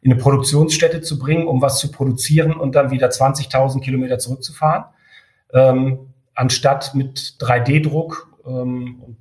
in 0.05 0.11
eine 0.11 0.21
Produktionsstätte 0.21 1.01
zu 1.01 1.17
bringen, 1.17 1.47
um 1.47 1.63
was 1.63 1.79
zu 1.79 1.91
produzieren 1.91 2.53
und 2.53 2.75
dann 2.75 2.91
wieder 2.91 3.09
20.000 3.09 3.81
Kilometer 3.81 4.19
zurückzufahren, 4.19 4.83
ähm, 5.51 5.97
anstatt 6.35 6.93
mit 6.93 7.37
3D-Druck. 7.39 8.29
Ähm, 8.45 9.17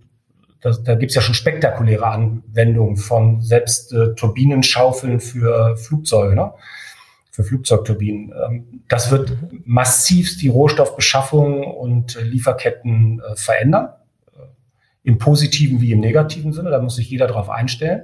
das, 0.60 0.82
da 0.82 0.94
gibt 0.94 1.08
es 1.08 1.16
ja 1.16 1.22
schon 1.22 1.34
spektakuläre 1.34 2.06
Anwendungen 2.06 2.96
von 2.98 3.40
selbst 3.40 3.94
äh, 3.94 4.14
Turbinenschaufeln 4.14 5.20
für 5.20 5.74
Flugzeuge, 5.78 6.34
ne? 6.34 6.52
für 7.30 7.44
Flugzeugturbinen. 7.44 8.34
Ähm, 8.46 8.82
das 8.86 9.10
wird 9.10 9.38
massivst 9.64 10.42
die 10.42 10.48
Rohstoffbeschaffung 10.48 11.64
und 11.64 12.14
äh, 12.14 12.20
Lieferketten 12.20 13.22
äh, 13.22 13.36
verändern, 13.36 13.88
äh, 14.34 14.40
im 15.02 15.16
positiven 15.16 15.80
wie 15.80 15.92
im 15.92 16.00
negativen 16.00 16.52
Sinne. 16.52 16.68
Da 16.68 16.82
muss 16.82 16.96
sich 16.96 17.08
jeder 17.08 17.26
darauf 17.26 17.48
einstellen. 17.48 18.02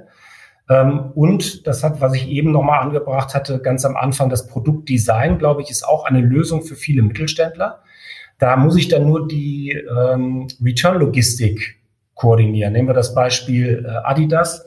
Ähm, 0.71 1.11
und 1.15 1.67
das 1.67 1.83
hat, 1.83 1.99
was 1.99 2.13
ich 2.13 2.29
eben 2.29 2.51
nochmal 2.53 2.79
angebracht 2.79 3.35
hatte, 3.35 3.59
ganz 3.59 3.83
am 3.83 3.97
Anfang, 3.97 4.29
das 4.29 4.47
Produktdesign, 4.47 5.37
glaube 5.37 5.61
ich, 5.61 5.69
ist 5.69 5.83
auch 5.83 6.05
eine 6.05 6.21
Lösung 6.21 6.61
für 6.61 6.75
viele 6.75 7.01
Mittelständler. 7.01 7.81
Da 8.39 8.55
muss 8.55 8.77
ich 8.77 8.87
dann 8.87 9.05
nur 9.05 9.27
die 9.27 9.71
ähm, 9.71 10.47
Return-Logistik 10.63 11.81
koordinieren. 12.15 12.71
Nehmen 12.71 12.87
wir 12.87 12.93
das 12.93 13.13
Beispiel 13.13 13.85
äh, 13.85 13.89
Adidas, 14.07 14.65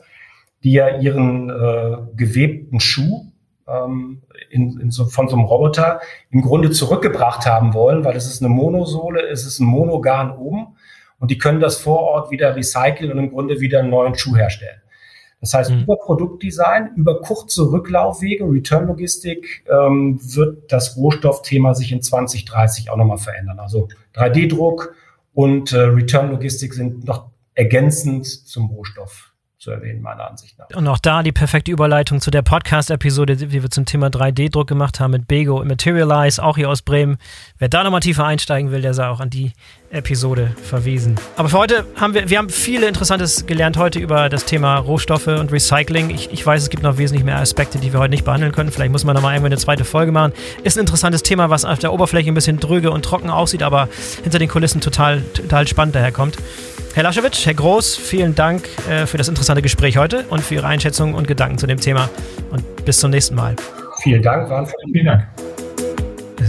die 0.63 0.73
ja 0.73 0.99
ihren 0.99 1.49
äh, 1.49 1.97
gewebten 2.15 2.79
Schuh 2.79 3.31
ähm, 3.67 4.21
in, 4.51 4.79
in 4.79 4.91
so, 4.91 5.05
von 5.05 5.27
so 5.27 5.35
einem 5.35 5.45
Roboter 5.45 6.01
im 6.29 6.41
Grunde 6.41 6.69
zurückgebracht 6.69 7.47
haben 7.47 7.73
wollen, 7.73 8.05
weil 8.05 8.15
es 8.15 8.27
ist 8.27 8.43
eine 8.43 8.49
Monosohle, 8.49 9.27
es 9.27 9.43
ist 9.43 9.59
ein 9.59 9.65
Monogarn 9.65 10.37
oben 10.37 10.75
und 11.17 11.31
die 11.31 11.39
können 11.39 11.59
das 11.59 11.77
vor 11.77 12.01
Ort 12.01 12.29
wieder 12.29 12.55
recyceln 12.55 13.11
und 13.11 13.17
im 13.17 13.31
Grunde 13.31 13.59
wieder 13.59 13.79
einen 13.79 13.89
neuen 13.89 14.13
Schuh 14.13 14.35
herstellen. 14.35 14.81
Das 15.41 15.53
heißt, 15.53 15.71
mhm. 15.71 15.83
über 15.83 15.97
Produktdesign, 15.97 16.95
über 16.95 17.21
kurze 17.21 17.71
Rücklaufwege, 17.71 18.45
Return-Logistik 18.45 19.65
ähm, 19.69 20.19
wird 20.21 20.71
das 20.71 20.97
Rohstoffthema 20.97 21.73
sich 21.73 21.91
in 21.91 22.01
2030 22.01 22.89
auch 22.89 22.97
nochmal 22.97 23.17
verändern. 23.17 23.59
Also 23.59 23.87
3D-Druck 24.15 24.95
und 25.33 25.71
äh, 25.73 25.81
Return-Logistik 25.81 26.73
sind 26.73 27.05
noch 27.05 27.29
ergänzend 27.53 28.25
zum 28.25 28.67
Rohstoff 28.67 29.31
zu 29.65 29.71
erwähnen, 29.71 30.01
meiner 30.01 30.29
Ansicht 30.29 30.59
nach. 30.59 30.67
Und 30.75 30.87
auch 30.87 30.99
da 30.99 31.23
die 31.23 31.31
perfekte 31.31 31.71
Überleitung 31.71 32.21
zu 32.21 32.29
der 32.29 32.43
Podcast-Episode, 32.43 33.35
die 33.35 33.51
wir 33.51 33.69
zum 33.71 33.85
Thema 33.85 34.07
3D-Druck 34.07 34.67
gemacht 34.67 34.99
haben 34.99 35.11
mit 35.11 35.27
Bego 35.27 35.63
Materialize, 35.65 36.41
auch 36.41 36.55
hier 36.55 36.69
aus 36.69 36.83
Bremen. 36.83 37.17
Wer 37.57 37.67
da 37.67 37.83
nochmal 37.83 38.01
tiefer 38.01 38.25
einsteigen 38.25 38.71
will, 38.71 38.81
der 38.81 38.93
sei 38.93 39.07
auch 39.07 39.19
an 39.19 39.31
die 39.31 39.53
Episode 39.95 40.51
verwiesen. 40.61 41.15
Aber 41.37 41.49
für 41.49 41.57
heute 41.57 41.85
haben 41.95 42.13
wir, 42.13 42.29
wir 42.29 42.37
haben 42.37 42.49
viele 42.49 42.87
Interessantes 42.87 43.45
gelernt 43.45 43.77
heute 43.77 43.99
über 43.99 44.29
das 44.29 44.45
Thema 44.45 44.77
Rohstoffe 44.77 45.27
und 45.27 45.51
Recycling. 45.51 46.09
Ich, 46.09 46.31
ich 46.31 46.45
weiß, 46.45 46.63
es 46.63 46.69
gibt 46.69 46.83
noch 46.83 46.97
wesentlich 46.97 47.23
mehr 47.25 47.37
Aspekte, 47.37 47.79
die 47.79 47.93
wir 47.93 47.99
heute 47.99 48.11
nicht 48.11 48.25
behandeln 48.25 48.51
können. 48.51 48.71
Vielleicht 48.71 48.91
muss 48.91 49.03
man 49.03 49.15
nochmal 49.15 49.33
irgendwann 49.33 49.51
eine 49.51 49.59
zweite 49.59 49.85
Folge 49.85 50.11
machen. 50.11 50.33
Ist 50.63 50.77
ein 50.77 50.81
interessantes 50.81 51.23
Thema, 51.23 51.49
was 51.49 51.65
auf 51.65 51.79
der 51.79 51.93
Oberfläche 51.93 52.31
ein 52.31 52.35
bisschen 52.35 52.59
dröge 52.59 52.91
und 52.91 53.03
trocken 53.03 53.29
aussieht, 53.29 53.63
aber 53.63 53.89
hinter 54.23 54.39
den 54.39 54.49
Kulissen 54.49 54.81
total, 54.81 55.21
total 55.33 55.67
spannend 55.67 55.95
daherkommt. 55.95 56.37
Herr 56.93 57.03
Laschewitsch, 57.03 57.45
Herr 57.45 57.53
Groß, 57.53 57.97
vielen 57.97 58.35
Dank 58.35 58.69
äh, 58.89 59.05
für 59.05 59.17
das 59.17 59.27
interessante 59.27 59.61
Gespräch 59.61 59.97
heute 59.97 60.23
und 60.29 60.41
für 60.41 60.55
Ihre 60.55 60.67
Einschätzungen 60.67 61.13
und 61.13 61.27
Gedanken 61.27 61.57
zu 61.57 61.67
dem 61.67 61.79
Thema. 61.79 62.09
Und 62.51 62.85
bis 62.85 62.99
zum 62.99 63.11
nächsten 63.11 63.35
Mal. 63.35 63.55
Vielen 64.01 64.21
Dank, 64.21 64.47
vielen 64.93 65.05
Dank. 65.05 65.64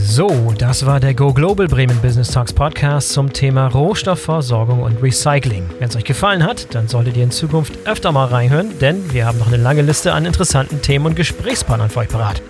So, 0.09 0.55
das 0.57 0.87
war 0.87 1.01
der 1.01 1.15
Go 1.15 1.33
Global 1.33 1.67
Bremen 1.67 1.99
Business 1.99 2.31
Talks 2.31 2.53
Podcast 2.53 3.11
zum 3.11 3.33
Thema 3.33 3.67
Rohstoffversorgung 3.67 4.81
und 4.83 5.03
Recycling. 5.03 5.69
Wenn 5.81 5.89
es 5.89 5.97
euch 5.97 6.05
gefallen 6.05 6.45
hat, 6.45 6.73
dann 6.75 6.87
solltet 6.87 7.17
ihr 7.17 7.25
in 7.25 7.33
Zukunft 7.33 7.75
öfter 7.87 8.13
mal 8.13 8.27
reinhören, 8.27 8.79
denn 8.79 9.13
wir 9.13 9.27
haben 9.27 9.37
noch 9.37 9.49
eine 9.49 9.57
lange 9.57 9.83
Liste 9.83 10.13
an 10.13 10.25
interessanten 10.25 10.81
Themen 10.81 11.07
und 11.07 11.17
Gesprächspartnern 11.17 11.91
für 11.91 11.99
euch 11.99 12.09
parat. 12.09 12.41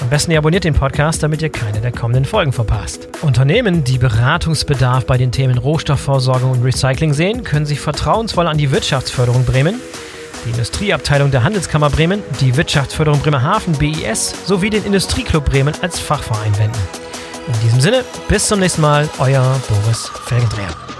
Am 0.00 0.10
besten 0.10 0.32
ihr 0.32 0.38
abonniert 0.38 0.64
den 0.64 0.74
Podcast, 0.74 1.22
damit 1.22 1.40
ihr 1.42 1.48
keine 1.48 1.80
der 1.80 1.92
kommenden 1.92 2.24
Folgen 2.24 2.52
verpasst. 2.52 3.08
Unternehmen, 3.22 3.84
die 3.84 3.98
Beratungsbedarf 3.98 5.06
bei 5.06 5.16
den 5.16 5.30
Themen 5.30 5.58
Rohstoffversorgung 5.58 6.50
und 6.50 6.64
Recycling 6.64 7.14
sehen, 7.14 7.44
können 7.44 7.66
sich 7.66 7.78
vertrauensvoll 7.78 8.48
an 8.48 8.58
die 8.58 8.72
Wirtschaftsförderung 8.72 9.44
Bremen, 9.44 9.80
die 10.44 10.50
Industrieabteilung 10.50 11.30
der 11.30 11.42
Handelskammer 11.42 11.90
Bremen, 11.90 12.22
die 12.40 12.56
Wirtschaftsförderung 12.56 13.20
Bremerhaven 13.20 13.74
BIS 13.74 14.34
sowie 14.46 14.70
den 14.70 14.84
Industrieclub 14.84 15.44
Bremen 15.44 15.74
als 15.82 15.98
Fachverein 15.98 16.56
wenden. 16.58 16.78
In 17.46 17.60
diesem 17.60 17.80
Sinne, 17.80 18.04
bis 18.28 18.46
zum 18.46 18.60
nächsten 18.60 18.82
Mal, 18.82 19.08
euer 19.18 19.60
Boris 19.68 20.10
Felgendreher. 20.26 20.99